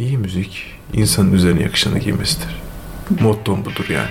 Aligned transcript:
İyi 0.00 0.18
müzik 0.18 0.66
insanın 0.92 1.32
üzerine 1.32 1.62
yakışanı 1.62 1.98
giymesidir. 1.98 2.56
Mottom 3.20 3.64
budur 3.64 3.86
yani. 3.88 4.10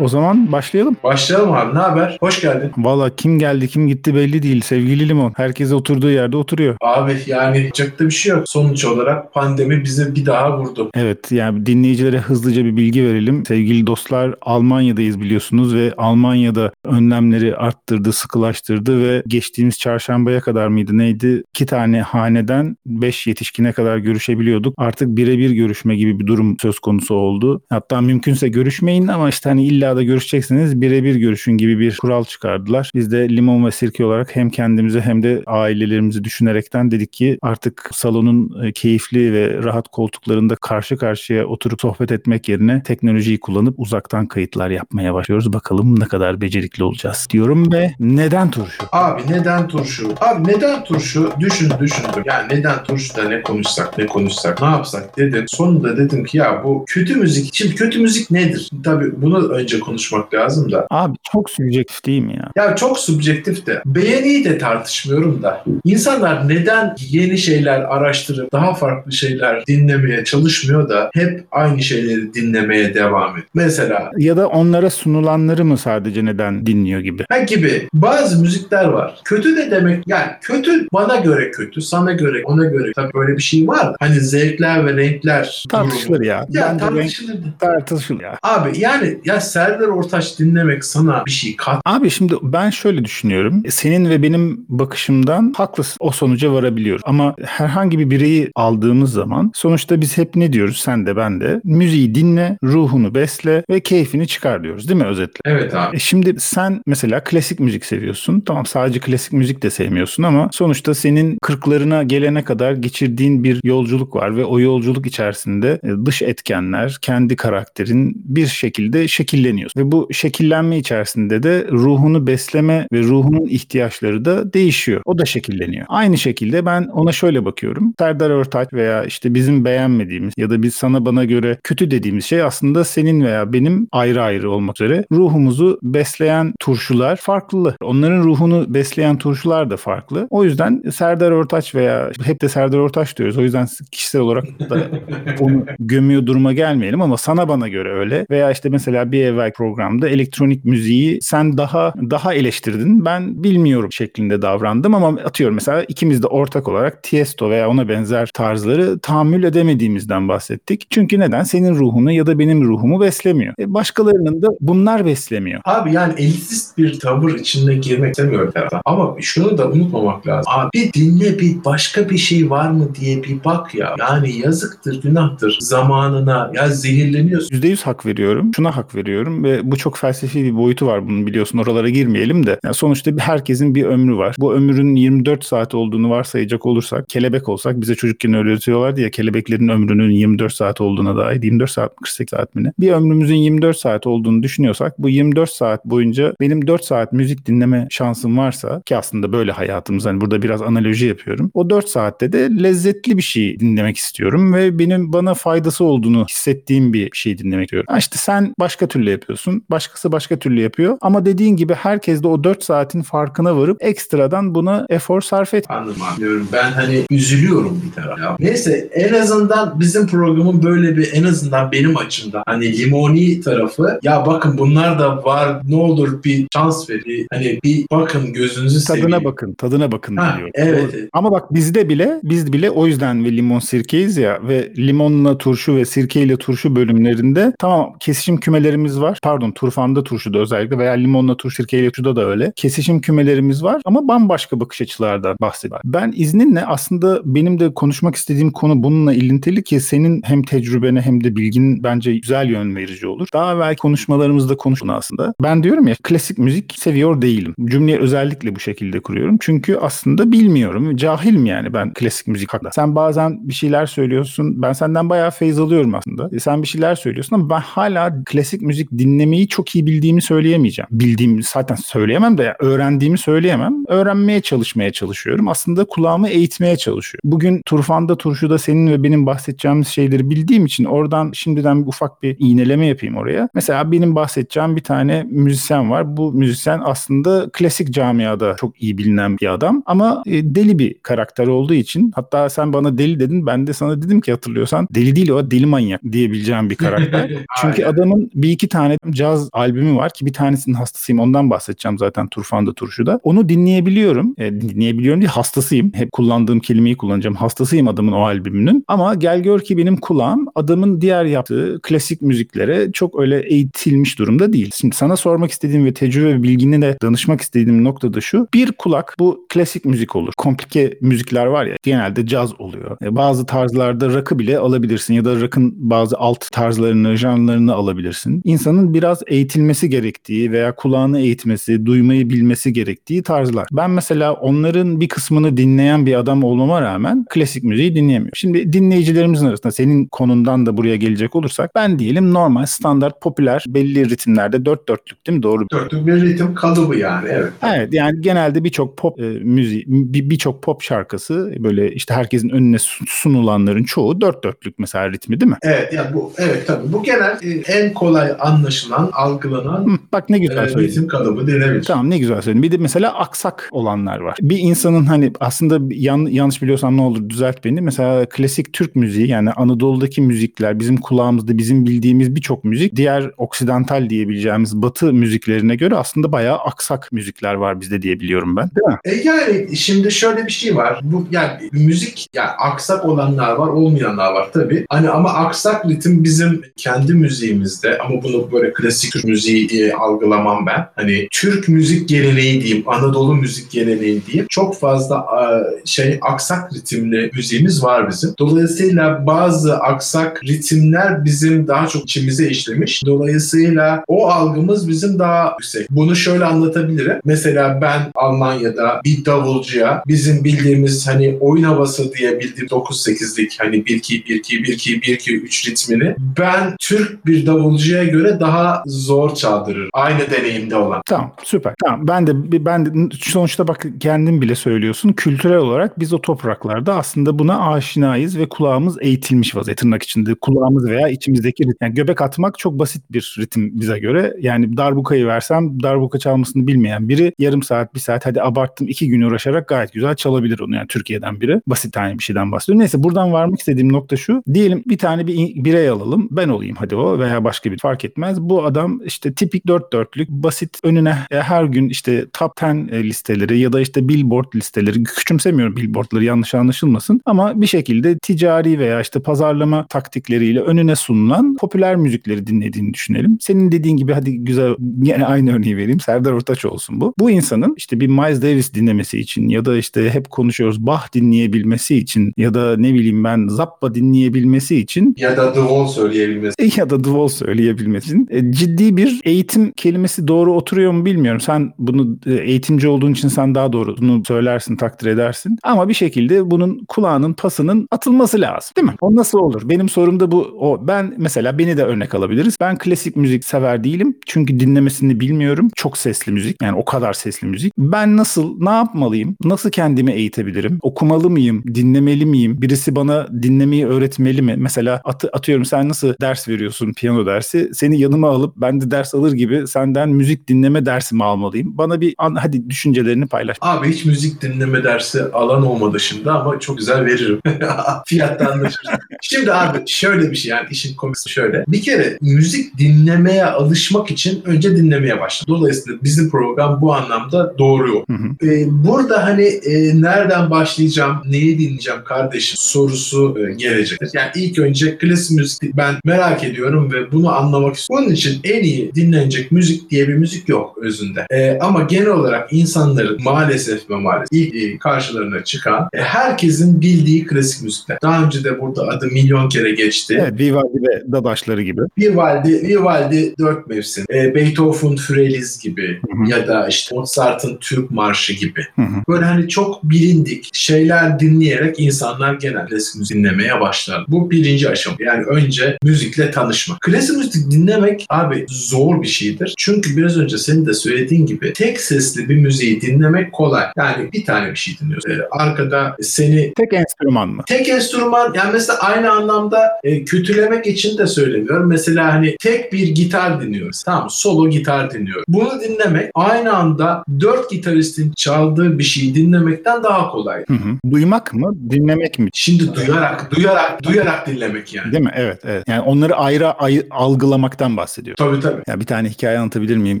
O 0.02 0.08
zaman 0.08 0.52
başlayalım. 0.52 0.96
Başlayalım 1.04 1.52
abi 1.52 1.74
ne 1.74 1.78
haber? 1.78 2.16
Hoş 2.20 2.40
geldin. 2.40 2.72
Valla 2.76 3.16
kim 3.16 3.38
geldi 3.38 3.68
kim 3.68 3.88
gitti 3.88 4.14
belli 4.14 4.42
değil 4.42 4.60
sevgili 4.60 5.08
Limon. 5.08 5.32
Herkes 5.36 5.72
oturduğu 5.72 6.10
yerde 6.10 6.36
oturuyor. 6.36 6.76
Abi 6.80 7.16
yani 7.26 7.70
çok 7.74 7.98
da 7.98 8.04
bir 8.04 8.10
şey 8.10 8.32
yok. 8.32 8.48
Sonuç 8.48 8.84
olarak 8.84 9.34
pandemi 9.34 9.84
bize 9.84 10.14
bir 10.14 10.26
daha 10.26 10.58
vurdu. 10.58 10.90
Evet 10.94 11.32
yani 11.32 11.66
dinleyicilere 11.66 12.18
hızlıca 12.18 12.64
bir 12.64 12.76
bilgi 12.76 13.04
verelim. 13.04 13.46
Sevgili 13.46 13.86
dostlar 13.86 14.34
Almanya'dayız 14.40 15.20
biliyorsunuz 15.20 15.74
ve 15.74 15.94
Almanya'da 15.96 16.72
önlemleri 16.84 17.56
arttırdı, 17.56 18.12
sıkılaştırdı 18.12 19.02
ve 19.02 19.22
geçtiğimiz 19.26 19.78
çarşambaya 19.78 20.40
kadar 20.40 20.68
mıydı 20.68 20.98
neydi? 20.98 21.42
İki 21.54 21.66
tane 21.66 22.00
haneden 22.00 22.76
beş 22.86 23.26
yetişkine 23.26 23.72
kadar 23.72 23.98
görüşebiliyorduk. 23.98 24.74
Artık 24.78 25.08
birebir 25.08 25.50
görüşme 25.50 25.96
gibi 25.96 26.20
bir 26.20 26.26
durum 26.26 26.56
söz 26.62 26.78
konusu 26.78 27.14
oldu. 27.14 27.62
Hatta 27.70 28.00
mümkünse 28.00 28.48
görüşmeyin 28.48 29.08
ama 29.08 29.28
işte 29.28 29.48
hani 29.48 29.66
illa 29.66 29.91
da 29.96 30.02
görüşecekseniz 30.02 30.80
birebir 30.80 31.14
görüşün 31.14 31.52
gibi 31.52 31.78
bir 31.78 31.96
kural 31.96 32.24
çıkardılar. 32.24 32.90
Biz 32.94 33.12
de 33.12 33.28
limon 33.28 33.66
ve 33.66 33.70
sirke 33.70 34.04
olarak 34.04 34.36
hem 34.36 34.50
kendimizi 34.50 35.00
hem 35.00 35.22
de 35.22 35.42
ailelerimizi 35.46 36.24
düşünerekten 36.24 36.90
dedik 36.90 37.12
ki 37.12 37.38
artık 37.42 37.90
salonun 37.92 38.64
e, 38.64 38.72
keyifli 38.72 39.32
ve 39.32 39.62
rahat 39.62 39.88
koltuklarında 39.88 40.56
karşı 40.56 40.96
karşıya 40.96 41.46
oturup 41.46 41.80
sohbet 41.80 42.12
etmek 42.12 42.48
yerine 42.48 42.82
teknolojiyi 42.82 43.40
kullanıp 43.40 43.74
uzaktan 43.78 44.26
kayıtlar 44.26 44.70
yapmaya 44.70 45.14
başlıyoruz. 45.14 45.52
Bakalım 45.52 46.00
ne 46.00 46.04
kadar 46.04 46.40
becerikli 46.40 46.84
olacağız 46.84 47.26
diyorum 47.30 47.72
ve 47.72 47.94
neden 48.00 48.50
turşu? 48.50 48.82
Abi 48.92 49.22
neden 49.28 49.68
turşu? 49.68 50.14
Abi 50.20 50.48
neden 50.48 50.84
turşu? 50.84 51.32
Düşün 51.40 51.72
düşündüm. 51.80 52.22
Yani 52.24 52.48
neden 52.50 52.84
turşuda 52.84 53.28
ne 53.28 53.42
konuşsak 53.42 53.98
ne 53.98 54.06
konuşsak 54.06 54.62
ne 54.62 54.68
yapsak 54.68 55.18
dedim. 55.18 55.44
Sonunda 55.48 55.96
dedim 55.96 56.24
ki 56.24 56.38
ya 56.38 56.64
bu 56.64 56.84
kötü 56.88 57.16
müzik. 57.16 57.54
Şimdi 57.54 57.74
kötü 57.74 58.00
müzik 58.00 58.30
nedir? 58.30 58.70
Tabii 58.84 59.22
bunu 59.22 59.48
önce 59.48 59.80
konuşmak 59.82 60.34
lazım 60.34 60.72
da. 60.72 60.86
Abi 60.90 61.16
çok 61.32 61.50
subjektif 61.50 62.04
değil 62.06 62.22
mi 62.22 62.32
ya? 62.36 62.50
Ya 62.64 62.76
çok 62.76 62.98
subjektif 62.98 63.66
de. 63.66 63.82
Beğeniyi 63.86 64.44
de 64.44 64.58
tartışmıyorum 64.58 65.42
da. 65.42 65.64
İnsanlar 65.84 66.48
neden 66.48 66.94
yeni 66.98 67.38
şeyler 67.38 67.80
araştırıp 67.80 68.52
daha 68.52 68.74
farklı 68.74 69.12
şeyler 69.12 69.66
dinlemeye 69.66 70.24
çalışmıyor 70.24 70.88
da 70.88 71.10
hep 71.14 71.44
aynı 71.50 71.82
şeyleri 71.82 72.34
dinlemeye 72.34 72.94
devam 72.94 73.30
ediyor. 73.32 73.46
Mesela 73.54 74.10
Ya 74.18 74.36
da 74.36 74.48
onlara 74.48 74.90
sunulanları 74.90 75.64
mı 75.64 75.78
sadece 75.78 76.24
neden 76.24 76.66
dinliyor 76.66 77.00
gibi? 77.00 77.24
Ha 77.30 77.38
gibi 77.38 77.88
bazı 77.94 78.42
müzikler 78.42 78.84
var. 78.84 79.20
Kötü 79.24 79.56
de 79.56 79.70
demek 79.70 80.08
yani 80.08 80.30
kötü 80.42 80.88
bana 80.92 81.16
göre 81.16 81.50
kötü, 81.50 81.80
sana 81.82 82.12
göre, 82.12 82.42
ona 82.44 82.64
göre 82.64 82.92
tabii 82.96 83.12
böyle 83.14 83.36
bir 83.36 83.42
şey 83.42 83.68
var. 83.68 83.96
Hani 84.00 84.20
zevkler 84.20 84.86
ve 84.86 84.96
renkler 84.96 85.64
Tartışılır 85.70 86.20
ya. 86.20 86.46
Ya 86.50 86.68
Bence 86.72 86.84
renk 86.84 86.96
tartışılır. 86.96 87.36
tartışılır 87.60 88.20
ya. 88.22 88.38
Abi 88.42 88.78
yani 88.78 89.18
ya 89.24 89.40
Serdar 89.62 89.88
Ortaç 89.88 90.38
dinlemek 90.38 90.84
sana 90.84 91.22
bir 91.26 91.30
şey 91.30 91.56
kat. 91.56 91.80
Abi 91.84 92.10
şimdi 92.10 92.34
ben 92.42 92.70
şöyle 92.70 93.04
düşünüyorum. 93.04 93.62
Senin 93.70 94.10
ve 94.10 94.22
benim 94.22 94.64
bakışımdan 94.68 95.52
haklısın. 95.56 95.96
O 96.00 96.10
sonuca 96.10 96.52
varabiliyoruz. 96.52 97.02
Ama 97.04 97.34
herhangi 97.44 97.98
bir 97.98 98.10
bireyi 98.10 98.50
aldığımız 98.54 99.12
zaman 99.12 99.50
sonuçta 99.54 100.00
biz 100.00 100.18
hep 100.18 100.36
ne 100.36 100.52
diyoruz 100.52 100.76
sen 100.76 101.06
de 101.06 101.16
ben 101.16 101.40
de? 101.40 101.60
Müziği 101.64 102.14
dinle, 102.14 102.58
ruhunu 102.64 103.14
besle 103.14 103.64
ve 103.70 103.80
keyfini 103.80 104.26
çıkar 104.26 104.62
diyoruz 104.62 104.88
değil 104.88 105.00
mi 105.00 105.06
özetle? 105.06 105.40
Evet 105.44 105.74
abi. 105.74 105.96
E 105.96 105.98
şimdi 105.98 106.34
sen 106.38 106.82
mesela 106.86 107.24
klasik 107.24 107.60
müzik 107.60 107.84
seviyorsun. 107.84 108.40
Tamam 108.40 108.66
sadece 108.66 109.00
klasik 109.00 109.32
müzik 109.32 109.62
de 109.62 109.70
sevmiyorsun 109.70 110.22
ama 110.22 110.48
sonuçta 110.52 110.94
senin 110.94 111.38
kırklarına 111.42 112.02
gelene 112.02 112.44
kadar 112.44 112.72
geçirdiğin 112.72 113.44
bir 113.44 113.60
yolculuk 113.64 114.16
var 114.16 114.36
ve 114.36 114.44
o 114.44 114.60
yolculuk 114.60 115.06
içerisinde 115.06 115.80
e, 115.82 116.06
dış 116.06 116.22
etkenler, 116.22 116.98
kendi 117.02 117.36
karakterin 117.36 118.22
bir 118.24 118.46
şekilde 118.46 119.08
şekilleniyor. 119.08 119.51
Ve 119.76 119.92
bu 119.92 120.08
şekillenme 120.12 120.78
içerisinde 120.78 121.42
de 121.42 121.66
ruhunu 121.70 122.26
besleme 122.26 122.86
ve 122.92 123.02
ruhunun 123.02 123.46
ihtiyaçları 123.48 124.24
da 124.24 124.52
değişiyor. 124.52 125.02
O 125.04 125.18
da 125.18 125.24
şekilleniyor. 125.24 125.86
Aynı 125.88 126.18
şekilde 126.18 126.66
ben 126.66 126.82
ona 126.82 127.12
şöyle 127.12 127.44
bakıyorum. 127.44 127.94
Serdar 127.98 128.30
Ortaç 128.30 128.72
veya 128.72 129.04
işte 129.04 129.34
bizim 129.34 129.64
beğenmediğimiz 129.64 130.34
ya 130.36 130.50
da 130.50 130.62
biz 130.62 130.74
sana 130.74 131.06
bana 131.06 131.24
göre 131.24 131.58
kötü 131.62 131.90
dediğimiz 131.90 132.24
şey 132.24 132.42
aslında 132.42 132.84
senin 132.84 133.24
veya 133.24 133.52
benim 133.52 133.88
ayrı 133.92 134.22
ayrı 134.22 134.50
olmak 134.50 134.80
üzere 134.80 135.04
ruhumuzu 135.12 135.78
besleyen 135.82 136.52
turşular 136.60 137.16
farklı. 137.16 137.76
Onların 137.82 138.22
ruhunu 138.22 138.74
besleyen 138.74 139.18
turşular 139.18 139.70
da 139.70 139.76
farklı. 139.76 140.26
O 140.30 140.44
yüzden 140.44 140.82
Serdar 140.92 141.30
Ortaç 141.30 141.74
veya 141.74 142.10
hep 142.24 142.42
de 142.42 142.48
Serdar 142.48 142.78
Ortaç 142.78 143.18
diyoruz. 143.18 143.38
O 143.38 143.42
yüzden 143.42 143.68
kişisel 143.92 144.20
olarak 144.20 144.44
da 144.70 144.86
onu 145.40 145.64
gömüyor 145.78 146.26
duruma 146.26 146.52
gelmeyelim 146.52 147.02
ama 147.02 147.16
sana 147.16 147.48
bana 147.48 147.68
göre 147.68 147.92
öyle. 147.92 148.26
Veya 148.30 148.50
işte 148.50 148.68
mesela 148.68 149.12
bir 149.12 149.24
evvel 149.24 149.41
programda 149.50 150.08
elektronik 150.08 150.64
müziği 150.64 151.18
sen 151.22 151.58
daha 151.58 151.94
daha 152.10 152.34
eleştirdin. 152.34 153.04
Ben 153.04 153.44
bilmiyorum 153.44 153.92
şeklinde 153.92 154.42
davrandım 154.42 154.94
ama 154.94 155.08
atıyorum 155.08 155.54
mesela 155.54 155.82
ikimiz 155.82 156.22
de 156.22 156.26
ortak 156.26 156.68
olarak 156.68 157.02
Tiesto 157.02 157.50
veya 157.50 157.68
ona 157.68 157.88
benzer 157.88 158.30
tarzları 158.34 158.98
tahammül 158.98 159.44
edemediğimizden 159.44 160.28
bahsettik. 160.28 160.86
Çünkü 160.90 161.18
neden? 161.18 161.42
Senin 161.42 161.74
ruhunu 161.74 162.12
ya 162.12 162.26
da 162.26 162.38
benim 162.38 162.64
ruhumu 162.64 163.00
beslemiyor. 163.00 163.54
E 163.58 163.74
başkalarının 163.74 164.42
da 164.42 164.48
bunlar 164.60 165.06
beslemiyor. 165.06 165.60
Abi 165.64 165.92
yani 165.92 166.12
elitist 166.18 166.78
bir 166.78 167.00
tavır 167.00 167.34
içinde 167.34 167.74
girmek 167.74 168.10
istemiyorum 168.10 168.50
taraftan. 168.54 168.80
Ama 168.84 169.16
şunu 169.20 169.58
da 169.58 169.70
unutmamak 169.70 170.26
lazım. 170.26 170.52
Abi 170.56 170.68
bir 170.74 170.92
dinle 170.92 171.38
bir 171.38 171.64
başka 171.64 172.10
bir 172.10 172.18
şey 172.18 172.50
var 172.50 172.70
mı 172.70 172.94
diye 172.94 173.22
bir 173.22 173.44
bak 173.44 173.74
ya. 173.74 173.96
Yani 173.98 174.38
yazıktır, 174.38 175.02
günahtır. 175.02 175.58
Zamanına 175.60 176.50
ya 176.54 176.68
zehirleniyorsun. 176.68 177.56
%100 177.56 177.84
hak 177.84 178.06
veriyorum. 178.06 178.50
Şuna 178.56 178.76
hak 178.76 178.94
veriyorum 178.94 179.31
ve 179.44 179.70
bu 179.70 179.76
çok 179.76 179.96
felsefi 179.96 180.44
bir 180.44 180.56
boyutu 180.56 180.86
var 180.86 181.08
bunun 181.08 181.26
biliyorsun 181.26 181.58
oralara 181.58 181.88
girmeyelim 181.88 182.46
de. 182.46 182.58
Yani 182.64 182.74
sonuçta 182.74 183.10
herkesin 183.18 183.74
bir 183.74 183.84
ömrü 183.84 184.16
var. 184.16 184.36
Bu 184.38 184.54
ömrün 184.54 184.96
24 184.96 185.44
saat 185.44 185.74
olduğunu 185.74 186.10
varsayacak 186.10 186.66
olursak 186.66 187.08
kelebek 187.08 187.48
olsak 187.48 187.80
bize 187.80 187.94
çocukken 187.94 188.34
öyle 188.34 188.52
öğretiyorlardı 188.52 189.00
ya 189.00 189.10
kelebeklerin 189.10 189.68
ömrünün 189.68 190.10
24 190.10 190.52
saat 190.54 190.80
olduğuna 190.80 191.16
dair 191.16 191.42
24 191.42 191.70
saat 191.70 191.90
mi 191.90 191.96
48 192.04 192.30
saat 192.30 192.54
mi 192.54 192.64
ne? 192.64 192.72
Bir 192.80 192.92
ömrümüzün 192.92 193.34
24 193.34 193.76
saat 193.76 194.06
olduğunu 194.06 194.42
düşünüyorsak 194.42 194.98
bu 194.98 195.08
24 195.08 195.50
saat 195.50 195.84
boyunca 195.84 196.34
benim 196.40 196.66
4 196.66 196.84
saat 196.84 197.12
müzik 197.12 197.46
dinleme 197.46 197.86
şansım 197.90 198.38
varsa 198.38 198.82
ki 198.86 198.96
aslında 198.96 199.32
böyle 199.32 199.52
hayatımız 199.52 200.06
hani 200.06 200.20
burada 200.20 200.42
biraz 200.42 200.62
analoji 200.62 201.06
yapıyorum. 201.06 201.50
O 201.54 201.70
4 201.70 201.88
saatte 201.88 202.32
de 202.32 202.50
lezzetli 202.62 203.16
bir 203.16 203.22
şey 203.22 203.60
dinlemek 203.60 203.96
istiyorum 203.96 204.54
ve 204.54 204.78
benim 204.78 205.12
bana 205.12 205.34
faydası 205.34 205.84
olduğunu 205.84 206.26
hissettiğim 206.28 206.92
bir 206.92 207.10
şey 207.12 207.38
dinlemek 207.38 207.64
istiyorum. 207.64 207.86
Ha 207.90 207.98
işte 207.98 208.18
sen 208.18 208.54
başka 208.58 208.88
türlü 208.88 209.10
yapıyorsun. 209.22 209.62
Başkası 209.70 210.12
başka 210.12 210.38
türlü 210.38 210.60
yapıyor. 210.60 210.98
Ama 211.00 211.26
dediğin 211.26 211.56
gibi 211.56 211.74
herkes 211.74 212.22
de 212.22 212.28
o 212.28 212.44
4 212.44 212.64
saatin 212.64 213.02
farkına 213.02 213.56
varıp 213.56 213.84
ekstradan 213.84 214.54
buna 214.54 214.86
efor 214.90 215.20
sarf 215.20 215.54
et. 215.54 215.64
Anladım 215.68 216.02
abi 216.02 216.20
diyorum. 216.20 216.48
Ben 216.52 216.72
hani 216.72 217.02
üzülüyorum 217.10 217.82
bir 217.86 218.02
taraf. 218.02 218.40
Neyse 218.40 218.88
en 218.94 219.14
azından 219.14 219.80
bizim 219.80 220.06
programın 220.06 220.62
böyle 220.62 220.96
bir 220.96 221.12
en 221.12 221.22
azından 221.24 221.72
benim 221.72 221.96
açımdan 221.96 222.42
hani 222.46 222.78
limoni 222.78 223.40
tarafı 223.40 223.98
ya 224.02 224.26
bakın 224.26 224.58
bunlar 224.58 224.98
da 224.98 225.24
var 225.24 225.60
ne 225.68 225.76
olur 225.76 226.24
bir 226.24 226.46
şans 226.54 226.90
verin. 226.90 227.26
Hani 227.32 227.60
bir 227.64 227.84
bakın 227.92 228.32
gözünüzü 228.32 228.80
seveyim. 228.80 229.10
Tadına 229.10 229.24
bakın, 229.24 229.54
tadına 229.54 229.92
bakın 229.92 230.16
Ha, 230.16 230.34
diyor. 230.38 230.50
evet. 230.54 230.92
Doğru. 230.92 231.00
Ama 231.12 231.32
bak 231.32 231.54
bizde 231.54 231.88
bile, 231.88 232.20
biz 232.22 232.52
bile 232.52 232.70
o 232.70 232.86
yüzden 232.86 233.24
ve 233.24 233.32
limon 233.36 233.58
sirkeyiz 233.58 234.16
ya 234.16 234.38
ve 234.48 234.72
limonla 234.76 235.38
turşu 235.38 235.76
ve 235.76 235.84
sirkeyle 235.84 236.36
turşu 236.36 236.76
bölümlerinde 236.76 237.52
tamam 237.58 237.92
kesişim 238.00 238.36
kümelerimiz 238.36 239.00
var. 239.00 239.11
Pardon 239.22 239.50
turfanda 239.50 240.04
turşuda 240.04 240.38
özellikle 240.38 240.78
veya 240.78 240.92
limonla 240.92 241.36
turşu 241.36 241.62
sirkeyle 241.62 241.90
turşuda 241.90 242.16
da 242.16 242.24
öyle. 242.26 242.52
Kesişim 242.56 243.00
kümelerimiz 243.00 243.64
var 243.64 243.82
ama 243.84 244.08
bambaşka 244.08 244.60
bakış 244.60 244.82
açılardan 244.82 245.36
bahsediyor. 245.40 245.80
Ben 245.84 246.12
izninle 246.16 246.64
aslında 246.66 247.20
benim 247.24 247.60
de 247.60 247.74
konuşmak 247.74 248.16
istediğim 248.16 248.50
konu 248.50 248.82
bununla 248.82 249.14
ilintili 249.14 249.64
ki 249.64 249.80
senin 249.80 250.22
hem 250.24 250.42
tecrübene 250.42 251.00
hem 251.00 251.24
de 251.24 251.36
bilgin 251.36 251.82
bence 251.82 252.16
güzel 252.16 252.48
yön 252.48 252.76
verici 252.76 253.06
olur. 253.06 253.28
Daha 253.32 253.54
evvel 253.54 253.76
konuşmalarımızda 253.76 254.56
konuşun 254.56 254.88
aslında. 254.88 255.34
Ben 255.42 255.62
diyorum 255.62 255.86
ya 255.86 255.94
klasik 256.02 256.38
müzik 256.38 256.74
seviyor 256.78 257.22
değilim. 257.22 257.54
Cümleyi 257.64 257.98
özellikle 257.98 258.56
bu 258.56 258.60
şekilde 258.60 259.00
kuruyorum. 259.00 259.36
Çünkü 259.40 259.76
aslında 259.76 260.32
bilmiyorum. 260.32 260.96
Cahilim 260.96 261.46
yani 261.46 261.72
ben 261.72 261.92
klasik 261.94 262.26
müzik 262.26 262.54
hakkında. 262.54 262.70
Sen 262.70 262.94
bazen 262.94 263.48
bir 263.48 263.54
şeyler 263.54 263.86
söylüyorsun. 263.86 264.62
Ben 264.62 264.72
senden 264.72 265.10
bayağı 265.10 265.30
feyz 265.30 265.58
alıyorum 265.58 265.94
aslında. 265.94 266.28
E, 266.32 266.40
sen 266.40 266.62
bir 266.62 266.68
şeyler 266.68 266.94
söylüyorsun 266.94 267.36
ama 267.36 267.50
ben 267.50 267.60
hala 267.60 268.24
klasik 268.24 268.62
müzik 268.62 268.88
dinlemeyi 269.04 269.48
çok 269.48 269.74
iyi 269.74 269.86
bildiğimi 269.86 270.22
söyleyemeyeceğim. 270.22 270.88
Bildiğimi 270.90 271.42
zaten 271.42 271.74
söyleyemem 271.74 272.38
de 272.38 272.54
öğrendiğimi 272.58 273.18
söyleyemem. 273.18 273.84
Öğrenmeye 273.88 274.40
çalışmaya 274.40 274.92
çalışıyorum. 274.92 275.48
Aslında 275.48 275.84
kulağımı 275.84 276.28
eğitmeye 276.28 276.76
çalışıyorum. 276.76 277.30
Bugün 277.30 277.62
Turfan'da 277.66 278.16
Turşu'da 278.16 278.58
senin 278.58 278.86
ve 278.92 279.02
benim 279.02 279.26
bahsedeceğimiz 279.26 279.88
şeyleri 279.88 280.30
bildiğim 280.30 280.66
için 280.66 280.84
oradan 280.84 281.30
şimdiden 281.34 281.82
bir 281.82 281.86
ufak 281.86 282.22
bir 282.22 282.36
iğneleme 282.38 282.86
yapayım 282.86 283.16
oraya. 283.16 283.48
Mesela 283.54 283.92
benim 283.92 284.14
bahsedeceğim 284.14 284.76
bir 284.76 284.82
tane 284.82 285.26
müzisyen 285.30 285.90
var. 285.90 286.16
Bu 286.16 286.32
müzisyen 286.32 286.80
aslında 286.84 287.50
klasik 287.52 287.90
camiada 287.90 288.56
çok 288.60 288.82
iyi 288.82 288.98
bilinen 288.98 289.38
bir 289.38 289.52
adam 289.52 289.82
ama 289.86 290.22
e, 290.26 290.54
deli 290.54 290.78
bir 290.78 290.94
karakter 290.94 291.46
olduğu 291.46 291.74
için 291.74 292.12
hatta 292.14 292.48
sen 292.48 292.72
bana 292.72 292.98
deli 292.98 293.20
dedin 293.20 293.46
ben 293.46 293.66
de 293.66 293.72
sana 293.72 294.02
dedim 294.02 294.20
ki 294.20 294.32
hatırlıyorsan 294.32 294.88
deli 294.90 295.16
değil 295.16 295.30
o 295.30 295.50
deli 295.50 295.66
manyak 295.66 296.00
diyebileceğim 296.12 296.70
bir 296.70 296.76
karakter. 296.76 297.30
Çünkü 297.60 297.84
adamın 297.84 298.30
bir 298.34 298.50
iki 298.50 298.68
tane 298.68 298.91
caz 299.10 299.48
albümü 299.52 299.96
var 299.96 300.12
ki 300.12 300.26
bir 300.26 300.32
tanesinin 300.32 300.74
hastasıyım 300.74 301.20
ondan 301.20 301.50
bahsedeceğim 301.50 301.98
zaten 301.98 302.28
Turfan'da 302.28 302.74
Turşu'da. 302.74 303.20
Onu 303.22 303.48
dinleyebiliyorum. 303.48 304.34
E, 304.38 304.60
dinleyebiliyorum 304.60 305.20
değil 305.20 305.30
hastasıyım. 305.32 305.92
Hep 305.94 306.12
kullandığım 306.12 306.60
kelimeyi 306.60 306.96
kullanacağım. 306.96 307.36
Hastasıyım 307.36 307.88
adamın 307.88 308.12
o 308.12 308.22
albümünün. 308.24 308.84
Ama 308.88 309.14
gel 309.14 309.42
gör 309.42 309.60
ki 309.60 309.78
benim 309.78 309.96
kulağım 309.96 310.46
adamın 310.54 311.00
diğer 311.00 311.24
yaptığı 311.24 311.80
klasik 311.82 312.22
müziklere 312.22 312.92
çok 312.92 313.20
öyle 313.20 313.40
eğitilmiş 313.40 314.18
durumda 314.18 314.52
değil. 314.52 314.70
Şimdi 314.74 314.96
sana 314.96 315.16
sormak 315.16 315.50
istediğim 315.50 315.84
ve 315.84 315.94
tecrübe 315.94 316.28
ve 316.28 316.42
bilgini 316.42 316.82
de 316.82 316.96
danışmak 317.02 317.40
istediğim 317.40 317.84
nokta 317.84 318.14
da 318.14 318.20
şu. 318.20 318.48
Bir 318.54 318.72
kulak 318.72 319.14
bu 319.18 319.46
klasik 319.48 319.84
müzik 319.84 320.16
olur. 320.16 320.32
Komplike 320.36 320.98
müzikler 321.00 321.46
var 321.46 321.66
ya 321.66 321.76
genelde 321.82 322.26
caz 322.26 322.60
oluyor. 322.60 322.96
E, 323.02 323.16
bazı 323.16 323.46
tarzlarda 323.46 324.08
rock'ı 324.08 324.38
bile 324.38 324.58
alabilirsin 324.58 325.14
ya 325.14 325.24
da 325.24 325.40
rock'ın 325.40 325.74
bazı 325.90 326.18
alt 326.18 326.50
tarzlarını, 326.52 327.16
janrlarını 327.16 327.74
alabilirsin. 327.74 328.42
İnsanın 328.72 328.94
biraz 328.94 329.22
eğitilmesi 329.26 329.88
gerektiği 329.88 330.52
veya 330.52 330.74
kulağını 330.74 331.20
eğitmesi, 331.20 331.86
duymayı 331.86 332.30
bilmesi 332.30 332.72
gerektiği 332.72 333.22
tarzlar. 333.22 333.66
Ben 333.72 333.90
mesela 333.90 334.32
onların 334.32 335.00
bir 335.00 335.08
kısmını 335.08 335.56
dinleyen 335.56 336.06
bir 336.06 336.14
adam 336.14 336.44
olmama 336.44 336.82
rağmen 336.82 337.24
klasik 337.30 337.64
müziği 337.64 337.94
dinleyemiyorum. 337.94 338.34
Şimdi 338.36 338.72
dinleyicilerimizin 338.72 339.46
arasında 339.46 339.72
senin 339.72 340.06
konundan 340.06 340.66
da 340.66 340.76
buraya 340.76 340.96
gelecek 340.96 341.36
olursak 341.36 341.74
ben 341.74 341.98
diyelim 341.98 342.34
normal, 342.34 342.66
standart, 342.66 343.20
popüler, 343.20 343.64
belli 343.68 344.10
ritimlerde 344.10 344.64
dört 344.64 344.88
dörtlük 344.88 345.26
değil 345.26 345.36
mi? 345.38 345.42
Doğru. 345.42 345.66
Dörtlük 345.70 346.06
bir 346.06 346.22
ritim 346.22 346.54
kalıbı 346.54 346.96
yani 346.96 347.28
evet. 347.30 347.52
Evet 347.74 347.94
yani 347.94 348.20
genelde 348.20 348.64
birçok 348.64 348.98
pop 348.98 349.20
e, 349.20 349.22
müziği, 349.42 349.84
bir- 349.86 350.30
birçok 350.30 350.62
pop 350.62 350.82
şarkısı 350.82 351.54
böyle 351.58 351.92
işte 351.92 352.14
herkesin 352.14 352.48
önüne 352.48 352.76
sun- 352.76 353.04
sunulanların 353.08 353.84
çoğu 353.84 354.20
dört 354.20 354.44
dörtlük 354.44 354.78
mesela 354.78 355.10
ritmi 355.12 355.40
değil 355.40 355.50
mi? 355.50 355.56
Evet 355.62 355.92
ya 355.92 356.10
bu 356.14 356.32
evet 356.38 356.66
tabii 356.66 356.92
bu 356.92 357.02
genel 357.02 357.38
e, 357.42 357.48
en 357.72 357.92
kolay 357.94 358.32
anlaşılan, 358.62 359.10
algılanan 359.12 359.84
Hı, 359.84 359.98
bak 360.12 360.30
ne 360.30 360.38
güzel 360.38 360.78
e, 360.78 360.82
ritim 360.82 361.08
kalıbı 361.08 361.46
denebilir. 361.46 361.82
Tamam 361.82 362.10
ne 362.10 362.18
güzel 362.18 362.42
söyledin. 362.42 362.62
Bir 362.62 362.72
de 362.72 362.76
mesela 362.76 363.14
aksak 363.14 363.68
olanlar 363.70 364.20
var. 364.20 364.36
Bir 364.40 364.58
insanın 364.58 365.06
hani 365.06 365.32
aslında 365.40 365.94
yan, 365.94 366.26
yanlış 366.26 366.62
biliyorsam 366.62 366.96
ne 366.96 367.02
olur 367.02 367.28
düzelt 367.28 367.64
beni. 367.64 367.80
Mesela 367.80 368.26
klasik 368.26 368.72
Türk 368.72 368.96
müziği 368.96 369.28
yani 369.28 369.50
Anadolu'daki 369.50 370.20
müzikler 370.22 370.78
bizim 370.78 370.96
kulağımızda 370.96 371.58
bizim 371.58 371.86
bildiğimiz 371.86 372.36
birçok 372.36 372.64
müzik 372.64 372.96
diğer 372.96 373.30
oksidantal 373.36 374.10
diyebileceğimiz 374.10 374.82
batı 374.82 375.12
müziklerine 375.12 375.76
göre 375.76 375.96
aslında 375.96 376.32
bayağı 376.32 376.58
aksak 376.58 377.12
müzikler 377.12 377.54
var 377.54 377.80
bizde 377.80 378.02
diye 378.02 378.20
biliyorum 378.20 378.56
ben. 378.56 378.70
Değil 378.76 378.86
mi? 378.86 378.98
E 379.04 379.28
yani 379.28 379.76
şimdi 379.76 380.10
şöyle 380.10 380.46
bir 380.46 380.52
şey 380.52 380.76
var. 380.76 381.00
Bu 381.02 381.26
yani 381.30 381.50
müzik 381.72 382.26
yani 382.34 382.48
aksak 382.50 383.04
olanlar 383.04 383.52
var, 383.52 383.68
olmayanlar 383.68 384.32
var 384.32 384.48
tabii. 384.52 384.86
Hani 384.88 385.08
ama 385.08 385.30
aksak 385.30 385.86
ritim 385.86 386.24
bizim 386.24 386.62
kendi 386.76 387.14
müziğimizde 387.14 387.98
ama 387.98 388.22
bunu 388.22 388.51
böyle 388.52 388.72
klasik 388.72 389.24
müziği 389.24 389.68
diye 389.68 389.94
algılamam 389.94 390.66
ben. 390.66 390.86
Hani 390.96 391.28
Türk 391.30 391.68
müzik 391.68 392.08
geleneği 392.08 392.60
diyeyim, 392.60 392.84
Anadolu 392.86 393.34
müzik 393.34 393.70
geleneği 393.70 394.22
diyeyim. 394.26 394.46
Çok 394.48 394.80
fazla 394.80 395.16
e, 395.16 395.42
şey 395.86 396.18
aksak 396.22 396.74
ritimli 396.74 397.30
müziğimiz 397.34 397.84
var 397.84 398.10
bizim. 398.10 398.34
Dolayısıyla 398.38 399.26
bazı 399.26 399.76
aksak 399.78 400.40
ritimler 400.44 401.24
bizim 401.24 401.66
daha 401.66 401.86
çok 401.86 402.02
içimize 402.02 402.48
işlemiş. 402.48 403.02
Dolayısıyla 403.06 404.04
o 404.08 404.28
algımız 404.28 404.88
bizim 404.88 405.18
daha 405.18 405.56
yüksek. 405.60 405.90
Bunu 405.90 406.16
şöyle 406.16 406.44
anlatabilirim. 406.44 407.20
Mesela 407.24 407.78
ben 407.82 408.00
Almanya'da 408.14 409.00
bir 409.04 409.24
davulcuya 409.24 410.02
bizim 410.06 410.44
bildiğimiz 410.44 411.08
hani 411.08 411.36
oyun 411.40 411.62
havası 411.62 412.14
diye 412.14 412.40
bildiğim 412.40 412.68
9-8'lik 412.68 413.56
hani 413.60 413.76
1-2-1-2-1-2-1-2-3 413.76 415.70
ritmini 415.70 416.14
ben 416.38 416.76
Türk 416.80 417.26
bir 417.26 417.46
davulcuya 417.46 418.04
göre 418.04 418.40
daha 418.42 418.82
zor 418.86 419.34
çaldırırım. 419.34 419.90
Aynı 419.92 420.30
deneyimde 420.30 420.76
olan. 420.76 421.02
Tamam 421.06 421.32
süper. 421.44 421.74
Tamam 421.84 422.08
ben 422.08 422.26
de 422.26 422.64
ben 422.64 422.86
de 422.86 423.16
sonuçta 423.20 423.68
bak 423.68 423.86
kendin 424.00 424.40
bile 424.42 424.54
söylüyorsun. 424.54 425.12
Kültürel 425.12 425.58
olarak 425.58 425.98
biz 425.98 426.12
o 426.12 426.20
topraklarda 426.20 426.94
aslında 426.94 427.38
buna 427.38 427.72
aşinayız 427.72 428.38
ve 428.38 428.48
kulağımız 428.48 428.96
eğitilmiş 429.00 429.56
vaziyette 429.56 429.82
tırnak 429.82 430.02
içinde. 430.02 430.34
Kulağımız 430.34 430.86
veya 430.86 431.08
içimizdeki 431.08 431.62
ritim. 431.62 431.76
Yani 431.80 431.94
göbek 431.94 432.22
atmak 432.22 432.58
çok 432.58 432.78
basit 432.78 433.12
bir 433.12 433.36
ritim 433.38 433.80
bize 433.80 433.98
göre. 433.98 434.34
Yani 434.40 434.76
darbukayı 434.76 435.26
versem 435.26 435.82
darbuka 435.82 436.18
çalmasını 436.18 436.66
bilmeyen 436.66 437.08
biri 437.08 437.32
yarım 437.38 437.62
saat 437.62 437.94
bir 437.94 438.00
saat 438.00 438.26
hadi 438.26 438.42
abarttım 438.42 438.88
iki 438.88 439.08
gün 439.08 439.22
uğraşarak 439.22 439.68
gayet 439.68 439.92
güzel 439.92 440.14
çalabilir 440.14 440.60
onu 440.60 440.74
yani 440.74 440.86
Türkiye'den 440.88 441.40
biri. 441.40 441.60
Basit 441.66 441.92
tane 441.92 442.18
bir 442.18 442.22
şeyden 442.22 442.52
bahsediyorum. 442.52 442.80
Neyse 442.80 443.02
buradan 443.02 443.32
varmak 443.32 443.58
istediğim 443.58 443.92
nokta 443.92 444.16
şu. 444.16 444.42
Diyelim 444.54 444.82
bir 444.86 444.98
tane 444.98 445.26
bir 445.26 445.64
birey 445.64 445.88
alalım. 445.88 446.28
Ben 446.30 446.48
olayım 446.48 446.76
hadi 446.78 446.96
o 446.96 447.18
veya 447.18 447.44
başka 447.44 447.72
bir 447.72 447.78
fark 447.78 448.04
etmez. 448.04 448.31
Bu 448.38 448.64
adam 448.64 449.00
işte 449.04 449.34
tipik 449.34 449.66
dört 449.66 449.92
dörtlük 449.92 450.28
basit 450.28 450.78
önüne 450.82 451.18
e, 451.30 451.36
her 451.36 451.64
gün 451.64 451.88
işte 451.88 452.26
top 452.32 452.52
10 452.62 452.68
e, 452.68 453.04
listeleri 453.04 453.58
ya 453.58 453.72
da 453.72 453.80
işte 453.80 454.08
billboard 454.08 454.54
listeleri 454.54 455.02
küçümsemiyorum 455.04 455.76
billboardları 455.76 456.24
yanlış 456.24 456.54
anlaşılmasın 456.54 457.20
ama 457.24 457.60
bir 457.60 457.66
şekilde 457.66 458.18
ticari 458.18 458.78
veya 458.78 459.00
işte 459.00 459.20
pazarlama 459.20 459.86
taktikleriyle 459.86 460.60
önüne 460.60 460.96
sunulan 460.96 461.56
popüler 461.56 461.96
müzikleri 461.96 462.46
dinlediğini 462.46 462.94
düşünelim. 462.94 463.38
Senin 463.40 463.72
dediğin 463.72 463.96
gibi 463.96 464.12
hadi 464.12 464.38
güzel 464.38 464.74
yine 465.02 465.26
aynı 465.26 465.56
örneği 465.56 465.76
vereyim. 465.76 466.00
Serdar 466.00 466.32
Ortaç 466.32 466.64
olsun 466.64 467.00
bu. 467.00 467.14
Bu 467.18 467.30
insanın 467.30 467.74
işte 467.76 468.00
bir 468.00 468.06
Miles 468.06 468.42
Davis 468.42 468.74
dinlemesi 468.74 469.18
için 469.18 469.48
ya 469.48 469.64
da 469.64 469.76
işte 469.76 470.10
hep 470.10 470.30
konuşuyoruz 470.30 470.86
Bach 470.86 471.12
dinleyebilmesi 471.14 471.96
için 471.96 472.32
ya 472.36 472.54
da 472.54 472.76
ne 472.76 472.94
bileyim 472.94 473.24
ben 473.24 473.48
Zappa 473.48 473.94
dinleyebilmesi 473.94 474.76
için 474.76 475.14
Ya 475.18 475.36
da 475.36 475.52
The 475.52 475.60
Wall 475.60 475.86
söyleyebilmesi. 475.86 476.56
ya 476.80 476.90
da 476.90 476.96
The 476.96 477.04
Wall 477.04 477.28
söyleyebilmesi 477.28 478.21
e, 478.30 478.52
ciddi 478.52 478.96
bir 478.96 479.20
eğitim 479.24 479.72
kelimesi 479.72 480.28
doğru 480.28 480.54
oturuyor 480.54 480.92
mu 480.92 481.04
bilmiyorum. 481.04 481.40
Sen 481.40 481.72
bunu 481.78 482.18
e, 482.26 482.34
eğitimci 482.34 482.88
olduğun 482.88 483.12
için 483.12 483.28
sen 483.28 483.54
daha 483.54 483.72
doğru 483.72 483.96
bunu 483.96 484.22
söylersin, 484.24 484.76
takdir 484.76 485.06
edersin. 485.06 485.58
Ama 485.62 485.88
bir 485.88 485.94
şekilde 485.94 486.50
bunun 486.50 486.84
kulağının 486.88 487.32
pasının 487.32 487.88
atılması 487.90 488.40
lazım 488.40 488.72
değil 488.76 488.86
mi? 488.88 488.94
O 489.00 489.16
nasıl 489.16 489.38
olur? 489.38 489.68
Benim 489.68 489.88
sorum 489.88 490.20
da 490.20 490.30
bu. 490.32 490.40
O 490.60 490.88
ben 490.88 491.14
mesela 491.18 491.58
beni 491.58 491.76
de 491.76 491.84
örnek 491.84 492.14
alabiliriz. 492.14 492.56
Ben 492.60 492.78
klasik 492.78 493.16
müzik 493.16 493.44
sever 493.44 493.84
değilim. 493.84 494.16
Çünkü 494.26 494.60
dinlemesini 494.60 495.20
bilmiyorum. 495.20 495.68
Çok 495.76 495.98
sesli 495.98 496.32
müzik. 496.32 496.62
Yani 496.62 496.76
o 496.76 496.84
kadar 496.84 497.12
sesli 497.12 497.46
müzik. 497.46 497.72
Ben 497.78 498.16
nasıl 498.16 498.56
ne 498.60 498.70
yapmalıyım? 498.70 499.36
Nasıl 499.44 499.70
kendimi 499.70 500.12
eğitebilirim? 500.12 500.78
Okumalı 500.82 501.30
mıyım? 501.30 501.62
Dinlemeli 501.74 502.26
miyim? 502.26 502.62
Birisi 502.62 502.96
bana 502.96 503.28
dinlemeyi 503.42 503.86
öğretmeli 503.86 504.42
mi? 504.42 504.54
Mesela 504.58 505.00
atı, 505.04 505.30
atıyorum 505.32 505.64
sen 505.64 505.88
nasıl 505.88 506.14
ders 506.20 506.48
veriyorsun 506.48 506.92
piyano 506.92 507.26
dersi? 507.26 507.70
Seni 507.74 508.00
yanıma 508.12 508.28
alıp 508.28 508.56
ben 508.56 508.80
de 508.80 508.90
ders 508.90 509.14
alır 509.14 509.32
gibi 509.32 509.66
senden 509.66 510.08
müzik 510.08 510.48
dinleme 510.48 510.86
dersi 510.86 511.14
mi 511.14 511.24
almalıyım? 511.24 511.78
Bana 511.78 512.00
bir 512.00 512.14
an, 512.18 512.34
hadi 512.34 512.70
düşüncelerini 512.70 513.26
paylaş. 513.26 513.56
Abi 513.60 513.88
hiç 513.88 514.04
müzik 514.04 514.42
dinleme 514.42 514.84
dersi 514.84 515.22
alan 515.22 515.66
olma 515.66 515.94
dışında 515.94 516.40
ama 516.40 516.60
çok 516.60 516.78
güzel 516.78 517.04
veririm. 517.04 517.40
Fiyatta 518.06 518.52
anlaşırız. 518.52 518.90
Şimdi 519.22 519.52
abi 519.52 519.78
şöyle 519.86 520.30
bir 520.30 520.36
şey 520.36 520.50
yani 520.50 520.66
işin 520.70 520.96
komisi 520.96 521.30
şöyle. 521.30 521.64
Bir 521.68 521.82
kere 521.82 522.18
müzik 522.20 522.78
dinlemeye 522.78 523.44
alışmak 523.44 524.10
için 524.10 524.42
önce 524.44 524.76
dinlemeye 524.76 525.20
başla. 525.20 525.46
Dolayısıyla 525.48 525.98
bizim 526.02 526.30
program 526.30 526.80
bu 526.80 526.94
anlamda 526.94 527.54
doğru. 527.58 528.04
Hı 528.10 528.14
hı. 528.14 528.48
Ee, 528.48 528.66
burada 528.68 529.24
hani 529.24 529.44
e, 529.44 530.02
nereden 530.02 530.50
başlayacağım, 530.50 531.16
neyi 531.26 531.58
dinleyeceğim 531.58 532.04
kardeşim 532.04 532.56
sorusu 532.58 533.36
e, 533.38 533.54
gelecektir. 533.54 534.10
Yani 534.14 534.30
ilk 534.34 534.58
önce 534.58 534.98
klasik 534.98 535.38
müzik 535.38 535.76
ben 535.76 535.94
merak 536.04 536.44
ediyorum 536.44 536.92
ve 536.92 537.12
bunu 537.12 537.32
anlamak 537.32 537.76
istiyorum. 537.76 538.01
Bunun 538.02 538.12
için 538.12 538.40
en 538.44 538.62
iyi 538.62 538.94
dinlenecek 538.94 539.52
müzik 539.52 539.90
diye 539.90 540.08
bir 540.08 540.14
müzik 540.14 540.48
yok 540.48 540.78
özünde. 540.82 541.26
E, 541.30 541.58
ama 541.58 541.82
genel 541.82 542.08
olarak 542.08 542.52
insanların 542.52 543.22
maalesef 543.22 543.90
ve 543.90 543.96
maalesef 543.96 544.28
ilk 544.32 544.54
e, 544.54 544.78
karşılarına 544.78 545.44
çıkan 545.44 545.88
e, 545.92 546.00
herkesin 546.00 546.80
bildiği 546.80 547.26
klasik 547.26 547.62
müzikler. 547.62 547.98
Daha 548.02 548.24
önce 548.24 548.44
de 548.44 548.60
burada 548.60 548.82
adı 548.82 549.06
milyon 549.06 549.48
kere 549.48 549.70
geçti. 549.70 550.18
Evet, 550.20 550.40
Vivaldi 550.40 550.82
ve 550.82 551.12
Dadaşları 551.12 551.62
gibi. 551.62 551.80
Vivaldi, 551.98 552.62
Vivaldi 552.68 553.34
dört 553.38 553.66
mevsim. 553.66 554.04
E, 554.14 554.34
Beethoven 554.34 554.96
Füreliz 554.96 555.62
gibi 555.62 556.00
Hı 556.10 556.24
hı. 556.24 556.30
ya 556.30 556.48
da 556.48 556.68
işte 556.68 556.96
Mozart'ın 556.96 557.56
Türk 557.60 557.90
Marşı 557.90 558.32
gibi. 558.32 558.66
Hı 558.76 558.82
hı. 558.82 559.02
Böyle 559.08 559.24
hani 559.24 559.48
çok 559.48 559.84
bilindik 559.84 560.48
şeyler 560.52 561.20
dinleyerek 561.20 561.80
insanlar 561.80 562.34
genel 562.34 562.66
klasik 562.66 562.96
müzik 562.96 563.16
dinlemeye 563.16 563.60
başlar. 563.60 564.04
Bu 564.08 564.30
birinci 564.30 564.68
aşama. 564.70 564.96
Yani 565.00 565.24
önce 565.24 565.78
müzikle 565.82 566.30
tanışma. 566.30 566.78
Klasik 566.80 567.16
müzik 567.16 567.50
dinleme 567.50 567.81
dinlemek 567.82 568.06
abi 568.10 568.46
zor 568.48 569.02
bir 569.02 569.06
şeydir. 569.06 569.54
Çünkü 569.58 569.96
biraz 569.96 570.18
önce 570.18 570.38
senin 570.38 570.66
de 570.66 570.74
söylediğin 570.74 571.26
gibi 571.26 571.52
tek 571.52 571.80
sesli 571.80 572.28
bir 572.28 572.36
müziği 572.36 572.80
dinlemek 572.80 573.32
kolay. 573.32 573.64
Yani 573.76 574.12
bir 574.12 574.24
tane 574.24 574.50
bir 574.50 574.56
şey 574.56 574.74
dinliyorsun. 574.80 575.10
Ee, 575.10 575.14
arkada 575.30 575.96
seni 576.02 576.52
Tek 576.56 576.72
enstrüman 576.72 577.28
mı? 577.28 577.42
Tek 577.46 577.68
enstrüman 577.68 578.32
yani 578.34 578.50
mesela 578.52 578.78
aynı 578.78 579.10
anlamda 579.10 579.58
e, 579.84 580.04
kötülemek 580.04 580.66
için 580.66 580.98
de 580.98 581.06
söylemiyorum. 581.06 581.68
Mesela 581.68 582.14
hani 582.14 582.36
tek 582.40 582.72
bir 582.72 582.88
gitar 582.88 583.40
dinliyoruz. 583.40 583.82
Tamam 583.82 584.10
solo 584.10 584.50
gitar 584.50 584.90
dinliyoruz. 584.90 585.24
Bunu 585.28 585.60
dinlemek 585.60 586.10
aynı 586.14 586.52
anda 586.52 587.04
dört 587.20 587.50
gitaristin 587.50 588.12
çaldığı 588.16 588.78
bir 588.78 588.84
şeyi 588.84 589.14
dinlemekten 589.14 589.82
daha 589.82 590.10
kolay. 590.10 590.44
Hı 590.48 590.54
hı. 590.54 590.90
Duymak 590.90 591.34
mı? 591.34 591.52
Dinlemek 591.70 592.18
mi? 592.18 592.30
Şimdi 592.32 592.74
duyarak, 592.74 593.30
duyarak, 593.36 593.82
duyarak 593.82 594.26
dinlemek 594.26 594.74
yani. 594.74 594.92
Değil 594.92 595.04
mi? 595.04 595.12
Evet, 595.14 595.40
evet. 595.44 595.64
Yani 595.68 595.80
onları 595.80 596.16
ayrı 596.16 596.50
ay- 596.50 596.86
algılamaktan 596.90 597.71
bahsediyor. 597.76 598.16
Tabii 598.16 598.40
tabii. 598.40 598.62
Ya 598.66 598.80
bir 598.80 598.86
tane 598.86 599.08
hikaye 599.08 599.38
anlatabilir 599.38 599.76
miyim? 599.76 600.00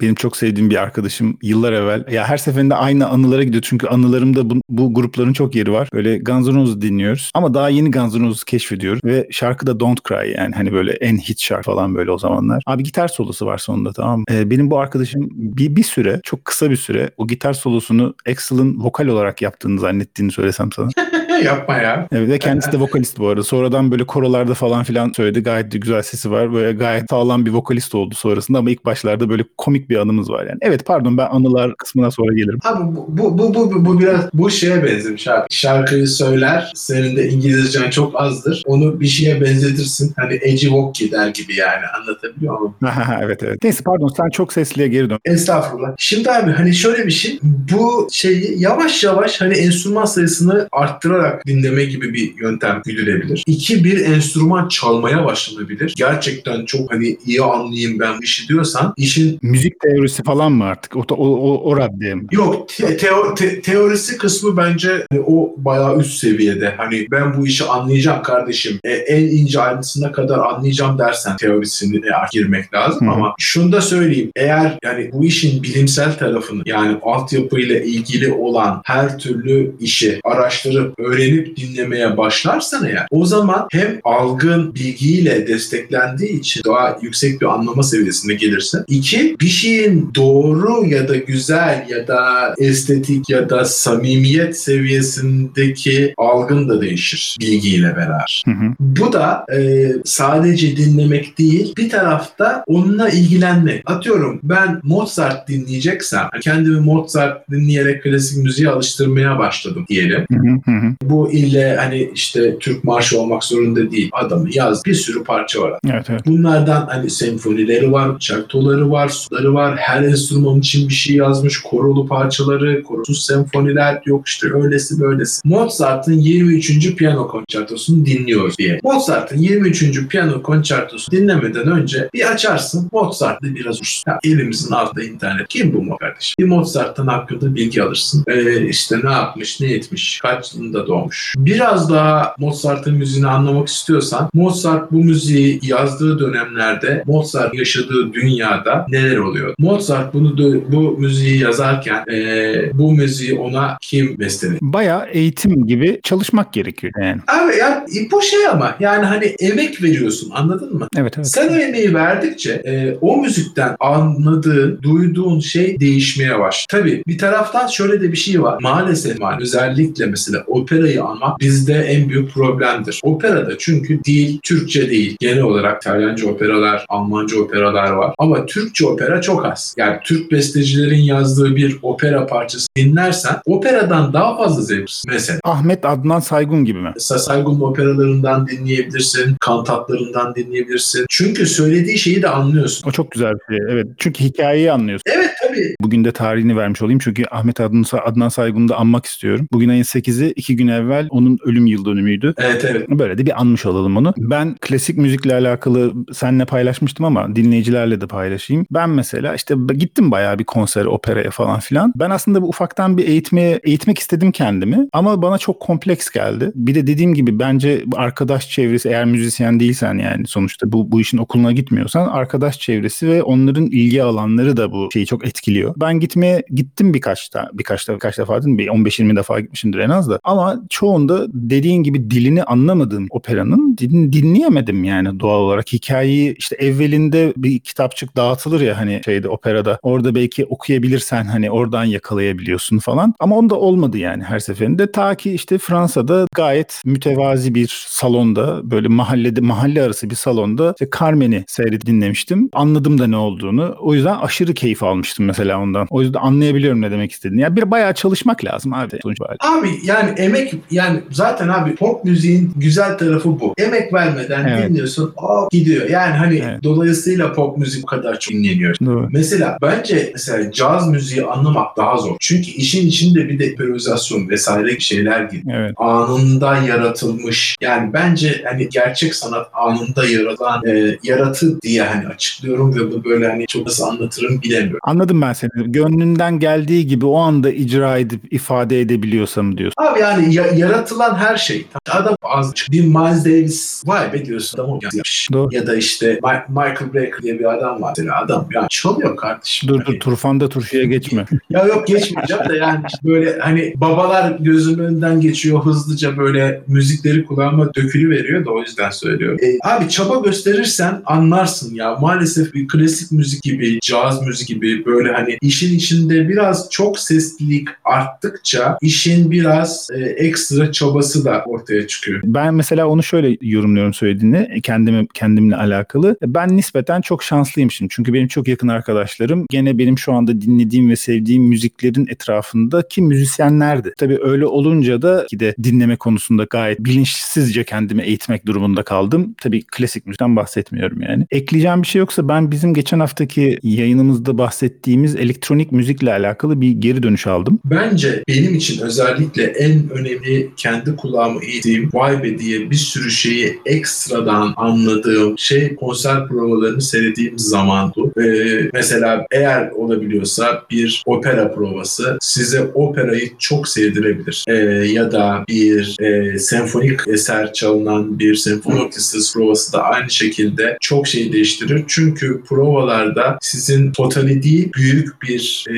Benim 0.00 0.14
çok 0.14 0.36
sevdiğim 0.36 0.70
bir 0.70 0.76
arkadaşım 0.76 1.38
yıllar 1.42 1.72
evvel 1.72 2.04
ya 2.12 2.28
her 2.28 2.36
seferinde 2.36 2.74
aynı 2.74 3.08
anılara 3.08 3.42
gidiyor. 3.44 3.62
Çünkü 3.66 3.86
anılarımda 3.86 4.50
bu, 4.50 4.54
bu 4.68 4.94
grupların 4.94 5.32
çok 5.32 5.54
yeri 5.54 5.72
var. 5.72 5.88
Böyle 5.92 6.18
Guns 6.18 6.46
N' 6.46 6.54
Roses 6.54 6.80
dinliyoruz. 6.80 7.30
Ama 7.34 7.54
daha 7.54 7.68
yeni 7.68 7.90
Guns 7.90 8.14
N' 8.14 8.26
Roses 8.26 8.44
keşfediyoruz. 8.44 9.00
Ve 9.04 9.28
şarkı 9.30 9.66
da 9.66 9.80
Don't 9.80 10.08
Cry 10.08 10.34
yani 10.36 10.54
hani 10.54 10.72
böyle 10.72 10.92
en 10.92 11.18
hit 11.18 11.40
şarkı 11.40 11.62
falan 11.62 11.94
böyle 11.94 12.10
o 12.10 12.18
zamanlar. 12.18 12.62
Abi 12.66 12.82
gitar 12.82 13.08
solosu 13.08 13.46
var 13.46 13.58
sonunda 13.58 13.92
tamam 13.92 14.18
mı? 14.18 14.24
Ee, 14.30 14.50
benim 14.50 14.70
bu 14.70 14.78
arkadaşım 14.78 15.28
bir, 15.30 15.76
bir 15.76 15.82
süre 15.82 16.20
çok 16.24 16.44
kısa 16.44 16.70
bir 16.70 16.76
süre 16.76 17.10
o 17.16 17.26
gitar 17.26 17.52
solosunu 17.52 18.14
Axl'ın 18.28 18.80
vokal 18.80 19.06
olarak 19.06 19.42
yaptığını 19.42 19.80
zannettiğini 19.80 20.32
söylesem 20.32 20.72
sana. 20.72 20.90
Yapma 21.44 21.76
ya. 21.76 22.08
Evet 22.12 22.28
ve 22.28 22.38
kendisi 22.38 22.72
de 22.72 22.76
vokalist 22.80 23.18
bu 23.18 23.28
arada. 23.28 23.42
Sonradan 23.42 23.90
böyle 23.90 24.04
korolarda 24.04 24.54
falan 24.54 24.84
filan 24.84 25.12
söyledi. 25.12 25.42
Gayet 25.42 25.72
de 25.72 25.78
güzel 25.78 26.02
sesi 26.02 26.30
var. 26.30 26.52
Böyle 26.52 26.72
gayet 26.72 27.10
sağlam 27.10 27.46
bir 27.46 27.50
vokalist 27.50 27.94
oldu 27.94 28.14
sonrasında 28.14 28.58
ama 28.58 28.70
ilk 28.70 28.84
başlarda 28.84 29.28
böyle 29.28 29.44
komik 29.58 29.90
bir 29.90 29.96
anımız 29.96 30.30
var 30.30 30.46
yani. 30.46 30.58
Evet 30.60 30.86
pardon 30.86 31.18
ben 31.18 31.26
anılar 31.26 31.76
kısmına 31.76 32.10
sonra 32.10 32.32
gelirim. 32.32 32.58
Abi 32.64 32.96
bu, 32.96 33.06
bu, 33.08 33.38
bu, 33.38 33.54
bu, 33.54 33.84
bu 33.84 34.00
biraz 34.00 34.20
bu 34.34 34.50
şeye 34.50 34.84
benzemiş 34.84 35.28
abi. 35.28 35.46
Şarkıyı 35.50 36.06
söyler, 36.06 36.72
senin 36.74 37.16
de 37.16 37.28
İngilizcen 37.28 37.90
çok 37.90 38.20
azdır. 38.20 38.62
Onu 38.66 39.00
bir 39.00 39.06
şeye 39.06 39.40
benzetirsin. 39.40 40.12
Hani 40.16 40.38
Eci 40.42 40.66
Wokki 40.66 41.12
der 41.12 41.28
gibi 41.28 41.56
yani 41.56 41.86
anlatabiliyor 42.00 42.58
muyum? 42.58 42.74
evet 43.22 43.42
evet. 43.42 43.58
Neyse 43.62 43.82
pardon 43.84 44.12
sen 44.16 44.28
çok 44.28 44.52
sesliye 44.52 44.88
geri 44.88 45.10
dön. 45.10 45.18
Estağfurullah. 45.24 45.88
Şimdi 45.98 46.30
abi 46.30 46.50
hani 46.50 46.74
şöyle 46.74 47.06
bir 47.06 47.12
şey. 47.12 47.38
Bu 47.42 48.08
şeyi 48.12 48.62
yavaş 48.62 49.04
yavaş 49.04 49.40
hani 49.40 49.54
enstrüman 49.54 50.04
sayısını 50.04 50.68
arttırarak 50.72 51.29
dinleme 51.46 51.84
gibi 51.84 52.14
bir 52.14 52.32
yöntem 52.40 52.82
güdülebilir. 52.84 53.44
İki 53.46 53.84
bir 53.84 54.00
enstrüman 54.00 54.68
çalmaya 54.68 55.24
başlanabilir. 55.24 55.94
Gerçekten 55.96 56.64
çok 56.64 56.92
hani 56.92 57.16
iyi 57.26 57.42
anlayayım 57.42 57.98
ben 57.98 58.18
bu 58.18 58.22
işi 58.22 58.48
diyorsan 58.48 58.94
işin 58.96 59.38
Müzik 59.42 59.80
teorisi 59.80 60.22
falan 60.22 60.52
mı 60.52 60.64
artık? 60.64 60.96
O, 60.96 61.00
o, 61.10 61.14
o, 61.14 61.70
o 61.70 61.76
raddeye 61.76 62.14
mi? 62.14 62.26
Yok 62.32 62.68
te- 62.68 62.96
teo- 62.96 63.34
te- 63.34 63.60
teorisi 63.60 64.18
kısmı 64.18 64.56
bence 64.56 65.06
hani 65.10 65.20
o 65.26 65.54
bayağı 65.56 65.98
üst 65.98 66.18
seviyede. 66.18 66.74
Hani 66.76 67.06
ben 67.10 67.36
bu 67.36 67.46
işi 67.46 67.64
anlayacağım 67.64 68.22
kardeşim. 68.22 68.78
E, 68.84 68.90
en 68.90 69.26
ince 69.26 69.60
ayrıntısına 69.60 70.12
kadar 70.12 70.38
anlayacağım 70.38 70.98
dersen 70.98 71.36
teorisini 71.36 71.96
e, 71.96 72.10
girmek 72.32 72.74
lazım 72.74 73.06
hı. 73.08 73.12
ama 73.12 73.34
şunu 73.38 73.72
da 73.72 73.80
söyleyeyim. 73.80 74.30
Eğer 74.36 74.78
yani 74.84 75.10
bu 75.12 75.24
işin 75.24 75.62
bilimsel 75.62 76.18
tarafını 76.18 76.62
yani 76.66 76.98
altyapıyla 77.02 77.80
ilgili 77.80 78.32
olan 78.32 78.82
her 78.84 79.18
türlü 79.18 79.72
işi 79.80 80.20
araştırıp 80.24 80.98
öğrenip 80.98 81.19
dinlemeye 81.56 82.16
başlarsan 82.16 82.86
eğer 82.86 83.06
o 83.10 83.26
zaman 83.26 83.66
hem 83.70 84.00
algın 84.04 84.74
bilgiyle 84.74 85.46
desteklendiği 85.46 86.38
için 86.38 86.62
daha 86.66 86.98
yüksek 87.02 87.40
bir 87.40 87.46
anlama 87.46 87.82
seviyesine 87.82 88.34
gelirsin. 88.34 88.84
İki, 88.88 89.36
bir 89.40 89.48
şeyin 89.48 90.10
doğru 90.14 90.86
ya 90.86 91.08
da 91.08 91.16
güzel 91.16 91.86
ya 91.88 92.08
da 92.08 92.54
estetik 92.58 93.30
ya 93.30 93.50
da 93.50 93.64
samimiyet 93.64 94.58
seviyesindeki 94.58 96.14
algın 96.18 96.68
da 96.68 96.80
değişir 96.80 97.36
bilgiyle 97.40 97.96
beraber. 97.96 98.42
Hı 98.46 98.50
hı. 98.50 98.74
Bu 98.80 99.12
da 99.12 99.46
e, 99.56 99.92
sadece 100.04 100.76
dinlemek 100.76 101.38
değil, 101.38 101.74
bir 101.76 101.90
tarafta 101.90 102.64
onunla 102.66 103.08
ilgilenmek. 103.08 103.90
Atıyorum 103.90 104.40
ben 104.42 104.80
Mozart 104.82 105.48
dinleyeceksem, 105.48 106.28
kendimi 106.42 106.80
Mozart 106.80 107.50
dinleyerek 107.50 108.02
klasik 108.02 108.38
müziğe 108.38 108.68
alıştırmaya 108.68 109.38
başladım 109.38 109.84
diyelim. 109.88 110.26
Hı 110.30 110.70
hı 110.72 110.76
hı. 110.76 110.94
Bu 111.04 111.32
ille 111.32 111.76
hani 111.76 112.10
işte 112.14 112.58
Türk 112.58 112.84
marşı 112.84 113.20
olmak 113.20 113.44
zorunda 113.44 113.90
değil. 113.90 114.10
Adamın 114.12 114.50
yaz 114.54 114.84
bir 114.86 114.94
sürü 114.94 115.24
parça 115.24 115.60
var. 115.60 115.78
Evet 115.90 116.06
evet. 116.10 116.20
Bunlardan 116.26 116.86
hani 116.90 117.10
senfonileri 117.10 117.92
var, 117.92 118.18
çartoları 118.18 118.90
var, 118.90 119.08
suları 119.08 119.54
var. 119.54 119.76
Her 119.76 120.02
enstrüman 120.02 120.58
için 120.58 120.88
bir 120.88 120.94
şey 120.94 121.16
yazmış. 121.16 121.62
Korolu 121.62 122.06
parçaları, 122.06 122.82
korusuz 122.82 123.26
senfoniler 123.26 124.02
yok 124.06 124.28
işte 124.28 124.46
öylesi 124.54 125.00
böylesi. 125.00 125.40
Mozart'ın 125.44 126.12
23. 126.12 126.96
piyano 126.96 127.28
konçertosunu 127.28 128.06
dinliyoruz 128.06 128.58
diye. 128.58 128.80
Mozart'ın 128.82 129.38
23. 129.38 130.08
piyano 130.08 130.42
konçertosunu 130.42 131.16
dinlemeden 131.16 131.68
önce 131.68 132.08
bir 132.14 132.32
açarsın 132.32 132.88
Mozart'la 132.92 133.54
biraz 133.54 133.80
uçsun. 133.80 134.12
Elimizin 134.24 134.72
altında 134.72 135.04
internet. 135.04 135.48
Kim 135.48 135.74
bu 135.74 135.82
Mozart 135.82 136.00
kardeşim? 136.00 136.34
Bir 136.38 136.44
Mozart'tan 136.44 137.06
hakkında 137.06 137.54
bilgi 137.54 137.82
alırsın. 137.82 138.24
Ee, 138.26 138.66
işte 138.66 138.96
ne 139.04 139.12
yapmış, 139.12 139.60
ne 139.60 139.72
etmiş, 139.72 140.20
kaç 140.22 140.54
yılında 140.54 140.89
doğmuş. 140.90 141.34
Biraz 141.38 141.90
daha 141.90 142.34
Mozart'ın 142.38 142.94
müziğini 142.94 143.28
anlamak 143.28 143.68
istiyorsan 143.68 144.30
Mozart 144.34 144.92
bu 144.92 145.04
müziği 145.04 145.60
yazdığı 145.62 146.18
dönemlerde 146.18 147.02
Mozart 147.06 147.54
yaşadığı 147.54 148.12
dünyada 148.12 148.86
neler 148.88 149.16
oluyor? 149.16 149.54
Mozart 149.58 150.14
bunu 150.14 150.38
bu 150.72 150.98
müziği 150.98 151.38
yazarken 151.38 152.04
ee, 152.12 152.70
bu 152.74 152.92
müziği 152.92 153.38
ona 153.38 153.76
kim 153.80 154.18
besteledi? 154.18 154.58
Bayağı 154.62 155.06
eğitim 155.12 155.66
gibi 155.66 156.00
çalışmak 156.02 156.52
gerekiyor 156.52 156.92
yani. 157.00 157.20
Abi 157.28 157.56
ya 157.56 157.86
bu 158.12 158.22
şey 158.22 158.46
ama 158.46 158.76
yani 158.80 159.04
hani 159.04 159.24
emek 159.24 159.82
veriyorsun 159.82 160.30
anladın 160.34 160.76
mı? 160.76 160.88
Evet 160.96 161.14
evet. 161.16 161.26
Sen 161.26 161.48
o 161.48 161.56
emeği 161.56 161.94
verdikçe 161.94 162.50
e, 162.50 162.96
o 163.00 163.16
müzikten 163.16 163.76
anladığın, 163.80 164.78
duyduğun 164.82 165.40
şey 165.40 165.80
değişmeye 165.80 166.38
başlıyor. 166.38 166.66
Tabii 166.70 167.02
bir 167.06 167.18
taraftan 167.18 167.66
şöyle 167.66 168.00
de 168.00 168.12
bir 168.12 168.16
şey 168.16 168.42
var. 168.42 168.58
Maalesef 168.62 169.20
özellikle 169.40 170.06
mesela 170.06 170.44
operayı 170.80 171.02
anmak 171.04 171.40
bizde 171.40 171.74
en 171.74 172.08
büyük 172.08 172.30
problemdir. 172.30 173.00
Operada 173.02 173.58
çünkü 173.58 174.04
dil 174.04 174.38
Türkçe 174.42 174.90
değil. 174.90 175.16
Genel 175.20 175.42
olarak 175.42 175.82
İtalyanca 175.82 176.28
operalar, 176.28 176.86
Almanca 176.88 177.40
operalar 177.40 177.90
var. 177.90 178.14
Ama 178.18 178.46
Türkçe 178.46 178.86
opera 178.86 179.20
çok 179.20 179.46
az. 179.46 179.74
Yani 179.78 179.96
Türk 180.04 180.32
bestecilerin 180.32 181.02
yazdığı 181.02 181.56
bir 181.56 181.78
opera 181.82 182.26
parçası 182.26 182.66
dinlersen 182.76 183.36
operadan 183.46 184.12
daha 184.12 184.36
fazla 184.36 184.62
zevk. 184.62 184.90
Mesela 185.06 185.40
Ahmet 185.44 185.84
Adnan 185.84 186.20
Saygun 186.20 186.64
gibi 186.64 186.78
mi? 186.78 186.92
Saygun'un 186.98 187.60
operalarından 187.60 188.48
dinleyebilirsin, 188.48 189.36
kantatlarından 189.40 190.34
dinleyebilirsin. 190.34 191.06
Çünkü 191.08 191.46
söylediği 191.46 191.98
şeyi 191.98 192.22
de 192.22 192.28
anlıyorsun. 192.28 192.88
O 192.88 192.92
çok 192.92 193.10
güzel 193.10 193.32
bir 193.32 193.56
şey. 193.56 193.66
Evet. 193.70 193.86
Çünkü 193.98 194.24
hikayeyi 194.24 194.72
anlıyorsun. 194.72 195.04
Evet 195.06 195.30
tabii. 195.42 195.74
Bugün 195.80 196.04
de 196.04 196.12
tarihini 196.12 196.56
vermiş 196.56 196.82
olayım 196.82 197.00
çünkü 197.04 197.24
Ahmet 197.30 197.60
Adnan, 197.60 197.84
Adnan 198.04 198.28
Saygun'u 198.28 198.68
da 198.68 198.76
anmak 198.76 199.06
istiyorum. 199.06 199.48
Bugün 199.52 199.68
ayın 199.68 199.82
8'i 199.82 200.30
iki 200.36 200.56
gün 200.56 200.68
evvel 200.70 201.06
onun 201.10 201.38
ölüm 201.44 201.66
yıl 201.66 201.84
dönümüydü. 201.84 202.34
Evet 202.38 202.64
evet. 202.70 202.88
Böyle 202.90 203.18
de 203.18 203.26
bir 203.26 203.40
anmış 203.40 203.66
olalım 203.66 203.96
onu. 203.96 204.14
Ben 204.16 204.54
klasik 204.60 204.98
müzikle 204.98 205.34
alakalı 205.34 205.92
seninle 206.12 206.44
paylaşmıştım 206.44 207.06
ama 207.06 207.36
dinleyicilerle 207.36 208.00
de 208.00 208.06
paylaşayım. 208.06 208.66
Ben 208.70 208.90
mesela 208.90 209.34
işte 209.34 209.54
gittim 209.74 210.10
bayağı 210.10 210.38
bir 210.38 210.44
konsere, 210.44 210.88
operaya 210.88 211.30
falan 211.30 211.60
filan. 211.60 211.92
Ben 211.96 212.10
aslında 212.10 212.42
bu 212.42 212.48
ufaktan 212.48 212.98
bir 212.98 213.08
eğitmeye 213.08 213.60
eğitmek 213.64 213.98
istedim 213.98 214.32
kendimi 214.32 214.88
ama 214.92 215.22
bana 215.22 215.38
çok 215.38 215.60
kompleks 215.60 216.10
geldi. 216.10 216.52
Bir 216.54 216.74
de 216.74 216.86
dediğim 216.86 217.14
gibi 217.14 217.38
bence 217.38 217.84
arkadaş 217.96 218.50
çevresi 218.50 218.88
eğer 218.88 219.04
müzisyen 219.04 219.60
değilsen 219.60 219.98
yani 219.98 220.26
sonuçta 220.26 220.72
bu 220.72 220.92
bu 220.92 221.00
işin 221.00 221.18
okuluna 221.18 221.52
gitmiyorsan 221.52 222.08
arkadaş 222.08 222.58
çevresi 222.58 223.08
ve 223.08 223.22
onların 223.22 223.66
ilgi 223.66 224.02
alanları 224.02 224.56
da 224.56 224.72
bu 224.72 224.88
şeyi 224.92 225.06
çok 225.06 225.26
etkiliyor. 225.26 225.74
Ben 225.76 226.00
gitmeye 226.00 226.42
gittim 226.50 226.94
birkaç 226.94 227.34
da 227.34 227.50
birkaç 227.52 227.88
da 227.88 227.94
birkaç 227.94 228.18
defa 228.18 228.42
değil 228.42 228.54
mi? 228.54 228.58
Bir 228.58 228.68
15-20 228.68 229.16
defa 229.16 229.40
gitmişimdir 229.40 229.78
en 229.78 229.90
az 229.90 230.10
da. 230.10 230.20
Ama 230.24 230.59
çoğunda 230.70 231.26
dediğin 231.32 231.82
gibi 231.82 232.10
dilini 232.10 232.42
anlamadığım 232.42 233.06
operanın 233.10 233.76
din, 233.78 234.12
dinleyemedim 234.12 234.84
yani 234.84 235.20
doğal 235.20 235.40
olarak. 235.40 235.72
Hikayeyi 235.72 236.34
işte 236.38 236.56
evvelinde 236.56 237.32
bir 237.36 237.58
kitapçık 237.58 238.16
dağıtılır 238.16 238.60
ya 238.60 238.78
hani 238.78 239.00
şeyde 239.04 239.28
operada. 239.28 239.78
Orada 239.82 240.14
belki 240.14 240.44
okuyabilirsen 240.44 241.24
hani 241.24 241.50
oradan 241.50 241.84
yakalayabiliyorsun 241.84 242.78
falan. 242.78 243.14
Ama 243.20 243.36
onda 243.36 243.54
olmadı 243.54 243.98
yani 243.98 244.22
her 244.22 244.38
seferinde. 244.38 244.92
Ta 244.92 245.14
ki 245.14 245.32
işte 245.32 245.58
Fransa'da 245.58 246.26
gayet 246.34 246.82
mütevazi 246.84 247.54
bir 247.54 247.86
salonda 247.88 248.70
böyle 248.70 248.88
mahallede 248.88 249.40
mahalle 249.40 249.82
arası 249.82 250.10
bir 250.10 250.14
salonda 250.14 250.74
işte 250.80 250.98
Carmen'i 251.00 251.44
seyredip 251.46 251.86
dinlemiştim. 251.86 252.48
Anladım 252.52 252.98
da 252.98 253.06
ne 253.06 253.16
olduğunu. 253.16 253.76
O 253.80 253.94
yüzden 253.94 254.16
aşırı 254.16 254.54
keyif 254.54 254.82
almıştım 254.82 255.26
mesela 255.26 255.60
ondan. 255.60 255.86
O 255.90 256.02
yüzden 256.02 256.20
anlayabiliyorum 256.20 256.80
ne 256.80 256.90
demek 256.90 257.12
istediğini. 257.12 257.40
Yani 257.40 257.56
bir 257.56 257.70
bayağı 257.70 257.94
çalışmak 257.94 258.44
lazım 258.44 258.74
abi. 258.74 258.98
Abi 259.40 259.68
yani 259.84 260.10
emek 260.10 260.49
emek 260.52 260.64
yani 260.70 261.00
zaten 261.10 261.48
abi 261.48 261.74
pop 261.74 262.04
müziğin 262.04 262.52
güzel 262.56 262.98
tarafı 262.98 263.40
bu. 263.40 263.54
Emek 263.58 263.92
vermeden 263.92 264.46
Evet. 264.46 264.68
dinliyorsun. 264.70 265.12
Aa 265.16 265.48
gidiyor. 265.52 265.88
Yani 265.88 266.14
hani 266.16 266.42
Evet. 266.44 266.62
dolayısıyla 266.64 267.32
pop 267.32 267.58
müzik 267.58 267.82
bu 267.82 267.86
kadar 267.86 268.18
çok 268.20 268.34
dinleniyor. 268.34 268.76
Doğru. 268.84 269.08
Mesela 269.12 269.58
bence 269.62 270.10
mesela 270.12 270.52
caz 270.52 270.88
müziği 270.88 271.24
anlamak 271.24 271.76
daha 271.76 271.96
zor. 271.96 272.16
Çünkü 272.20 272.50
işin 272.50 272.86
içinde 272.86 273.28
bir 273.28 273.38
de 273.38 273.46
improvizasyon 273.50 274.28
vesaire 274.28 274.80
şeyler 274.80 275.24
giriyor. 275.24 275.60
Evet. 275.60 275.74
Anında 275.76 276.56
yaratılmış. 276.56 277.56
Yani 277.60 277.92
bence 277.92 278.44
hani 278.50 278.68
gerçek 278.68 279.14
sanat 279.14 279.46
anında 279.52 280.06
yaratılan 280.06 280.66
e, 280.66 280.98
yaratı 281.02 281.60
diye 281.62 281.82
hani 281.82 282.06
açıklıyorum 282.08 282.74
ve 282.76 282.92
bu 282.92 283.04
böyle 283.04 283.28
hani 283.28 283.46
çok 283.46 283.66
nasıl 283.66 283.84
anlatırım 283.84 284.42
bilemiyorum. 284.42 284.78
Anladım 284.82 285.22
ben 285.22 285.32
seni. 285.32 285.50
Gönlünden 285.66 286.38
geldiği 286.38 286.86
gibi 286.86 287.06
o 287.06 287.18
anda 287.18 287.50
icra 287.50 287.98
edip 287.98 288.32
ifade 288.32 288.80
edebiliyorsam 288.80 289.58
diyorsun. 289.58 289.74
Abi 289.76 290.00
yani 290.00 290.34
ya- 290.40 290.52
yaratılan 290.68 291.14
her 291.14 291.36
şey. 291.36 291.66
Adam 291.90 292.14
az 292.22 292.52
bir 292.70 292.80
Miles 292.84 293.24
Davis 293.24 293.82
vay 293.86 294.12
be 294.12 294.24
diyorsun 294.24 294.58
adam 294.58 294.70
onu 294.70 294.80
yapmış. 294.82 295.28
Doğru. 295.32 295.48
Ya 295.54 295.66
da 295.66 295.74
işte 295.76 296.14
Ma- 296.22 296.48
Michael 296.48 296.94
Brecker 296.94 297.22
diye 297.22 297.38
bir 297.38 297.44
adam 297.54 297.82
var. 297.82 297.94
Mesela 297.98 298.20
adam 298.24 298.48
ya 298.54 298.66
çalıyor 298.70 299.16
kardeşim. 299.16 299.68
Dur 299.68 299.80
Hani- 299.80 299.86
dur 299.96 300.00
turfanda 300.00 300.48
turşuya 300.48 300.84
geçme. 300.84 301.24
Ya 301.50 301.64
yok 301.64 301.86
geçmeyeceğim 301.86 302.48
de 302.48 302.56
yani 302.56 302.80
işte 302.88 302.98
böyle 303.04 303.38
hani 303.38 303.72
babalar 303.76 304.30
gözümün 304.40 304.84
önünden 304.84 305.20
geçiyor 305.20 305.64
hızlıca 305.64 306.16
böyle 306.16 306.62
müzikleri 306.66 307.24
kulağıma 307.24 307.74
dökülü 307.74 308.10
veriyor 308.10 308.44
da 308.46 308.50
o 308.50 308.60
yüzden 308.60 308.90
söylüyorum. 308.90 309.38
E, 309.42 309.68
abi 309.68 309.88
çaba 309.88 310.16
gösterirsen 310.20 311.02
anlarsın 311.06 311.74
ya. 311.74 311.94
Maalesef 311.96 312.54
bir 312.54 312.68
klasik 312.68 313.12
müzik 313.12 313.42
gibi, 313.42 313.78
caz 313.82 314.22
müzik 314.26 314.48
gibi 314.48 314.86
böyle 314.86 315.12
hani 315.12 315.38
işin 315.42 315.76
içinde 315.76 316.28
biraz 316.28 316.70
çok 316.70 316.98
seslilik 316.98 317.68
arttıkça 317.84 318.78
işin 318.82 319.30
biraz 319.30 319.88
e, 319.94 319.98
ekstra 320.30 320.72
çabası 320.72 321.24
da 321.24 321.42
ortaya 321.46 321.86
çıkıyor. 321.86 322.20
Ben 322.24 322.54
mesela 322.54 322.86
onu 322.86 323.02
şöyle 323.02 323.36
yorumluyorum 323.40 323.94
söylediğini 323.94 324.60
kendime 324.62 325.06
kendimle 325.14 325.56
alakalı. 325.56 326.16
Ben 326.26 326.56
nispeten 326.56 327.00
çok 327.00 327.22
şanslıyım 327.22 327.70
şimdi. 327.70 327.92
Çünkü 327.94 328.12
benim 328.12 328.28
çok 328.28 328.48
yakın 328.48 328.68
arkadaşlarım 328.68 329.46
gene 329.50 329.78
benim 329.78 329.98
şu 329.98 330.12
anda 330.12 330.40
dinlediğim 330.40 330.90
ve 330.90 330.96
sevdiğim 330.96 331.44
müziklerin 331.44 332.06
etrafındaki 332.06 333.02
müzisyenlerdi. 333.02 333.92
Tabii 333.98 334.18
öyle 334.22 334.46
olunca 334.46 335.02
da 335.02 335.26
ki 335.26 335.40
de 335.40 335.54
dinleme 335.62 335.96
konusunda 335.96 336.44
gayet 336.50 336.80
bilinçsizce 336.80 337.64
kendimi 337.64 338.02
eğitmek 338.02 338.46
durumunda 338.46 338.82
kaldım. 338.82 339.34
Tabii 339.42 339.62
klasik 339.62 340.06
müzikten 340.06 340.36
bahsetmiyorum 340.36 341.02
yani. 341.02 341.26
Ekleyeceğim 341.30 341.82
bir 341.82 341.86
şey 341.86 341.98
yoksa 341.98 342.28
ben 342.28 342.50
bizim 342.50 342.74
geçen 342.74 343.00
haftaki 343.00 343.58
yayınımızda 343.62 344.38
bahsettiğimiz 344.38 345.16
elektronik 345.16 345.72
müzikle 345.72 346.12
alakalı 346.12 346.60
bir 346.60 346.70
geri 346.70 347.02
dönüş 347.02 347.26
aldım. 347.26 347.58
Bence 347.64 348.24
benim 348.28 348.54
için 348.54 348.82
özellikle 348.82 349.44
en 349.44 349.90
önemli 349.90 350.19
kendi 350.56 350.96
kulağımı 350.96 351.44
eğdiğim 351.44 351.90
vay 351.92 352.22
be 352.22 352.38
diye 352.38 352.70
bir 352.70 352.76
sürü 352.76 353.10
şeyi 353.10 353.60
ekstradan 353.66 354.54
anladığım 354.56 355.38
şey 355.38 355.76
konser 355.76 356.28
provalarını 356.28 356.80
seyrettiğim 356.80 357.38
zamandı. 357.38 358.00
Ee, 358.20 358.70
mesela 358.72 359.26
eğer 359.30 359.70
olabiliyorsa 359.70 360.62
bir 360.70 361.02
opera 361.06 361.54
provası 361.54 362.18
size 362.20 362.62
operayı 362.74 363.30
çok 363.38 363.68
sevdirebilir. 363.68 364.44
Ee, 364.48 364.54
ya 364.92 365.12
da 365.12 365.44
bir 365.48 365.96
e, 366.00 366.38
senfonik 366.38 367.00
eser 367.08 367.52
çalınan 367.52 368.18
bir 368.18 368.34
senfoni 368.34 368.80
orkestrası 368.80 369.38
provası 369.38 369.72
da 369.72 369.82
aynı 369.82 370.10
şekilde 370.10 370.78
çok 370.80 371.08
şey 371.08 371.32
değiştirir. 371.32 371.84
Çünkü 371.86 372.42
provalarda 372.48 373.38
sizin 373.40 373.92
totali 373.92 374.42
değil 374.42 374.72
büyük 374.76 375.22
bir 375.22 375.64
e, 375.68 375.74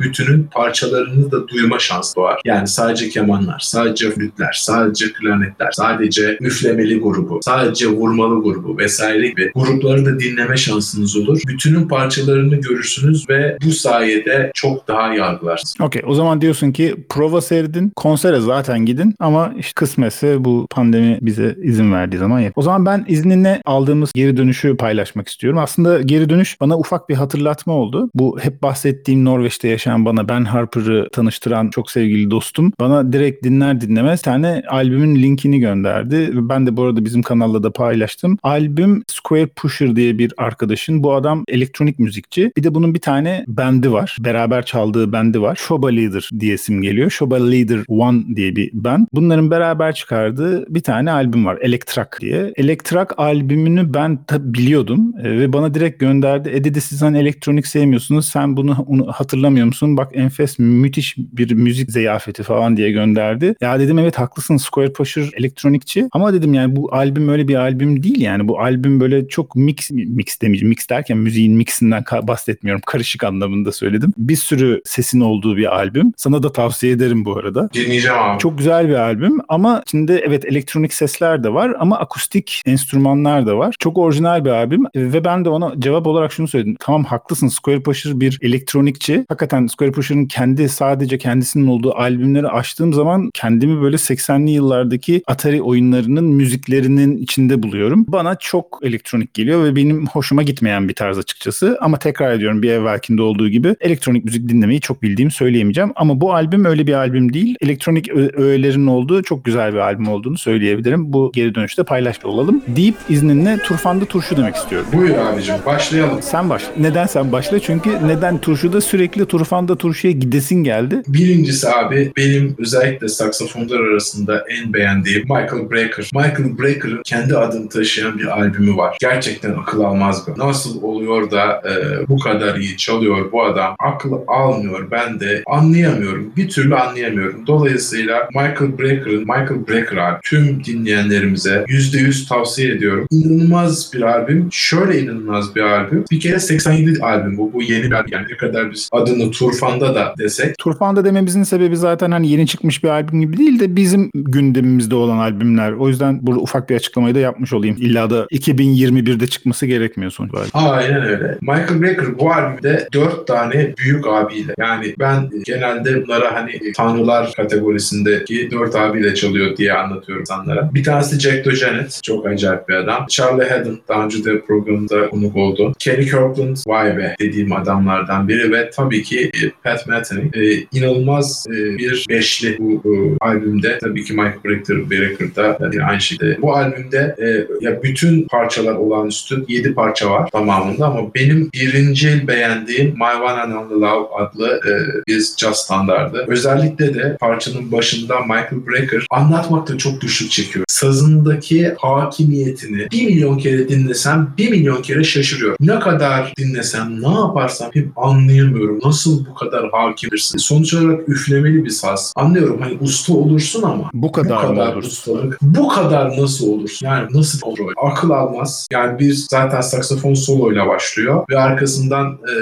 bütünün 0.00 0.48
parçalarını 0.52 1.30
da 1.32 1.48
duyma 1.48 1.78
şansı 1.78 2.20
var. 2.20 2.40
Yani 2.44 2.68
sadece 2.68 3.08
kemanlar, 3.08 3.58
sadece 3.74 4.10
flütler, 4.10 4.52
sadece 4.60 5.12
klarnetler, 5.12 5.70
sadece 5.72 6.38
üflemeli 6.40 7.00
grubu, 7.00 7.40
sadece 7.42 7.86
vurmalı 7.86 8.42
grubu 8.42 8.78
vesaire 8.78 9.28
gibi 9.28 9.52
grupları 9.54 10.06
da 10.06 10.20
dinleme 10.20 10.56
şansınız 10.56 11.16
olur. 11.16 11.40
Bütünün 11.48 11.88
parçalarını 11.88 12.56
görürsünüz 12.56 13.28
ve 13.30 13.58
bu 13.66 13.70
sayede 13.70 14.50
çok 14.54 14.88
daha 14.88 15.14
yargılarsınız. 15.14 15.74
Okey 15.80 16.02
o 16.06 16.14
zaman 16.14 16.40
diyorsun 16.40 16.72
ki 16.72 16.96
prova 17.08 17.40
seyredin, 17.40 17.92
konsere 17.96 18.40
zaten 18.40 18.86
gidin 18.86 19.14
ama 19.18 19.54
işte 19.58 19.72
kısmetse 19.74 20.44
bu 20.44 20.66
pandemi 20.70 21.18
bize 21.22 21.56
izin 21.62 21.92
verdiği 21.92 22.18
zaman 22.18 22.40
yap. 22.40 22.52
O 22.56 22.62
zaman 22.62 22.86
ben 22.86 23.04
izninle 23.08 23.62
aldığımız 23.64 24.12
geri 24.12 24.36
dönüşü 24.36 24.76
paylaşmak 24.76 25.28
istiyorum. 25.28 25.58
Aslında 25.58 26.02
geri 26.02 26.28
dönüş 26.28 26.60
bana 26.60 26.78
ufak 26.78 27.08
bir 27.08 27.14
hatırlatma 27.14 27.72
oldu. 27.72 28.10
Bu 28.14 28.38
hep 28.40 28.62
bahsettiğim 28.62 29.24
Norveç'te 29.24 29.68
yaşayan 29.68 30.04
bana 30.04 30.28
Ben 30.28 30.44
Harper'ı 30.44 31.08
tanıştıran 31.12 31.70
çok 31.70 31.90
sevgili 31.90 32.30
dostum 32.30 32.72
bana 32.80 33.12
direkt 33.12 33.44
dinler 33.64 33.80
dinlemez 33.80 34.22
tane 34.22 34.62
albümün 34.68 35.22
linkini 35.22 35.60
gönderdi. 35.60 36.30
Ben 36.32 36.66
de 36.66 36.76
bu 36.76 36.82
arada 36.82 37.04
bizim 37.04 37.22
kanalda 37.22 37.62
da 37.62 37.72
paylaştım. 37.72 38.38
Albüm 38.42 39.02
Square 39.06 39.46
Pusher 39.46 39.96
diye 39.96 40.18
bir 40.18 40.32
arkadaşın. 40.36 41.02
Bu 41.02 41.14
adam 41.14 41.44
elektronik 41.48 41.98
müzikçi. 41.98 42.52
Bir 42.56 42.62
de 42.62 42.74
bunun 42.74 42.94
bir 42.94 43.00
tane 43.00 43.44
bendi 43.48 43.92
var. 43.92 44.16
Beraber 44.20 44.64
çaldığı 44.64 45.12
bendi 45.12 45.40
var. 45.40 45.56
Shoba 45.56 45.88
Leader 45.88 46.30
diye 46.40 46.54
isim 46.54 46.82
geliyor. 46.82 47.10
Shoba 47.10 47.46
Leader 47.46 47.80
One 47.88 48.36
diye 48.36 48.56
bir 48.56 48.70
band. 48.72 49.06
Bunların 49.12 49.50
beraber 49.50 49.94
çıkardığı 49.94 50.74
bir 50.74 50.80
tane 50.80 51.10
albüm 51.10 51.46
var. 51.46 51.58
Elektrak 51.60 52.18
diye. 52.20 52.52
Elektrak 52.56 53.18
albümünü 53.18 53.94
ben 53.94 54.24
tabi 54.24 54.54
biliyordum 54.54 55.14
e, 55.22 55.38
ve 55.38 55.52
bana 55.52 55.74
direkt 55.74 56.00
gönderdi. 56.00 56.50
E 56.50 56.64
dedi 56.64 56.80
siz 56.80 57.02
hani 57.02 57.18
elektronik 57.18 57.66
sevmiyorsunuz. 57.66 58.28
Sen 58.28 58.56
bunu 58.56 58.84
onu 58.86 59.06
hatırlamıyor 59.12 59.66
musun? 59.66 59.96
Bak 59.96 60.10
enfes 60.14 60.58
müthiş 60.58 61.16
bir 61.18 61.54
müzik 61.54 61.90
ziyafeti 61.90 62.42
falan 62.42 62.76
diye 62.76 62.90
gönderdi. 62.90 63.53
Ya 63.60 63.80
dedim 63.80 63.98
evet 63.98 64.18
haklısın 64.18 64.56
Square 64.56 64.92
Pusher 64.92 65.30
elektronikçi. 65.36 66.08
Ama 66.12 66.32
dedim 66.32 66.54
yani 66.54 66.76
bu 66.76 66.94
albüm 66.94 67.28
öyle 67.28 67.48
bir 67.48 67.54
albüm 67.54 68.02
değil 68.02 68.20
yani. 68.20 68.48
Bu 68.48 68.60
albüm 68.60 69.00
böyle 69.00 69.28
çok 69.28 69.56
mix 69.56 69.90
mix 69.90 70.40
demeyeceğim. 70.40 70.68
Mix 70.68 70.88
derken 70.90 71.18
müziğin 71.18 71.56
mixinden 71.56 72.02
ka- 72.02 72.28
bahsetmiyorum. 72.28 72.82
Karışık 72.86 73.24
anlamında 73.24 73.72
söyledim. 73.72 74.12
Bir 74.18 74.36
sürü 74.36 74.80
sesin 74.84 75.20
olduğu 75.20 75.56
bir 75.56 75.76
albüm. 75.76 76.12
Sana 76.16 76.42
da 76.42 76.52
tavsiye 76.52 76.92
ederim 76.92 77.24
bu 77.24 77.36
arada. 77.38 77.70
Dinleyeceğim 77.74 78.18
abi. 78.18 78.38
Çok 78.38 78.58
güzel 78.58 78.88
bir 78.88 78.94
albüm 78.94 79.38
ama 79.48 79.82
içinde 79.86 80.22
evet 80.26 80.44
elektronik 80.44 80.94
sesler 80.94 81.44
de 81.44 81.54
var 81.54 81.72
ama 81.78 81.98
akustik 81.98 82.62
enstrümanlar 82.66 83.46
da 83.46 83.58
var. 83.58 83.74
Çok 83.78 83.98
orijinal 83.98 84.44
bir 84.44 84.50
albüm 84.50 84.84
ve 84.96 85.24
ben 85.24 85.44
de 85.44 85.48
ona 85.48 85.72
cevap 85.78 86.06
olarak 86.06 86.32
şunu 86.32 86.48
söyledim. 86.48 86.76
Tamam 86.80 87.04
haklısın 87.04 87.48
Square 87.48 87.80
Pusher 87.82 88.20
bir 88.20 88.38
elektronikçi. 88.42 89.24
Hakikaten 89.28 89.66
Square 89.66 89.92
Pusher'ın 89.92 90.26
kendi 90.26 90.68
sadece 90.68 91.18
kendisinin 91.18 91.66
olduğu 91.66 91.94
albümleri 91.94 92.48
açtığım 92.48 92.92
zaman 92.92 93.30
kendimi 93.44 93.82
böyle 93.82 93.96
80'li 93.96 94.50
yıllardaki 94.50 95.22
Atari 95.26 95.62
oyunlarının 95.62 96.24
müziklerinin 96.24 97.16
içinde 97.16 97.62
buluyorum. 97.62 98.04
Bana 98.08 98.36
çok 98.36 98.80
elektronik 98.82 99.34
geliyor 99.34 99.64
ve 99.64 99.76
benim 99.76 100.06
hoşuma 100.06 100.42
gitmeyen 100.42 100.88
bir 100.88 100.94
tarz 100.94 101.18
açıkçası. 101.18 101.78
Ama 101.80 101.98
tekrar 101.98 102.32
ediyorum 102.32 102.62
bir 102.62 102.70
evvelkinde 102.70 103.22
olduğu 103.22 103.48
gibi 103.48 103.76
elektronik 103.80 104.24
müzik 104.24 104.48
dinlemeyi 104.48 104.80
çok 104.80 105.02
bildiğimi 105.02 105.32
söyleyemeyeceğim. 105.32 105.92
Ama 105.96 106.20
bu 106.20 106.34
albüm 106.34 106.64
öyle 106.64 106.86
bir 106.86 106.92
albüm 106.92 107.32
değil. 107.32 107.56
Elektronik 107.60 108.08
öğelerin 108.36 108.86
olduğu 108.86 109.22
çok 109.22 109.44
güzel 109.44 109.72
bir 109.72 109.78
albüm 109.78 110.08
olduğunu 110.08 110.38
söyleyebilirim. 110.38 111.12
Bu 111.12 111.32
geri 111.34 111.54
dönüşte 111.54 111.82
paylaşmış 111.82 112.24
olalım. 112.24 112.62
Deyip 112.68 112.94
izninle 113.08 113.58
Turfanda 113.58 114.04
Turşu 114.04 114.36
demek 114.36 114.56
istiyorum. 114.56 114.86
Buyur 114.92 115.14
abicim 115.18 115.54
başlayalım. 115.66 116.22
Sen 116.22 116.50
başla. 116.50 116.68
Neden 116.78 117.06
sen 117.06 117.32
başla? 117.32 117.60
Çünkü 117.60 117.90
neden 118.06 118.38
turşuda 118.38 118.80
sürekli 118.80 119.26
Turfanda 119.26 119.76
Turşu'ya 119.76 120.12
gidesin 120.12 120.64
geldi? 120.64 121.02
Birincisi 121.08 121.68
abi 121.68 122.12
benim 122.16 122.54
özellikle 122.58 123.08
saksafonlar 123.34 123.80
arasında 123.80 124.44
en 124.48 124.72
beğendiğim 124.72 125.22
Michael 125.22 125.70
Brecker. 125.70 126.10
Michael 126.14 126.58
Brecker'ın 126.58 127.02
kendi 127.02 127.36
adını 127.36 127.68
taşıyan 127.68 128.18
bir 128.18 128.40
albümü 128.40 128.76
var. 128.76 128.96
Gerçekten 129.00 129.52
akıl 129.52 129.80
almaz 129.80 130.26
bu. 130.26 130.46
Nasıl 130.46 130.82
oluyor 130.82 131.30
da 131.30 131.62
e, 131.68 132.08
bu 132.08 132.18
kadar 132.18 132.56
iyi 132.56 132.76
çalıyor 132.76 133.32
bu 133.32 133.44
adam? 133.44 133.76
Akıl 133.78 134.12
almıyor 134.28 134.90
ben 134.90 135.20
de 135.20 135.42
anlayamıyorum. 135.46 136.32
Bir 136.36 136.48
türlü 136.48 136.76
anlayamıyorum. 136.76 137.46
Dolayısıyla 137.46 138.28
Michael 138.34 138.78
Brecker'ın 138.78 139.20
Michael 139.20 139.68
Brecker 139.68 139.96
abi 139.96 140.18
tüm 140.22 140.64
dinleyenlerimize 140.64 141.64
%100 141.68 142.28
tavsiye 142.28 142.74
ediyorum. 142.74 143.06
İnanılmaz 143.10 143.90
bir 143.94 144.02
albüm. 144.02 144.48
Şöyle 144.52 145.00
inanılmaz 145.00 145.56
bir 145.56 145.60
albüm. 145.60 146.04
Bir 146.10 146.20
kere 146.20 146.40
87 146.40 147.02
albüm 147.02 147.36
bu. 147.38 147.52
Bu 147.52 147.62
yeni 147.62 147.84
bir 147.84 147.92
albüm. 147.92 148.12
Yani 148.12 148.26
ne 148.30 148.36
kadar 148.36 148.70
biz 148.70 148.88
adını 148.92 149.30
Turfan'da 149.30 149.94
da 149.94 150.14
desek 150.18 150.58
Turfanda 150.58 151.04
dememizin 151.04 151.42
sebebi 151.42 151.76
zaten 151.76 152.10
hani 152.10 152.30
yeni 152.30 152.46
çıkmış 152.46 152.84
bir 152.84 152.88
albüm 152.88 153.20
gibi 153.24 153.36
değil 153.36 153.60
de 153.60 153.76
bizim 153.76 154.10
gündemimizde 154.14 154.94
olan 154.94 155.18
albümler. 155.18 155.72
O 155.72 155.88
yüzden 155.88 156.18
burada 156.22 156.40
ufak 156.40 156.70
bir 156.70 156.76
açıklamayı 156.76 157.14
da 157.14 157.18
yapmış 157.18 157.52
olayım. 157.52 157.76
İlla 157.78 158.10
da 158.10 158.26
2021'de 158.32 159.26
çıkması 159.26 159.66
gerekmiyor 159.66 160.10
sonuç 160.10 160.34
olarak. 160.34 160.48
Aynen 160.54 161.02
öyle. 161.02 161.38
Michael 161.40 161.82
Brecker 161.82 162.18
bu 162.18 162.32
albümde 162.32 162.88
dört 162.92 163.26
tane 163.26 163.74
büyük 163.78 164.06
abiyle 164.06 164.54
yani 164.58 164.94
ben 164.98 165.30
genelde 165.44 166.04
bunlara 166.04 166.34
hani 166.34 166.72
tanrılar 166.76 167.32
kategorisindeki 167.36 168.48
dört 168.50 168.76
abiyle 168.76 169.14
çalıyor 169.14 169.56
diye 169.56 169.72
anlatıyorum 169.72 170.24
insanlara. 170.24 170.70
Bir 170.74 170.84
tanesi 170.84 171.20
Jack 171.20 171.44
DeJohnette. 171.44 172.00
Çok 172.02 172.26
acayip 172.26 172.68
bir 172.68 172.74
adam. 172.74 173.06
Charlie 173.08 173.48
Haddon 173.48 173.80
daha 173.88 174.04
önce 174.04 174.24
de 174.24 174.40
programda 174.40 175.10
konuk 175.10 175.36
oldu. 175.36 175.72
Kenny 175.78 176.04
Kirkland 176.04 176.56
vay 176.66 176.96
be 176.96 177.16
dediğim 177.20 177.52
adamlardan 177.52 178.28
biri 178.28 178.52
ve 178.52 178.70
tabii 178.70 179.02
ki 179.02 179.30
Pat 179.64 179.86
Metheny. 179.86 180.30
E, 180.34 180.66
inanılmaz 180.72 181.46
e, 181.50 181.52
bir 181.52 182.06
beşli 182.08 182.58
bu 182.58 183.13
bu 183.20 183.26
albümde 183.26 183.78
tabii 183.78 184.04
ki 184.04 184.12
Michael 184.12 184.44
Brecker, 184.44 184.90
Brecker 184.90 185.36
da 185.36 185.58
yani 185.60 185.84
aynı 185.84 186.00
şekilde. 186.00 186.42
Bu 186.42 186.56
albümde 186.56 187.16
e, 187.18 187.26
ya 187.66 187.82
bütün 187.82 188.26
parçalar 188.28 188.74
olağanüstü. 188.74 189.44
7 189.48 189.74
parça 189.74 190.10
var 190.10 190.30
tamamında 190.30 190.86
ama 190.86 191.14
benim 191.14 191.50
birinci 191.54 192.28
beğendiğim 192.28 192.86
My 192.86 193.22
One 193.22 193.40
and 193.40 193.52
Only 193.52 193.80
Love 193.80 194.08
adlı 194.14 194.60
e, 194.66 194.72
bir 195.08 195.24
jazz 195.36 195.56
standardı. 195.56 196.24
Özellikle 196.28 196.94
de 196.94 197.16
parçanın 197.20 197.72
başında 197.72 198.20
Michael 198.20 198.66
Brecker 198.66 199.06
anlatmakta 199.10 199.78
çok 199.78 200.00
güçlük 200.00 200.30
çekiyor. 200.30 200.64
Sazındaki 200.68 201.74
hakimiyetini 201.78 202.88
bir 202.92 203.06
milyon 203.06 203.38
kere 203.38 203.68
dinlesem 203.68 204.34
bir 204.38 204.50
milyon 204.50 204.82
kere 204.82 205.04
şaşırıyorum. 205.04 205.56
Ne 205.60 205.78
kadar 205.78 206.32
dinlesem 206.38 207.02
ne 207.02 207.14
yaparsam 207.14 207.70
hep 207.72 207.88
anlayamıyorum. 207.96 208.80
Nasıl 208.84 209.26
bu 209.26 209.34
kadar 209.34 209.70
hakimdirsin? 209.70 210.38
Sonuç 210.38 210.74
olarak 210.74 211.08
üflemeli 211.08 211.64
bir 211.64 211.70
saz. 211.70 212.12
Anlıyorum 212.16 212.60
hani 212.60 212.78
usta 212.80 213.03
olursun 213.12 213.62
ama 213.62 213.90
Bu 213.94 214.12
kadar, 214.12 214.48
bu 214.48 214.48
mı 214.48 214.58
kadar 214.58 214.72
olursun? 214.72 214.90
ustalık, 214.90 215.38
bu 215.42 215.68
kadar 215.68 216.22
nasıl 216.22 216.48
olur? 216.48 216.78
Yani 216.82 217.08
nasıl 217.14 217.40
kontrol? 217.40 217.72
Akıl 217.76 218.10
almaz. 218.10 218.68
Yani 218.72 218.98
bir 218.98 219.12
zaten 219.30 219.60
saksafon 219.60 220.14
soloyla 220.14 220.66
başlıyor 220.66 221.24
ve 221.30 221.38
arkasından 221.38 222.12
e, 222.12 222.34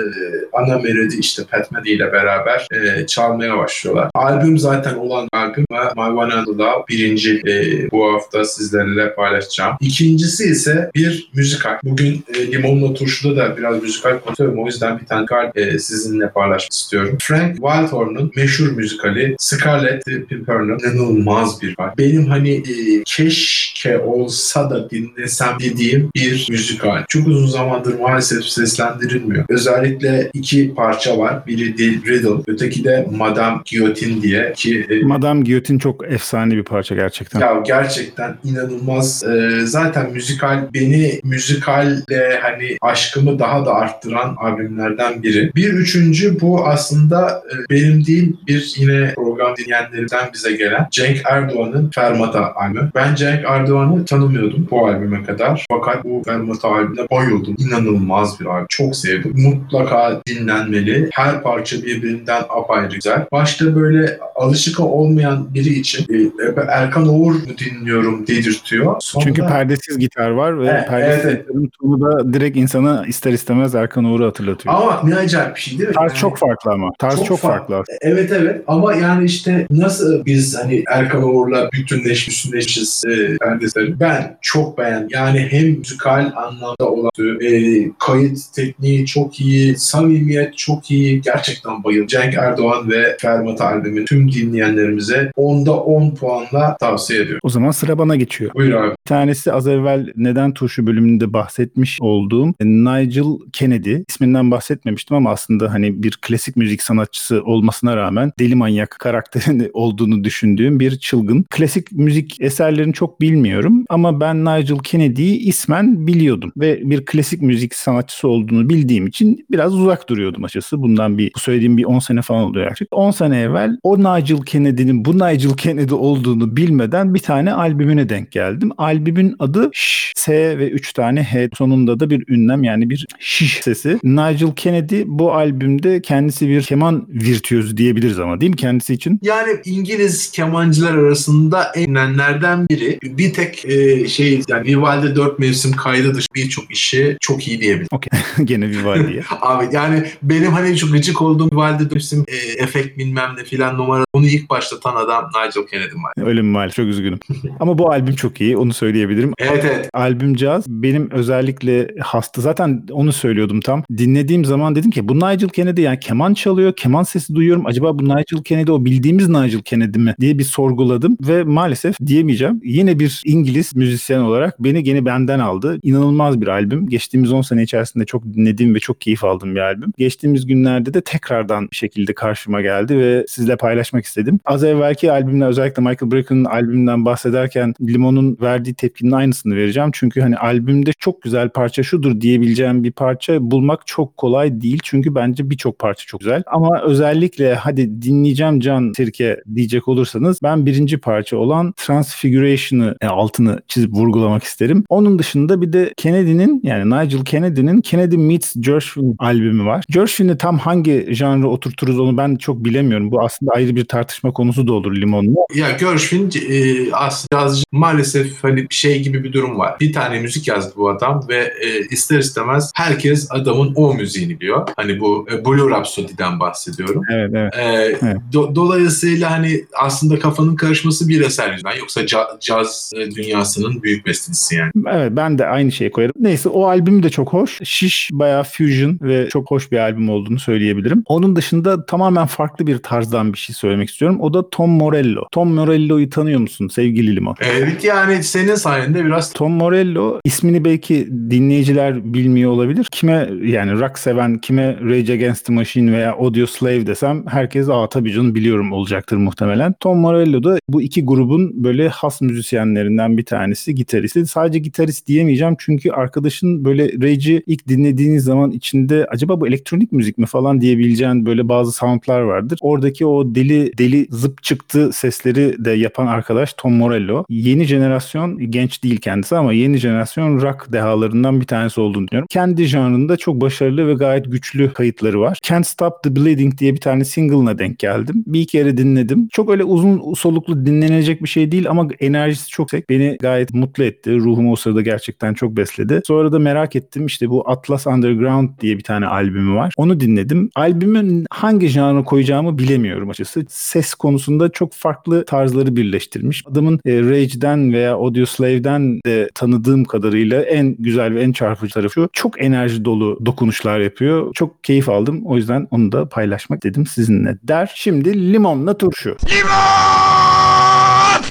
ana 0.52 0.78
melodi 0.78 1.16
işte 1.18 1.42
Pat 1.50 1.70
Metheny 1.72 1.94
ile 1.94 2.12
beraber 2.12 2.66
e, 2.72 3.06
çalmaya 3.06 3.58
başlıyorlar. 3.58 4.10
Albüm 4.14 4.58
zaten 4.58 4.94
olan 4.94 5.28
albüm 5.32 5.64
ve 5.72 5.78
My 5.96 6.18
One 6.18 6.34
and 6.34 6.46
Love 6.46 6.84
birinci 6.88 7.42
e, 7.46 7.90
bu 7.90 8.12
hafta 8.12 8.44
sizlerle 8.44 9.14
paylaşacağım. 9.14 9.76
İkincisi 9.80 10.44
ise 10.44 10.90
bir 10.94 11.30
müzikal. 11.34 11.78
Bugün 11.84 12.24
e, 12.34 12.52
Limonla 12.52 12.94
Turşu'da 12.94 13.36
da 13.36 13.56
biraz 13.56 13.82
müzikal 13.82 14.18
konuşuyorum. 14.18 14.62
O 14.62 14.66
yüzden 14.66 14.98
bir 15.00 15.06
tane 15.06 15.26
e, 15.54 15.78
sizinle 15.78 16.30
paylaşmak 16.30 16.72
istiyorum. 16.72 17.16
Frank 17.20 17.56
Wildhorn'un 17.56 18.32
meşhur 18.36 18.72
müzikali 18.72 19.36
Scarlet 19.38 20.04
Pimpernel 20.42 20.92
inanılmaz 20.92 21.62
bir 21.62 21.74
var. 21.78 21.94
Benim 21.98 22.26
hani 22.26 22.50
e, 22.50 23.02
keşke 23.04 23.98
olsa 23.98 24.70
da 24.70 24.90
dinlesem 24.90 25.56
dediğim 25.60 26.10
bir 26.14 26.46
müzikal. 26.50 27.04
Çok 27.08 27.26
uzun 27.28 27.46
zamandır 27.46 27.98
maalesef 27.98 28.44
seslendirilmiyor. 28.44 29.44
Özellikle 29.48 30.30
iki 30.34 30.74
parça 30.74 31.18
var. 31.18 31.46
Biri 31.46 31.78
Dil 31.78 32.06
Riddle, 32.06 32.42
öteki 32.46 32.84
de 32.84 33.08
Madame 33.16 33.60
Guillotine 33.70 34.22
diye 34.22 34.52
ki 34.56 34.86
e, 34.90 35.04
Madame 35.04 35.44
Guillotine 35.44 35.78
çok 35.78 36.12
efsane 36.12 36.56
bir 36.56 36.64
parça 36.64 36.94
gerçekten. 36.94 37.40
ya 37.40 37.62
gerçekten 37.66 38.36
inanılmaz. 38.44 39.24
Ee, 39.24 39.60
zaten 39.64 40.12
müzikal 40.12 40.68
beni 40.74 41.20
müzikalle 41.24 42.38
hani 42.42 42.76
aşkımı 42.80 43.38
daha 43.38 43.66
da 43.66 43.74
arttıran 43.74 44.36
albümlerden 44.38 45.22
biri. 45.22 45.52
Bir 45.54 45.72
üçüncü 45.72 46.40
bu 46.40 46.66
aslında 46.66 47.42
e, 47.52 47.70
benim 47.70 48.06
değil 48.06 48.36
bir 48.46 48.74
yine 48.76 49.12
program 49.14 49.56
dinleyenlerimden 49.56 50.31
bize 50.34 50.52
gelen 50.52 50.86
Cenk 50.90 51.20
Erdoğan'ın 51.24 51.90
Fermata 51.94 52.54
albümü. 52.54 52.90
Ben 52.94 53.14
Cenk 53.14 53.44
Erdoğan'ı 53.48 54.04
tanımıyordum 54.04 54.68
bu 54.70 54.86
albüme 54.86 55.24
kadar. 55.24 55.66
Fakat 55.70 56.04
bu 56.04 56.22
Fermata 56.26 56.68
albümüne 56.68 57.06
bayıldım. 57.10 57.54
İnanılmaz 57.58 58.40
bir 58.40 58.46
albüm. 58.46 58.66
Çok 58.68 58.96
sevdim. 58.96 59.32
Mutlaka 59.36 60.20
dinlenmeli. 60.28 61.08
Her 61.12 61.42
parça 61.42 61.76
birbirinden 61.82 62.42
apayrı 62.48 62.94
güzel. 62.94 63.24
Başta 63.32 63.76
böyle 63.76 64.18
alışık 64.36 64.80
olmayan 64.80 65.54
biri 65.54 65.68
için 65.68 66.06
e, 66.14 66.30
Erkan 66.68 67.08
Oğur 67.08 67.32
mu 67.32 67.40
dinliyorum 67.58 68.26
dedirtiyor. 68.26 68.96
Sonra 69.00 69.24
Çünkü 69.24 69.42
perdesiz 69.46 69.98
gitar 69.98 70.30
var 70.30 70.60
ve 70.60 70.66
Evet, 70.68 70.88
perdesiz 70.88 71.24
evet. 71.26 71.40
gitarın 71.46 71.70
tonu 71.80 72.00
da 72.00 72.32
direkt 72.32 72.56
insana 72.56 73.06
ister 73.06 73.32
istemez 73.32 73.74
Erkan 73.74 74.04
Uğur'u 74.04 74.26
hatırlatıyor. 74.26 74.74
ama 74.74 75.00
ne 75.04 75.14
acayip 75.16 75.56
bir 75.56 75.60
şey 75.60 75.78
değil 75.78 75.88
mi? 75.88 75.94
Tarz 75.94 76.10
Yani- 76.12 76.20
çok 76.20 76.38
farklı 76.38 76.70
ama. 76.72 76.90
Tarz 76.98 77.24
çok, 77.24 77.38
farklı. 77.38 77.82
Evet 78.00 78.32
evet 78.32 78.62
ama 78.66 78.94
yani 78.94 79.24
işte 79.24 79.66
nasıl 79.70 80.21
biz 80.26 80.58
hani 80.58 80.84
Erkan 80.90 81.22
Oğur'la 81.22 81.68
bütünleşmiş, 81.72 82.46
bütünleşmişiz 82.46 83.02
e, 83.06 83.36
perdesleri. 83.38 84.00
Ben 84.00 84.38
çok 84.40 84.78
beğendim. 84.78 85.08
Yani 85.10 85.48
hem 85.50 85.68
müzikal 85.68 86.32
anlamda 86.36 86.90
olan 86.90 87.10
e, 87.40 87.90
kayıt 87.98 88.38
tekniği 88.54 89.06
çok 89.06 89.40
iyi, 89.40 89.76
samimiyet 89.76 90.58
çok 90.58 90.90
iyi. 90.90 91.20
Gerçekten 91.20 91.84
bayıldım. 91.84 92.06
Cenk 92.06 92.34
Erdoğan 92.34 92.90
ve 92.90 93.16
Fermat 93.20 93.60
albümü 93.60 94.04
tüm 94.04 94.32
dinleyenlerimize 94.32 95.32
10'da 95.36 95.80
10 95.80 96.14
puanla 96.14 96.76
tavsiye 96.80 97.20
ediyorum. 97.20 97.40
O 97.42 97.48
zaman 97.48 97.70
sıra 97.70 97.98
bana 97.98 98.16
geçiyor. 98.16 98.50
Buyur 98.54 98.72
abi. 98.72 98.90
Bir 98.90 99.08
tanesi 99.08 99.52
az 99.52 99.66
evvel 99.66 100.12
Neden 100.16 100.54
Turşu 100.54 100.86
bölümünde 100.86 101.32
bahsetmiş 101.32 101.98
olduğum 102.00 102.54
Nigel 102.60 103.24
Kennedy. 103.52 103.96
İsminden 104.08 104.50
bahsetmemiştim 104.50 105.16
ama 105.16 105.30
aslında 105.30 105.72
hani 105.72 106.02
bir 106.02 106.18
klasik 106.22 106.56
müzik 106.56 106.82
sanatçısı 106.82 107.42
olmasına 107.44 107.96
rağmen 107.96 108.32
deli 108.38 108.54
manyak 108.54 108.90
karakterini 108.90 109.70
olduğunu 109.72 110.11
düşündüğüm 110.24 110.80
bir 110.80 110.96
çılgın. 110.96 111.44
Klasik 111.50 111.92
müzik 111.92 112.40
eserlerini 112.40 112.92
çok 112.92 113.20
bilmiyorum 113.20 113.84
ama 113.88 114.20
ben 114.20 114.44
Nigel 114.44 114.78
Kennedy'yi 114.78 115.38
ismen 115.38 116.06
biliyordum 116.06 116.52
ve 116.56 116.90
bir 116.90 117.04
klasik 117.04 117.42
müzik 117.42 117.74
sanatçısı 117.74 118.28
olduğunu 118.28 118.68
bildiğim 118.68 119.06
için 119.06 119.46
biraz 119.50 119.74
uzak 119.74 120.08
duruyordum 120.08 120.44
açıkçası. 120.44 120.82
Bundan 120.82 121.18
bir 121.18 121.32
bu 121.34 121.40
söylediğim 121.40 121.76
bir 121.76 121.84
10 121.84 121.98
sene 121.98 122.22
falan 122.22 122.44
oluyor 122.44 122.64
yaklaşık. 122.64 122.88
10 122.90 123.10
sene 123.10 123.40
evvel 123.40 123.78
o 123.82 123.98
Nigel 123.98 124.42
Kennedy'nin 124.46 125.04
bu 125.04 125.14
Nigel 125.14 125.56
Kennedy 125.56 125.94
olduğunu 125.94 126.56
bilmeden 126.56 127.14
bir 127.14 127.18
tane 127.18 127.52
albümüne 127.52 128.08
denk 128.08 128.32
geldim. 128.32 128.70
Albümün 128.78 129.36
adı 129.38 129.70
Ş, 129.72 130.12
S 130.16 130.58
ve 130.58 130.70
3 130.70 130.92
tane 130.92 131.22
H 131.22 131.48
sonunda 131.58 132.00
da 132.00 132.10
bir 132.10 132.24
ünlem 132.28 132.64
yani 132.64 132.90
bir 132.90 133.06
şiş 133.18 133.60
sesi. 133.62 133.98
Nigel 134.04 134.54
Kennedy 134.56 135.02
bu 135.06 135.32
albümde 135.32 136.02
kendisi 136.02 136.48
bir 136.48 136.62
keman 136.62 137.06
virtüözü 137.08 137.76
diyebiliriz 137.76 138.18
ama 138.18 138.40
değil 138.40 138.50
mi 138.50 138.56
kendisi 138.56 138.94
için? 138.94 139.18
Yani 139.22 139.50
İngiliz 139.64 140.01
kemancılar 140.32 140.94
arasında 140.94 141.72
en 141.74 141.92
bilinenlerden 141.92 142.68
biri. 142.68 142.98
Bir 143.02 143.32
tek 143.32 143.64
e, 143.64 144.08
şey 144.08 144.42
yani 144.48 144.66
Vivaldi 144.66 145.16
dört 145.16 145.38
mevsim 145.38 145.72
kaydı 145.72 146.14
dışı 146.14 146.26
birçok 146.34 146.70
işi 146.70 147.16
çok 147.20 147.48
iyi 147.48 147.60
diyebilirim. 147.60 147.88
Okey. 147.92 148.20
Gene 148.44 148.68
Vivaldi'ye. 148.68 149.22
Abi 149.40 149.68
yani 149.72 150.06
benim 150.22 150.52
hani 150.52 150.76
çok 150.76 150.92
gıcık 150.92 151.22
olduğum 151.22 151.50
Vivaldi 151.52 151.84
dört 151.84 151.92
mevsim 151.92 152.24
e, 152.28 152.62
efekt 152.62 152.98
bilmem 152.98 153.30
ne 153.36 153.44
filan 153.44 153.78
numara 153.78 154.04
onu 154.12 154.26
ilk 154.26 154.50
başlatan 154.50 154.96
adam 154.96 155.24
Nigel 155.24 155.66
Kennedy 155.70 155.94
var. 155.94 156.26
Öyle 156.26 156.42
mi 156.42 156.48
maalesef 156.48 156.76
çok 156.76 156.86
üzgünüm. 156.86 157.18
Ama 157.60 157.78
bu 157.78 157.90
albüm 157.90 158.14
çok 158.14 158.40
iyi 158.40 158.56
onu 158.56 158.72
söyleyebilirim. 158.72 159.32
Evet 159.38 159.64
evet. 159.64 159.90
Albüm 159.92 160.34
caz 160.34 160.64
benim 160.68 161.10
özellikle 161.10 161.88
hasta 162.00 162.40
zaten 162.40 162.86
onu 162.90 163.12
söylüyordum 163.12 163.60
tam. 163.60 163.84
Dinlediğim 163.98 164.44
zaman 164.44 164.74
dedim 164.74 164.90
ki 164.90 165.08
bu 165.08 165.16
Nigel 165.16 165.48
Kennedy 165.48 165.80
yani 165.80 166.00
keman 166.00 166.34
çalıyor, 166.34 166.72
keman 166.76 167.02
sesi 167.02 167.34
duyuyorum. 167.34 167.66
Acaba 167.66 167.98
bu 167.98 168.04
Nigel 168.04 168.42
Kennedy 168.44 168.70
o 168.70 168.84
bildiğimiz 168.84 169.28
Nigel 169.28 169.60
Kennedy 169.60 169.91
mi 169.98 170.14
diye 170.20 170.38
bir 170.38 170.44
sorguladım 170.44 171.16
ve 171.28 171.44
maalesef 171.44 171.96
diyemeyeceğim. 172.06 172.60
Yine 172.64 172.98
bir 172.98 173.22
İngiliz 173.24 173.76
müzisyen 173.76 174.20
olarak 174.20 174.64
beni 174.64 174.82
gene 174.82 175.04
benden 175.04 175.38
aldı. 175.38 175.78
İnanılmaz 175.82 176.40
bir 176.40 176.46
albüm. 176.46 176.88
Geçtiğimiz 176.88 177.32
10 177.32 177.42
sene 177.42 177.62
içerisinde 177.62 178.04
çok 178.04 178.24
dinlediğim 178.24 178.74
ve 178.74 178.78
çok 178.78 179.00
keyif 179.00 179.24
aldığım 179.24 179.54
bir 179.54 179.60
albüm. 179.60 179.92
Geçtiğimiz 179.98 180.46
günlerde 180.46 180.94
de 180.94 181.00
tekrardan 181.00 181.68
bir 181.70 181.76
şekilde 181.76 182.14
karşıma 182.14 182.60
geldi 182.60 182.98
ve 182.98 183.24
sizle 183.28 183.56
paylaşmak 183.56 184.04
istedim. 184.04 184.40
Az 184.44 184.64
evvelki 184.64 185.12
albümler 185.12 185.48
özellikle 185.48 185.82
Michael 185.82 186.12
Breck'ın 186.12 186.44
albümünden 186.44 187.04
bahsederken 187.04 187.74
Limon'un 187.80 188.38
verdiği 188.40 188.74
tepkinin 188.74 189.12
aynısını 189.12 189.56
vereceğim. 189.56 189.90
Çünkü 189.92 190.20
hani 190.20 190.36
albümde 190.36 190.92
çok 190.98 191.22
güzel 191.22 191.48
parça 191.48 191.82
şudur 191.82 192.20
diyebileceğim 192.20 192.84
bir 192.84 192.92
parça 192.92 193.50
bulmak 193.50 193.86
çok 193.86 194.16
kolay 194.16 194.60
değil. 194.60 194.80
Çünkü 194.82 195.14
bence 195.14 195.50
birçok 195.50 195.78
parça 195.78 196.04
çok 196.06 196.20
güzel. 196.20 196.42
Ama 196.46 196.82
özellikle 196.82 197.54
hadi 197.54 198.02
dinleyeceğim 198.02 198.60
Can 198.60 198.92
Sirke 198.96 199.42
diyecek 199.54 199.81
olursanız 199.88 200.38
ben 200.42 200.66
birinci 200.66 200.98
parça 200.98 201.36
olan 201.36 201.74
Transfiguration'ı 201.76 202.96
e, 203.00 203.06
altını 203.06 203.60
çizip 203.68 203.92
vurgulamak 203.92 204.42
isterim. 204.42 204.84
Onun 204.88 205.18
dışında 205.18 205.62
bir 205.62 205.72
de 205.72 205.92
Kennedy'nin 205.96 206.60
yani 206.62 206.90
Nigel 206.90 207.24
Kennedy'nin 207.24 207.80
Kennedy 207.80 208.16
Meets 208.16 208.54
Gershwin 208.60 209.16
albümü 209.18 209.64
var. 209.64 209.84
Gershwin'i 209.90 210.38
tam 210.38 210.58
hangi 210.58 211.06
janra 211.10 211.46
oturturuz 211.46 212.00
onu 212.00 212.16
ben 212.16 212.36
çok 212.36 212.64
bilemiyorum. 212.64 213.10
Bu 213.10 213.24
aslında 213.24 213.52
ayrı 213.52 213.76
bir 213.76 213.84
tartışma 213.84 214.32
konusu 214.32 214.66
da 214.68 214.72
olur 214.72 214.96
Limon'la. 214.96 215.40
Ya 215.54 215.70
Gershwin 215.70 216.30
e, 216.50 216.92
aslında 216.92 217.52
maalesef 217.72 218.44
hani 218.44 218.66
şey 218.70 219.02
gibi 219.02 219.24
bir 219.24 219.32
durum 219.32 219.58
var. 219.58 219.76
Bir 219.80 219.92
tane 219.92 220.20
müzik 220.20 220.48
yazdı 220.48 220.72
bu 220.76 220.90
adam 220.90 221.26
ve 221.28 221.52
e, 221.60 221.80
ister 221.90 222.18
istemez 222.18 222.72
herkes 222.74 223.26
adamın 223.30 223.72
o 223.76 223.94
müziğini 223.94 224.40
biliyor. 224.40 224.68
Hani 224.76 225.00
bu 225.00 225.26
e, 225.32 225.44
Blue 225.44 225.70
Rhapsody'den 225.70 226.40
bahsediyorum. 226.40 227.02
Evet 227.12 227.30
evet. 227.34 227.52
Ee, 227.58 228.16
do- 228.32 228.54
dolayısıyla 228.54 229.30
hani 229.30 229.64
aslında 229.80 230.18
kafanın 230.18 230.56
karışması 230.56 231.08
bir 231.08 231.20
eser 231.20 231.52
yüzünden 231.52 231.76
yoksa 231.78 232.00
ca- 232.00 232.40
caz 232.40 232.92
dünyasının 233.16 233.82
büyük 233.82 234.06
bestecisi 234.06 234.54
yani. 234.56 234.70
Evet 234.92 235.12
ben 235.16 235.38
de 235.38 235.46
aynı 235.46 235.72
şeyi 235.72 235.90
koyarım. 235.90 236.14
Neyse 236.20 236.48
o 236.48 236.66
albüm 236.66 237.02
de 237.02 237.10
çok 237.10 237.32
hoş. 237.32 237.58
Şiş 237.64 238.10
bayağı 238.12 238.44
fusion 238.44 238.98
ve 239.02 239.28
çok 239.28 239.50
hoş 239.50 239.72
bir 239.72 239.78
albüm 239.78 240.08
olduğunu 240.08 240.38
söyleyebilirim. 240.38 241.02
Onun 241.06 241.36
dışında 241.36 241.86
tamamen 241.86 242.26
farklı 242.26 242.66
bir 242.66 242.78
tarzdan 242.78 243.32
bir 243.32 243.38
şey 243.38 243.54
söylemek 243.54 243.90
istiyorum. 243.90 244.18
O 244.20 244.34
da 244.34 244.50
Tom 244.50 244.70
Morello. 244.70 245.22
Tom 245.32 245.54
Morello'yu 245.54 246.10
tanıyor 246.10 246.40
musun 246.40 246.68
sevgili 246.68 247.16
Limon? 247.16 247.34
Evet 247.40 247.84
yani 247.84 248.24
senin 248.24 248.54
sayende 248.54 249.04
biraz 249.04 249.32
Tom 249.32 249.52
Morello 249.52 250.20
ismini 250.24 250.64
belki 250.64 251.08
dinleyiciler 251.30 252.14
bilmiyor 252.14 252.50
olabilir. 252.50 252.86
Kime 252.90 253.28
yani 253.44 253.80
rock 253.80 253.98
seven, 253.98 254.38
kime 254.38 254.76
Rage 254.84 255.12
Against 255.12 255.46
the 255.46 255.52
Machine 255.52 255.92
veya 255.92 256.12
Audio 256.12 256.46
Slave 256.46 256.86
desem 256.86 257.24
herkes 257.26 257.68
aa 257.68 257.88
tabii 257.88 258.12
canım 258.12 258.34
biliyorum 258.34 258.72
olacaktır 258.72 259.16
muhtemelen. 259.16 259.51
Muhtemelen. 259.52 259.74
Tom 259.80 259.98
Morello 259.98 260.44
da 260.44 260.58
bu 260.68 260.82
iki 260.82 261.04
grubun 261.04 261.64
böyle 261.64 261.88
has 261.88 262.20
müzisyenlerinden 262.20 263.18
bir 263.18 263.24
tanesi, 263.24 263.74
gitaristi. 263.74 264.26
Sadece 264.26 264.58
gitarist 264.58 265.06
diyemeyeceğim 265.06 265.56
çünkü 265.58 265.90
arkadaşın 265.90 266.64
böyle 266.64 266.92
Rage'i 266.92 267.42
ilk 267.46 267.68
dinlediğiniz 267.68 268.24
zaman 268.24 268.50
içinde 268.50 269.06
acaba 269.10 269.40
bu 269.40 269.48
elektronik 269.48 269.92
müzik 269.92 270.18
mi 270.18 270.26
falan 270.26 270.60
diyebileceğin 270.60 271.26
böyle 271.26 271.48
bazı 271.48 271.72
soundlar 271.72 272.20
vardır. 272.20 272.58
Oradaki 272.62 273.06
o 273.06 273.34
deli 273.34 273.78
deli 273.78 274.06
zıp 274.10 274.42
çıktı 274.42 274.90
sesleri 274.92 275.64
de 275.64 275.70
yapan 275.70 276.06
arkadaş 276.06 276.54
Tom 276.56 276.72
Morello. 276.72 277.24
Yeni 277.28 277.64
jenerasyon 277.64 278.50
genç 278.50 278.82
değil 278.82 278.96
kendisi 278.96 279.36
ama 279.36 279.52
yeni 279.52 279.76
jenerasyon 279.76 280.40
rock 280.42 280.72
dehalarından 280.72 281.40
bir 281.40 281.46
tanesi 281.46 281.80
olduğunu 281.80 282.06
düşünüyorum. 282.06 282.28
Kendi 282.30 282.64
janrında 282.64 283.16
çok 283.16 283.40
başarılı 283.40 283.86
ve 283.88 283.94
gayet 283.94 284.32
güçlü 284.32 284.72
kayıtları 284.72 285.20
var. 285.20 285.38
Can't 285.42 285.66
Stop 285.66 286.02
the 286.02 286.16
Bleeding 286.16 286.58
diye 286.58 286.74
bir 286.74 286.80
tane 286.80 287.04
single'ına 287.04 287.58
denk 287.58 287.78
geldim. 287.78 288.24
Bir 288.26 288.40
iki 288.40 288.52
kere 288.52 288.76
dinledim. 288.76 289.28
Çok 289.32 289.41
öyle 289.50 289.64
uzun 289.64 290.14
soluklu 290.14 290.66
dinlenecek 290.66 291.22
bir 291.22 291.28
şey 291.28 291.52
değil 291.52 291.70
ama 291.70 291.88
enerjisi 292.00 292.48
çok 292.48 292.72
yüksek. 292.72 292.90
Beni 292.90 293.16
gayet 293.20 293.54
mutlu 293.54 293.84
etti. 293.84 294.16
Ruhumu 294.16 294.52
o 294.52 294.56
sırada 294.56 294.80
gerçekten 294.80 295.34
çok 295.34 295.56
besledi. 295.56 296.00
Sonra 296.06 296.32
da 296.32 296.38
merak 296.38 296.76
ettim 296.76 297.06
işte 297.06 297.30
bu 297.30 297.50
Atlas 297.50 297.86
Underground 297.86 298.48
diye 298.60 298.78
bir 298.78 298.82
tane 298.82 299.06
albümü 299.06 299.54
var. 299.54 299.74
Onu 299.76 300.00
dinledim. 300.00 300.50
Albümün 300.54 301.26
hangi 301.30 301.68
janra 301.68 302.04
koyacağımı 302.04 302.58
bilemiyorum 302.58 303.10
açıkçası. 303.10 303.44
Ses 303.48 303.94
konusunda 303.94 304.48
çok 304.48 304.72
farklı 304.72 305.24
tarzları 305.24 305.76
birleştirmiş. 305.76 306.42
Adamın 306.46 306.80
e, 306.86 307.00
Rage'den 307.00 307.72
veya 307.72 307.94
Audio 307.94 308.26
Slave'den 308.26 309.00
de 309.06 309.28
tanıdığım 309.34 309.84
kadarıyla 309.84 310.42
en 310.42 310.76
güzel 310.78 311.14
ve 311.14 311.22
en 311.22 311.32
çarpıcı 311.32 311.74
tarafı 311.74 311.92
şu. 311.92 312.08
Çok 312.12 312.42
enerji 312.42 312.84
dolu 312.84 313.18
dokunuşlar 313.26 313.80
yapıyor. 313.80 314.34
Çok 314.34 314.64
keyif 314.64 314.88
aldım. 314.88 315.22
O 315.24 315.36
yüzden 315.36 315.68
onu 315.70 315.92
da 315.92 316.08
paylaşmak 316.08 316.62
dedim 316.62 316.86
sizinle 316.86 317.38
der. 317.42 317.72
Şimdi 317.74 318.32
limonla 318.32 318.78
turşu. 318.78 319.16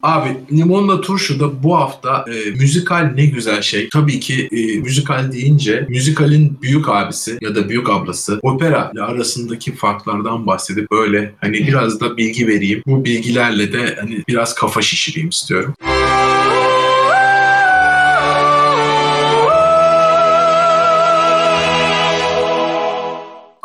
Abi 0.03 0.29
limonla 0.51 1.01
turşu 1.01 1.39
da 1.39 1.63
bu 1.63 1.77
hafta 1.77 2.25
e, 2.27 2.49
müzikal 2.51 3.11
ne 3.15 3.25
güzel 3.25 3.61
şey. 3.61 3.89
Tabii 3.89 4.19
ki 4.19 4.49
e, 4.51 4.79
müzikal 4.79 5.31
deyince 5.31 5.85
müzikalin 5.89 6.57
büyük 6.61 6.89
abisi 6.89 7.37
ya 7.41 7.55
da 7.55 7.69
büyük 7.69 7.89
ablası 7.89 8.39
opera 8.41 8.91
ile 8.93 9.01
arasındaki 9.01 9.75
farklardan 9.75 10.47
bahsedip 10.47 10.91
böyle 10.91 11.33
hani 11.41 11.67
biraz 11.67 11.99
da 11.99 12.17
bilgi 12.17 12.47
vereyim. 12.47 12.83
Bu 12.87 13.05
bilgilerle 13.05 13.73
de 13.73 13.97
hani 13.99 14.23
biraz 14.27 14.55
kafa 14.55 14.81
şişireyim 14.81 15.29
istiyorum. 15.29 15.73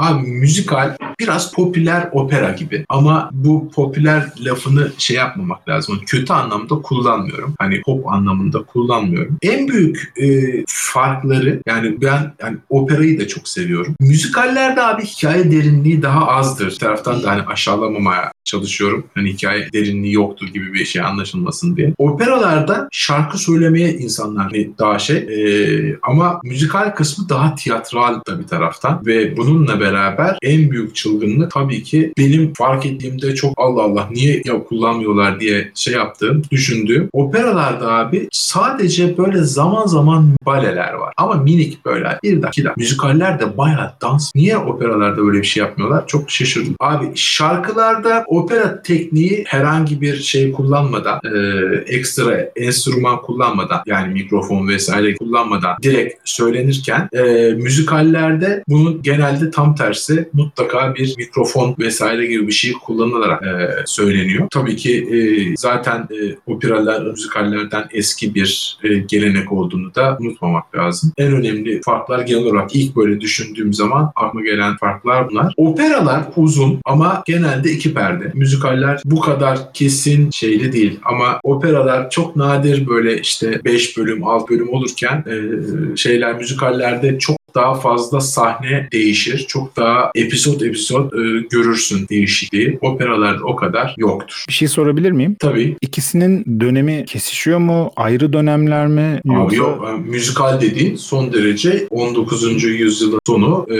Abi 0.07 0.27
müzikal 0.27 0.97
biraz 1.21 1.53
popüler 1.53 2.09
opera 2.13 2.51
gibi 2.51 2.85
ama 2.89 3.31
bu 3.33 3.71
popüler 3.71 4.33
lafını 4.41 4.93
şey 4.99 5.17
yapmamak 5.17 5.69
lazım. 5.69 6.01
Kötü 6.07 6.33
anlamda 6.33 6.75
kullanmıyorum. 6.75 7.55
Hani 7.59 7.81
pop 7.81 8.09
anlamında 8.09 8.63
kullanmıyorum. 8.63 9.37
En 9.43 9.69
büyük 9.69 10.13
e, 10.17 10.27
farkları 10.69 11.61
yani 11.67 12.01
ben 12.03 12.33
yani 12.43 12.57
operayı 12.69 13.21
da 13.21 13.29
çok 13.29 13.49
seviyorum. 13.49 13.95
Müzikallerde 14.01 14.83
abi 14.83 15.05
hikaye 15.05 15.51
derinliği 15.51 16.03
daha 16.03 16.27
azdır. 16.27 16.67
Bir 16.67 16.79
taraftan 16.79 17.23
da 17.23 17.31
hani 17.31 17.43
aşağılamamaya 17.43 18.33
çalışıyorum. 18.45 19.05
Hani 19.15 19.33
hikaye 19.33 19.73
derinliği 19.73 20.15
yoktur 20.15 20.47
gibi 20.47 20.73
bir 20.75 20.85
şey 20.85 21.03
anlaşılmasın 21.03 21.77
diye. 21.77 21.95
Operalarda 21.99 22.89
şarkı 22.93 23.39
söylemeye 23.39 23.93
insanlar 23.93 24.45
hani 24.45 24.71
daha 24.79 24.99
şey 24.99 25.17
e, 25.17 25.99
ama 26.03 26.41
müzikal 26.45 26.95
kısmı 26.95 27.29
daha 27.29 27.55
tiyatral 27.55 28.21
da 28.29 28.39
bir 28.41 28.47
taraftan 28.47 29.07
ve 29.07 29.37
bununla 29.37 29.81
beraber 29.81 29.96
en 30.43 30.71
büyük 30.71 30.97
çılgınlık 30.97 31.51
tabii 31.51 31.83
ki 31.83 32.13
benim 32.19 32.53
fark 32.53 32.87
ettiğimde 32.87 33.35
çok 33.35 33.55
Allah 33.57 33.83
Allah 33.83 34.09
niye 34.11 34.43
ya 34.45 34.65
kullanmıyorlar 34.65 35.41
diye 35.41 35.71
şey 35.75 35.95
yaptığım, 35.95 36.43
düşündüğüm. 36.51 37.09
Operalarda 37.13 37.93
abi 37.93 38.29
sadece 38.33 39.19
böyle 39.19 39.43
zaman 39.43 39.87
zaman 39.87 40.31
baleler 40.47 40.93
var. 40.93 41.13
Ama 41.17 41.35
minik 41.35 41.85
böyle 41.85 42.19
bir 42.23 42.43
dakika. 42.43 42.75
Müzikaller 42.77 43.41
de 43.41 43.59
bayağı 43.59 43.93
dans. 44.03 44.31
Niye 44.35 44.59
operalarda 44.59 45.17
böyle 45.17 45.39
bir 45.39 45.47
şey 45.47 45.63
yapmıyorlar? 45.63 46.07
Çok 46.07 46.31
şaşırdım. 46.31 46.77
Abi 46.81 47.07
şarkılarda 47.15 48.25
opera 48.27 48.83
tekniği 48.83 49.45
herhangi 49.47 50.01
bir 50.01 50.17
şey 50.17 50.53
kullanmadan, 50.53 51.21
e, 51.25 51.39
ekstra 51.87 52.41
enstrüman 52.57 53.23
kullanmadan 53.23 53.83
yani 53.87 54.13
mikrofon 54.13 54.69
vesaire 54.69 55.17
kullanmadan 55.17 55.77
direkt 55.83 56.21
söylenirken 56.25 57.09
e, 57.13 57.23
müzikallerde 57.53 58.65
bunun 58.69 59.03
genelde 59.03 59.51
tam 59.51 59.75
tersi 59.75 59.86
mutlaka 60.33 60.95
bir 60.95 61.15
mikrofon 61.19 61.75
vesaire 61.79 62.27
gibi 62.27 62.47
bir 62.47 62.53
şey 62.53 62.73
kullanılarak 62.73 63.43
e, 63.43 63.69
söyleniyor. 63.87 64.49
Tabii 64.51 64.77
ki 64.77 64.99
e, 64.99 65.19
zaten 65.57 65.99
e, 65.99 66.37
operalar 66.47 67.03
müzikallerden 67.03 67.85
eski 67.93 68.35
bir 68.35 68.79
e, 68.85 68.89
gelenek 68.99 69.53
olduğunu 69.53 69.95
da 69.95 70.17
unutmamak 70.21 70.75
lazım. 70.75 71.13
En 71.19 71.33
önemli 71.33 71.81
farklar 71.83 72.21
genel 72.21 72.45
olarak 72.45 72.75
ilk 72.75 72.97
böyle 72.97 73.21
düşündüğüm 73.21 73.75
zaman 73.75 74.13
aklıma 74.17 74.45
gelen 74.45 74.77
farklar 74.77 75.31
bunlar. 75.31 75.55
Operalar 75.57 76.23
uzun 76.37 76.81
ama 76.85 77.23
genelde 77.27 77.71
iki 77.71 77.95
perde. 77.95 78.31
Müzikaller 78.35 79.01
bu 79.05 79.21
kadar 79.21 79.73
kesin 79.73 80.31
şeyli 80.31 80.73
değil 80.73 81.01
ama 81.05 81.41
operalar 81.43 82.11
çok 82.11 82.37
nadir 82.37 82.87
böyle 82.87 83.21
işte 83.21 83.61
5 83.65 83.97
bölüm 83.99 84.25
6 84.25 84.49
bölüm 84.49 84.69
olurken 84.69 85.25
e, 85.27 85.97
şeyler 85.97 86.37
müzikallerde 86.37 87.19
çok 87.19 87.37
daha 87.57 87.75
fazla 87.75 88.21
sahne 88.21 88.89
değişir. 88.93 89.45
Çok 89.49 89.77
daha 89.77 90.11
episod 90.15 90.61
episod 90.61 91.13
e, 91.13 91.47
görürsün 91.51 92.09
değişikliği. 92.09 92.79
Operalarda 92.81 93.45
o 93.45 93.57
kadar 93.57 93.95
yoktur. 93.99 94.45
Bir 94.49 94.53
şey 94.53 94.69
sorabilir 94.69 95.11
miyim? 95.11 95.37
Tabii. 95.41 95.77
İkisinin 95.81 96.61
dönemi 96.61 97.05
kesişiyor 97.05 97.59
mu? 97.59 97.91
Ayrı 97.97 98.33
dönemler 98.33 98.87
mi? 98.87 99.21
Abi 99.29 99.35
Yoksa- 99.35 99.57
yok. 99.57 99.89
e, 99.89 100.11
Müzikal 100.11 100.61
dediğin 100.61 100.97
son 100.97 101.33
derece 101.33 101.87
19. 101.91 102.65
yüzyılın 102.65 103.21
sonu, 103.27 103.67
e, 103.71 103.75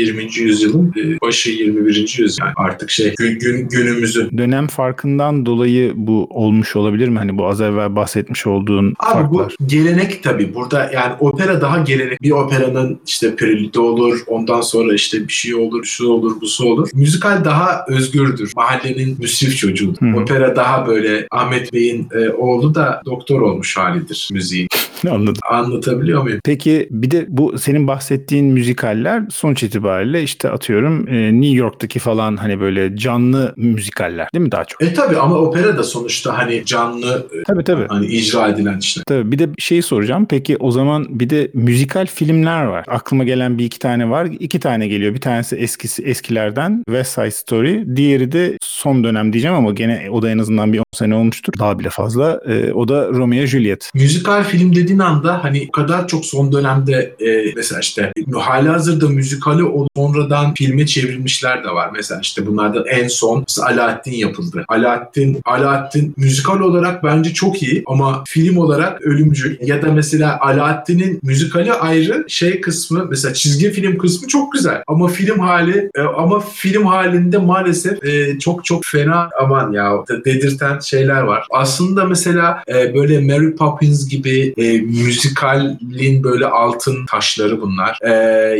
20. 0.00 0.22
yüzyılın 0.38 0.92
e, 0.98 1.20
başı 1.20 1.50
21. 1.50 1.94
yüzyıl. 2.18 2.44
Yani 2.44 2.52
artık 2.56 2.90
şey 2.90 3.14
gün, 3.18 3.38
gün 3.38 3.68
günümüzün 3.68 4.38
Dönem 4.38 4.66
farkından 4.66 5.46
dolayı 5.46 5.92
bu 5.96 6.26
olmuş 6.30 6.76
olabilir 6.76 7.08
mi? 7.08 7.18
Hani 7.18 7.38
bu 7.38 7.46
az 7.46 7.60
evvel 7.60 7.96
bahsetmiş 7.96 8.46
olduğun 8.46 8.94
Abi 8.98 9.12
farklar. 9.12 9.54
bu 9.60 9.66
gelenek 9.66 10.22
tabii. 10.22 10.54
Burada 10.54 10.90
yani 10.94 11.12
opera 11.20 11.60
daha 11.60 11.78
gelenek. 11.78 12.22
Bir 12.22 12.30
operanın 12.30 13.00
işte 13.06 13.21
perilite 13.30 13.80
olur, 13.80 14.24
ondan 14.26 14.60
sonra 14.60 14.94
işte 14.94 15.28
bir 15.28 15.32
şey 15.32 15.54
olur, 15.54 15.84
şu 15.84 16.08
olur, 16.08 16.40
bu 16.40 16.46
su 16.46 16.64
olur. 16.64 16.88
Müzikal 16.94 17.44
daha 17.44 17.84
özgürdür. 17.88 18.52
Mahallenin 18.56 19.16
müsrif 19.20 19.56
çocuğudur. 19.56 20.00
Hı. 20.00 20.20
Opera 20.20 20.56
daha 20.56 20.86
böyle 20.86 21.26
Ahmet 21.30 21.72
Bey'in 21.72 22.08
e, 22.14 22.30
oğlu 22.30 22.74
da 22.74 23.02
doktor 23.04 23.40
olmuş 23.40 23.76
halidir 23.76 24.28
müziğin. 24.32 24.68
Anladım. 25.10 25.34
Anlatabiliyor 25.50 26.22
muyum? 26.22 26.40
Peki 26.44 26.88
bir 26.90 27.10
de 27.10 27.26
bu 27.28 27.58
senin 27.58 27.86
bahsettiğin 27.88 28.46
müzikaller 28.46 29.22
sonuç 29.30 29.62
itibariyle 29.62 30.22
işte 30.22 30.50
atıyorum 30.50 31.08
e, 31.08 31.32
New 31.40 31.56
York'taki 31.56 31.98
falan 31.98 32.36
hani 32.36 32.60
böyle 32.60 32.96
canlı 32.96 33.54
müzikaller 33.56 34.28
değil 34.34 34.44
mi 34.44 34.52
daha 34.52 34.64
çok? 34.64 34.82
E 34.82 34.94
tabii 34.94 35.16
ama 35.16 35.36
opera 35.36 35.78
da 35.78 35.82
sonuçta 35.82 36.38
hani 36.38 36.62
canlı 36.66 37.26
e, 37.32 37.42
Tabii 37.46 37.64
tabii. 37.64 37.86
hani 37.88 38.06
icra 38.06 38.48
edilen 38.48 38.78
işler. 38.78 39.04
Tabii 39.06 39.32
bir 39.32 39.38
de 39.38 39.48
şey 39.58 39.82
soracağım. 39.82 40.26
Peki 40.30 40.56
o 40.56 40.70
zaman 40.70 41.06
bir 41.20 41.30
de 41.30 41.50
müzikal 41.54 42.06
filmler 42.06 42.64
var. 42.64 42.84
Aklıma 42.88 43.24
gelen 43.24 43.58
bir 43.58 43.64
iki 43.64 43.78
tane 43.78 44.10
var. 44.10 44.28
İki 44.40 44.60
tane 44.60 44.88
geliyor. 44.88 45.14
Bir 45.14 45.20
tanesi 45.20 45.56
eskisi 45.56 46.02
eskilerden 46.02 46.82
West 46.86 47.12
Side 47.14 47.30
Story. 47.30 47.96
Diğeri 47.96 48.32
de 48.32 48.56
son 48.62 49.04
dönem 49.04 49.32
diyeceğim 49.32 49.56
ama 49.56 49.70
gene 49.72 50.06
o 50.10 50.22
da 50.22 50.30
en 50.30 50.38
azından 50.38 50.72
bir 50.72 50.78
10 50.78 50.84
sene 50.92 51.14
olmuştur. 51.14 51.52
Daha 51.58 51.78
bile 51.78 51.90
fazla. 51.90 52.40
E, 52.48 52.72
o 52.72 52.88
da 52.88 53.08
Romeo 53.08 53.46
Juliet. 53.46 53.90
Müzikal 53.94 54.44
film 54.44 54.72
dediğin 54.92 54.98
anda 54.98 55.44
hani 55.44 55.66
o 55.68 55.72
kadar 55.72 56.08
çok 56.08 56.24
son 56.24 56.52
dönemde 56.52 57.14
e, 57.20 57.52
mesela 57.56 57.80
işte 57.80 58.12
halihazırda 58.34 59.08
müzikali 59.08 59.64
o 59.64 59.86
sonradan 59.96 60.54
filme 60.54 60.86
çevrilmişler 60.86 61.64
de 61.64 61.68
var. 61.68 61.90
Mesela 61.94 62.20
işte 62.20 62.46
bunlardan 62.46 62.84
en 62.86 63.08
son 63.08 63.44
Alaaddin 63.62 64.12
yapıldı. 64.12 64.64
Alaaddin, 64.68 65.40
Alaaddin 65.44 66.14
müzikal 66.16 66.60
olarak 66.60 67.04
bence 67.04 67.32
çok 67.34 67.62
iyi 67.62 67.82
ama 67.86 68.24
film 68.28 68.56
olarak 68.56 69.02
ölümcül. 69.02 69.56
Ya 69.60 69.82
da 69.82 69.92
mesela 69.92 70.40
Alaaddin'in 70.40 71.20
müzikali 71.22 71.72
ayrı 71.72 72.24
şey 72.28 72.60
kısmı 72.60 73.06
mesela 73.10 73.34
çizgi 73.34 73.70
film 73.70 73.98
kısmı 73.98 74.28
çok 74.28 74.52
güzel 74.52 74.82
ama 74.86 75.08
film 75.08 75.38
hali 75.38 75.90
e, 75.94 76.00
ama 76.00 76.40
film 76.40 76.86
halinde 76.86 77.38
maalesef 77.38 78.04
e, 78.04 78.38
çok 78.38 78.64
çok 78.64 78.84
fena 78.84 79.28
aman 79.40 79.72
ya 79.72 79.92
dedirten 80.24 80.78
şeyler 80.78 81.22
var. 81.22 81.46
Aslında 81.50 82.04
mesela 82.04 82.62
e, 82.68 82.94
böyle 82.94 83.20
Mary 83.20 83.54
Poppins 83.54 84.08
gibi 84.08 84.54
e, 84.56 84.81
müzikalin 84.86 86.24
böyle 86.24 86.46
altın 86.46 87.06
taşları 87.06 87.60
bunlar. 87.60 87.98
E, 88.02 88.10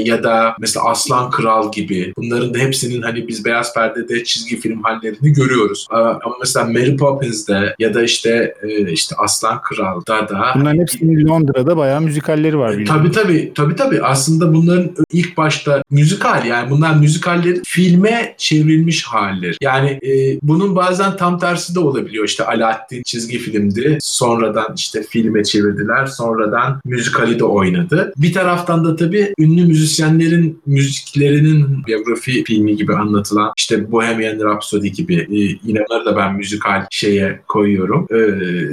ya 0.04 0.22
da 0.22 0.56
mesela 0.61 0.85
Aslan 0.85 1.30
Kral 1.30 1.72
gibi. 1.72 2.12
Bunların 2.16 2.54
da 2.54 2.58
hepsinin 2.58 3.02
hani 3.02 3.28
biz 3.28 3.44
Beyaz 3.44 3.74
Perde'de 3.74 4.24
çizgi 4.24 4.61
film 4.61 4.82
hallerini 4.82 5.32
görüyoruz. 5.32 5.87
E, 5.92 5.96
ama 5.96 6.35
mesela 6.40 6.66
Mary 6.66 6.96
Poppins'de 6.96 7.74
ya 7.78 7.94
da 7.94 8.02
işte 8.02 8.54
e, 8.62 8.92
işte 8.92 9.14
Aslan 9.18 9.62
Kral'da 9.62 10.28
da 10.28 10.52
Bunların 10.54 10.80
hepsinin 10.80 11.28
Londra'da 11.28 11.76
bayağı 11.76 12.00
müzikalleri 12.00 12.58
var. 12.58 12.70
bildiğim. 12.70 12.88
Tabii 12.88 13.11
tabii 13.11 13.52
tabii 13.54 13.76
tabii 13.76 14.02
aslında 14.02 14.54
bunların 14.54 14.90
ilk 15.12 15.37
başta 15.37 15.82
müzikal 15.90 16.46
yani 16.46 16.70
bunlar 16.70 16.94
müzikallerin 16.94 17.62
filme 17.66 18.35
çevrilmiş 18.38 19.04
halleri. 19.04 19.56
Yani 19.61 19.90
e, 19.90 20.38
bunun 20.42 20.76
bazen 20.76 21.16
tam 21.16 21.38
tersi 21.38 21.74
de 21.74 21.80
olabiliyor. 21.80 22.24
İşte 22.24 22.44
Alaaddin 22.44 23.02
çizgi 23.02 23.38
filmdi. 23.38 23.98
Sonradan 24.00 24.74
işte 24.76 25.02
filme 25.02 25.44
çevirdiler. 25.44 26.06
Sonradan 26.16 26.81
müzikali 26.85 27.38
de 27.38 27.44
oynadı. 27.44 28.12
Bir 28.16 28.33
taraftan 28.33 28.85
da 28.85 28.96
tabii 28.96 29.35
ünlü 29.38 29.64
müzisyenlerin 29.64 30.62
müziklerinin 30.66 31.87
biyografi 31.87 32.44
filmi 32.44 32.77
gibi 32.77 32.94
anlatılan 32.94 33.53
işte 33.57 33.92
Bohemian 33.92 34.40
Rhapsody 34.40 34.88
gibi 34.88 35.14
e, 35.14 35.59
yine 35.64 35.83
bunları 35.88 36.05
da 36.05 36.16
ben 36.16 36.35
müzikal 36.35 36.87
şeye 36.90 37.40
koyuyorum. 37.48 38.07
E, 38.11 38.18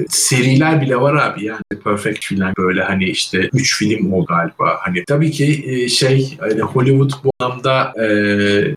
seriler 0.09 0.81
bile 0.81 0.95
var 0.95 1.15
abi 1.15 1.45
yani 1.45 1.61
Perfect 1.83 2.25
filan 2.25 2.53
böyle 2.57 2.83
hani 2.83 3.09
işte 3.09 3.49
3 3.53 3.77
film 3.77 4.13
oldu 4.13 4.25
galiba. 4.29 4.77
Hani 4.79 5.03
tabii 5.07 5.31
ki 5.31 5.63
e, 5.65 5.89
şey 5.89 6.37
hani 6.39 6.61
Hollywood 6.61 7.11
bu 7.23 7.31
anlamda 7.39 7.93
e, 8.03 8.07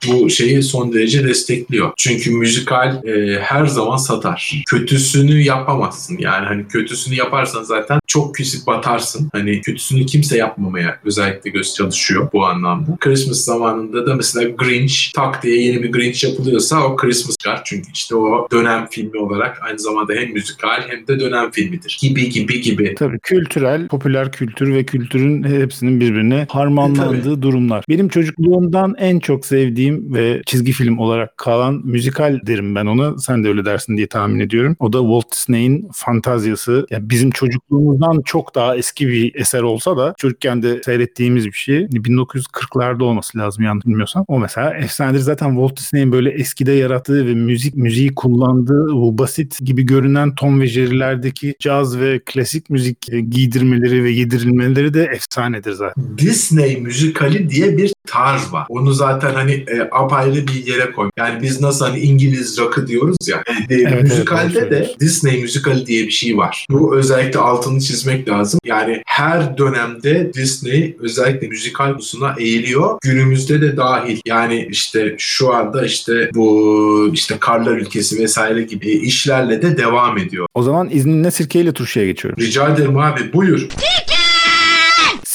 bu 0.08 0.30
şeyi 0.30 0.62
son 0.62 0.92
derece 0.92 1.28
destekliyor. 1.28 1.92
Çünkü 1.96 2.30
müzikal 2.30 3.04
e, 3.04 3.40
her 3.40 3.66
zaman 3.66 3.96
satar. 3.96 4.62
Kötüsünü 4.66 5.40
yapamazsın 5.40 6.18
yani 6.18 6.46
hani 6.46 6.68
kötüsünü 6.68 7.14
yaparsan 7.14 7.62
zaten 7.62 8.00
çok 8.06 8.34
küsüp 8.52 8.66
batarsın. 8.66 9.28
Hani 9.32 9.60
kötüsünü 9.60 10.06
kimse 10.06 10.36
yapmamaya 10.36 10.98
özellikle 11.04 11.50
göz 11.50 11.74
çalışıyor 11.74 12.28
bu 12.32 12.46
anlamda. 12.46 12.96
Christmas 13.00 13.38
zamanında 13.38 14.06
da 14.06 14.14
mesela 14.14 14.48
Grinch 14.48 14.94
tak 15.14 15.42
diye 15.42 15.62
yeni 15.62 15.82
bir 15.82 15.92
Grinch 15.92 16.24
yapılıyorsa 16.24 16.84
o 16.84 16.96
Christmas 16.96 17.36
çıkar. 17.38 17.60
Çünkü 17.64 17.88
işte 17.94 18.16
o 18.16 18.48
dönem 18.52 18.86
filmi 18.90 19.18
olarak 19.18 19.58
aynı 19.62 19.78
zamanda 19.78 20.12
hem 20.12 20.32
müzikal 20.32 20.82
hem 20.88 21.06
de 21.06 21.20
dönem 21.20 21.50
filmidir. 21.50 21.98
Gibi 22.00 22.28
gibi 22.28 22.60
gibi. 22.60 22.94
Tabii 22.94 23.18
kültürel, 23.18 23.88
popüler 23.88 24.32
kültür 24.32 24.74
ve 24.74 24.84
kültürün 24.84 25.42
hepsinin 25.42 26.00
birbirine 26.00 26.46
harmanlandığı 26.50 27.42
durumlar. 27.42 27.84
Benim 27.88 28.08
çocukluğumdan 28.08 28.94
en 28.98 29.18
çok 29.18 29.46
sevdiğim 29.46 30.14
ve 30.14 30.42
çizgi 30.46 30.72
film 30.72 30.98
olarak 30.98 31.36
kalan 31.36 31.80
müzikal 31.84 32.40
derim 32.46 32.74
ben 32.74 32.86
ona. 32.86 33.18
Sen 33.18 33.44
de 33.44 33.48
öyle 33.48 33.64
dersin 33.64 33.96
diye 33.96 34.06
tahmin 34.06 34.40
ediyorum. 34.40 34.76
O 34.78 34.92
da 34.92 34.98
Walt 34.98 35.32
Disney'in 35.32 35.88
Fantazyası. 35.92 36.86
Yani 36.90 37.10
bizim 37.10 37.30
çocukluğumuzdan 37.30 38.22
çok 38.32 38.54
daha 38.54 38.76
eski 38.76 39.08
bir 39.08 39.34
eser 39.34 39.62
olsa 39.62 39.96
da 39.96 40.14
çocukken 40.18 40.62
de 40.62 40.82
seyrettiğimiz 40.84 41.46
bir 41.46 41.52
şey. 41.52 41.78
1940'larda 41.78 43.02
olması 43.02 43.38
lazım 43.38 43.64
yanlış 43.64 43.86
bilmiyorsam. 43.86 44.24
O 44.28 44.38
mesela 44.38 44.74
efsanedir. 44.74 45.20
Zaten 45.20 45.50
Walt 45.50 45.76
Disney'in 45.76 46.12
böyle 46.12 46.30
eskide 46.30 46.72
yarattığı 46.72 47.26
ve 47.26 47.34
müzik 47.34 47.74
müziği 47.74 48.14
kullandığı 48.14 48.88
bu 48.92 49.18
basit 49.18 49.58
gibi 49.64 49.82
görünen 49.82 50.34
Tom 50.34 50.60
ve 50.60 50.66
Jerry'lerdeki 50.66 51.54
caz 51.58 51.98
ve 51.98 52.20
klasik 52.26 52.70
müzik 52.70 53.12
e, 53.12 53.20
giydirmeleri 53.20 54.04
ve 54.04 54.10
yedirilmeleri 54.10 54.94
de 54.94 55.04
efsanedir 55.14 55.72
zaten. 55.72 56.18
Disney 56.18 56.76
müzikali 56.80 57.50
diye 57.50 57.76
bir 57.76 57.92
tarz 58.06 58.52
var. 58.52 58.66
Onu 58.68 58.92
zaten 58.92 59.34
hani 59.34 59.52
e, 59.52 59.88
apayrı 59.92 60.46
bir 60.46 60.66
yere 60.66 60.92
koy. 60.92 61.10
Yani 61.16 61.42
biz 61.42 61.60
nasıl 61.60 61.84
hani 61.84 62.00
İngiliz 62.00 62.58
rock'ı 62.58 62.86
diyoruz 62.86 63.16
ya. 63.28 63.42
E, 63.70 63.74
evet, 63.74 64.02
müzikalde 64.02 64.60
doğru 64.60 64.70
de. 64.70 64.94
Disney 65.00 65.42
müzikali 65.42 65.86
diye 65.86 66.06
bir 66.06 66.10
şey 66.10 66.36
var. 66.36 66.66
Bu 66.70 66.96
özellikle 66.96 67.40
altını 67.40 67.80
çizmek 67.80 68.21
lazım. 68.28 68.60
Yani 68.64 69.02
her 69.06 69.58
dönemde 69.58 70.34
Disney 70.34 70.96
özellikle 71.00 71.48
müzikal 71.48 71.92
konusuna 72.02 72.34
eğiliyor. 72.38 72.98
Günümüzde 73.02 73.60
de 73.60 73.76
dahil. 73.76 74.20
Yani 74.26 74.68
işte 74.70 75.14
şu 75.18 75.54
anda 75.54 75.86
işte 75.86 76.30
bu 76.34 77.10
işte 77.12 77.36
Karlar 77.40 77.76
Ülkesi 77.76 78.18
vesaire 78.18 78.62
gibi 78.62 78.90
işlerle 78.90 79.62
de 79.62 79.76
devam 79.76 80.18
ediyor. 80.18 80.46
O 80.54 80.62
zaman 80.62 80.88
izninle 80.92 81.30
sirkeyle 81.30 81.72
turşuya 81.72 82.06
geçiyorum. 82.06 82.44
Rica 82.44 82.68
ederim 82.68 82.98
abi 82.98 83.32
buyur. 83.32 83.68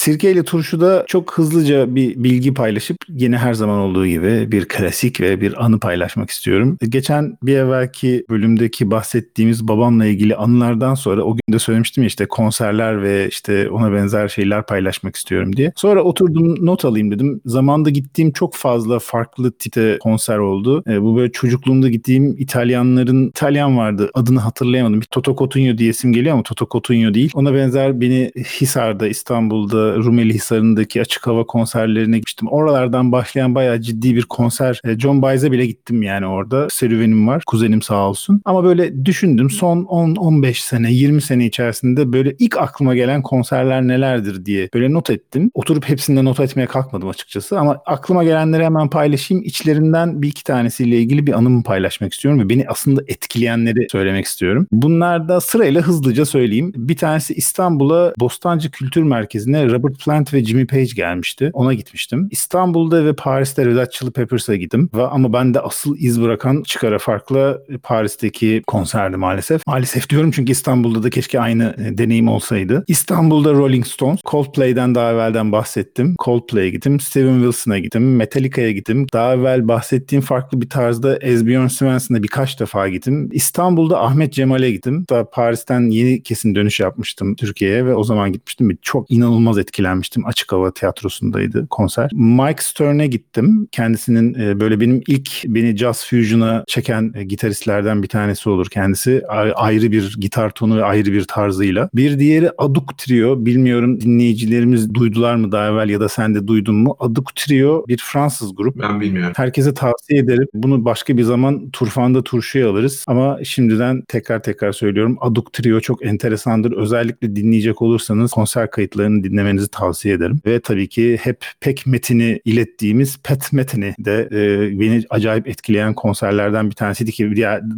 Sirkeyle 0.07 0.43
turşuda 0.43 1.03
çok 1.07 1.37
hızlıca 1.37 1.95
bir 1.95 2.23
bilgi 2.23 2.53
paylaşıp 2.53 2.97
yine 3.09 3.37
her 3.37 3.53
zaman 3.53 3.79
olduğu 3.79 4.07
gibi 4.07 4.51
bir 4.51 4.67
klasik 4.67 5.21
ve 5.21 5.41
bir 5.41 5.65
anı 5.65 5.79
paylaşmak 5.79 6.29
istiyorum. 6.29 6.77
Geçen 6.89 7.37
bir 7.43 7.57
evvelki 7.57 8.25
bölümdeki 8.29 8.91
bahsettiğimiz 8.91 9.67
babamla 9.67 10.05
ilgili 10.05 10.35
anılardan 10.35 10.95
sonra 10.95 11.23
o 11.23 11.31
gün 11.31 11.53
de 11.53 11.59
söylemiştim 11.59 12.03
ya 12.03 12.07
işte 12.07 12.25
konserler 12.25 13.01
ve 13.01 13.27
işte 13.27 13.69
ona 13.69 13.93
benzer 13.93 14.27
şeyler 14.27 14.65
paylaşmak 14.65 15.15
istiyorum 15.15 15.55
diye. 15.55 15.71
Sonra 15.75 16.03
oturdum 16.03 16.65
not 16.65 16.85
alayım 16.85 17.11
dedim. 17.11 17.41
Zamanda 17.45 17.89
gittiğim 17.89 18.31
çok 18.31 18.55
fazla 18.55 18.99
farklı 18.99 19.51
tipte 19.51 19.97
konser 19.99 20.37
oldu. 20.37 20.83
E, 20.89 21.01
bu 21.01 21.17
böyle 21.17 21.31
çocukluğumda 21.31 21.89
gittiğim 21.89 22.35
İtalyanların 22.37 23.27
İtalyan 23.27 23.77
vardı 23.77 24.09
adını 24.13 24.39
hatırlayamadım. 24.39 25.01
Bir 25.01 25.05
Toto 25.05 25.35
Cotugno 25.35 25.77
diyesim 25.77 26.13
geliyor 26.13 26.33
ama 26.33 26.43
Toto 26.43 26.67
Cotugno 26.71 27.13
değil. 27.13 27.31
Ona 27.33 27.53
benzer 27.53 28.01
beni 28.01 28.31
Hisar'da 28.35 29.07
İstanbul'da 29.07 29.96
Rumeli 29.97 30.33
Hisarı'ndaki 30.33 31.01
açık 31.01 31.27
hava 31.27 31.43
konserlerine 31.43 32.19
gittim. 32.19 32.47
Oralardan 32.51 33.11
başlayan 33.11 33.55
bayağı 33.55 33.81
ciddi 33.81 34.15
bir 34.15 34.23
konser. 34.23 34.81
E, 34.85 34.99
John 34.99 35.21
Baez'e 35.21 35.51
bile 35.51 35.65
gittim 35.65 36.03
yani 36.03 36.25
orada. 36.25 36.67
Serüvenim 36.69 37.27
var. 37.27 37.43
Kuzenim 37.45 37.81
sağ 37.81 38.09
olsun. 38.09 38.41
Ama 38.45 38.63
böyle 38.63 39.05
düşündüm 39.05 39.49
son 39.49 39.83
10-15 39.83 40.53
sene 40.53 40.91
20 40.93 41.21
sene 41.21 41.45
içerisinde 41.45 42.13
böyle 42.13 42.35
ilk 42.39 42.57
aklıma 42.57 42.95
gelen 42.95 43.21
konserler 43.21 43.87
nelerdir 43.87 44.45
diye 44.45 44.69
böyle 44.73 44.93
not 44.93 45.09
ettim. 45.09 45.51
Oturup 45.53 45.89
hepsinde 45.89 46.25
not 46.25 46.39
etmeye 46.39 46.65
kalkmadım 46.65 47.09
açıkçası 47.09 47.59
ama 47.59 47.81
aklıma 47.85 48.23
gelenleri 48.23 48.63
hemen 48.63 48.89
paylaşayım. 48.89 49.43
İçlerinden 49.43 50.21
bir 50.21 50.27
iki 50.27 50.43
tanesiyle 50.43 50.97
ilgili 50.97 51.27
bir 51.27 51.33
anımı 51.33 51.63
paylaşmak 51.63 52.13
istiyorum 52.13 52.39
ve 52.39 52.49
beni 52.49 52.65
aslında 52.67 53.01
etkileyenleri 53.07 53.87
söylemek 53.91 54.25
istiyorum. 54.25 54.67
Bunlar 54.71 55.29
da 55.29 55.41
sırayla 55.41 55.81
hızlıca 55.81 56.25
söyleyeyim. 56.25 56.71
Bir 56.75 56.97
tanesi 56.97 57.33
İstanbul'a 57.33 58.13
Bostancı 58.19 58.71
Kültür 58.71 59.03
Merkezi'ne 59.03 59.65
Robert 59.65 59.86
Plant 59.93 60.33
ve 60.33 60.43
Jimmy 60.43 60.67
Page 60.67 60.89
gelmişti. 60.95 61.49
Ona 61.53 61.73
gitmiştim. 61.73 62.27
İstanbul'da 62.31 63.05
ve 63.05 63.13
Paris'te 63.13 63.65
Red 63.65 63.77
Hot 63.77 63.91
Chili 63.91 64.11
Peppers'a 64.11 64.55
gittim. 64.55 64.89
Ve 64.93 65.07
ama 65.07 65.33
bende 65.33 65.59
asıl 65.59 65.97
iz 65.97 66.21
bırakan 66.21 66.63
çıkara 66.63 66.99
farklı 66.99 67.63
Paris'teki 67.83 68.63
konserdi 68.67 69.17
maalesef. 69.17 69.67
Maalesef 69.67 70.09
diyorum 70.09 70.31
çünkü 70.31 70.51
İstanbul'da 70.51 71.03
da 71.03 71.09
keşke 71.09 71.39
aynı 71.39 71.75
e, 71.77 71.97
deneyim 71.97 72.27
olsaydı. 72.27 72.83
İstanbul'da 72.87 73.53
Rolling 73.53 73.85
Stones, 73.85 74.19
Coldplay'den 74.25 74.95
daha 74.95 75.11
evvelden 75.11 75.51
bahsettim. 75.51 76.15
Coldplay'e 76.25 76.69
gittim. 76.69 76.99
Steven 76.99 77.35
Wilson'a 77.35 77.79
gittim. 77.79 78.15
Metallica'ya 78.15 78.71
gittim. 78.71 79.07
Daha 79.13 79.33
evvel 79.33 79.67
bahsettiğim 79.67 80.21
farklı 80.21 80.61
bir 80.61 80.69
tarzda 80.69 81.17
Esbjörn 81.17 81.67
Svensson'a 81.67 82.23
birkaç 82.23 82.59
defa 82.59 82.89
gittim. 82.89 83.29
İstanbul'da 83.31 84.01
Ahmet 84.01 84.33
Cemal'e 84.33 84.71
gittim. 84.71 85.05
Daha 85.09 85.29
Paris'ten 85.29 85.81
yeni 85.89 86.23
kesin 86.23 86.55
dönüş 86.55 86.79
yapmıştım 86.79 87.35
Türkiye'ye 87.35 87.85
ve 87.85 87.95
o 87.95 88.03
zaman 88.03 88.31
gitmiştim. 88.31 88.77
Çok 88.81 89.11
inanılmaz 89.11 89.57
etkilenmiştim. 89.67 90.25
Açık 90.25 90.51
hava 90.51 90.71
tiyatrosundaydı 90.73 91.67
konser. 91.69 92.09
Mike 92.13 92.63
Stern'e 92.63 93.07
gittim. 93.07 93.67
Kendisinin 93.71 94.33
e, 94.33 94.59
böyle 94.59 94.79
benim 94.79 95.01
ilk 95.07 95.29
beni 95.45 95.77
jazz 95.77 96.05
fusion'a 96.05 96.63
çeken 96.67 97.11
e, 97.15 97.23
gitaristlerden 97.23 98.03
bir 98.03 98.07
tanesi 98.07 98.49
olur 98.49 98.67
kendisi. 98.71 99.21
A- 99.29 99.51
ayrı 99.55 99.91
bir 99.91 100.15
gitar 100.19 100.49
tonu 100.49 100.77
ve 100.77 100.83
ayrı 100.83 101.13
bir 101.13 101.23
tarzıyla. 101.23 101.89
Bir 101.95 102.19
diğeri 102.19 102.51
Aduk 102.57 102.97
Trio. 102.97 103.45
Bilmiyorum 103.45 104.01
dinleyicilerimiz 104.01 104.93
duydular 104.93 105.35
mı 105.35 105.51
daha 105.51 105.67
evvel 105.67 105.89
ya 105.89 105.99
da 105.99 106.09
sen 106.09 106.35
de 106.35 106.47
duydun 106.47 106.75
mu? 106.75 106.95
Aduk 106.99 107.35
Trio 107.35 107.85
bir 107.87 107.97
Fransız 107.97 108.55
grup. 108.55 108.75
Ben 108.79 109.01
bilmiyorum. 109.01 109.33
Herkese 109.35 109.73
tavsiye 109.73 110.19
ederim. 110.19 110.47
Bunu 110.53 110.85
başka 110.85 111.17
bir 111.17 111.23
zaman 111.23 111.69
Turfan'da 111.69 112.23
turşuya 112.23 112.69
alırız. 112.69 113.05
Ama 113.07 113.39
şimdiden 113.43 114.03
tekrar 114.07 114.43
tekrar 114.43 114.71
söylüyorum. 114.71 115.17
Aduk 115.21 115.53
Trio 115.53 115.79
çok 115.79 116.05
enteresandır. 116.05 116.71
Özellikle 116.71 117.35
dinleyecek 117.35 117.81
olursanız 117.81 118.31
konser 118.31 118.71
kayıtlarını 118.71 119.23
dinlemenizi 119.57 119.71
tavsiye 119.71 120.13
ederim. 120.13 120.39
Ve 120.45 120.59
tabii 120.59 120.87
ki 120.87 121.17
hep 121.21 121.45
pek 121.59 121.87
metini 121.87 122.39
ilettiğimiz 122.45 123.17
Pet 123.23 123.53
Metini 123.53 123.95
de 123.99 124.27
e, 124.31 124.79
beni 124.79 125.03
acayip 125.09 125.47
etkileyen 125.47 125.93
konserlerden 125.93 126.69
bir 126.69 126.75
tanesiydi 126.75 127.11
ki 127.11 127.31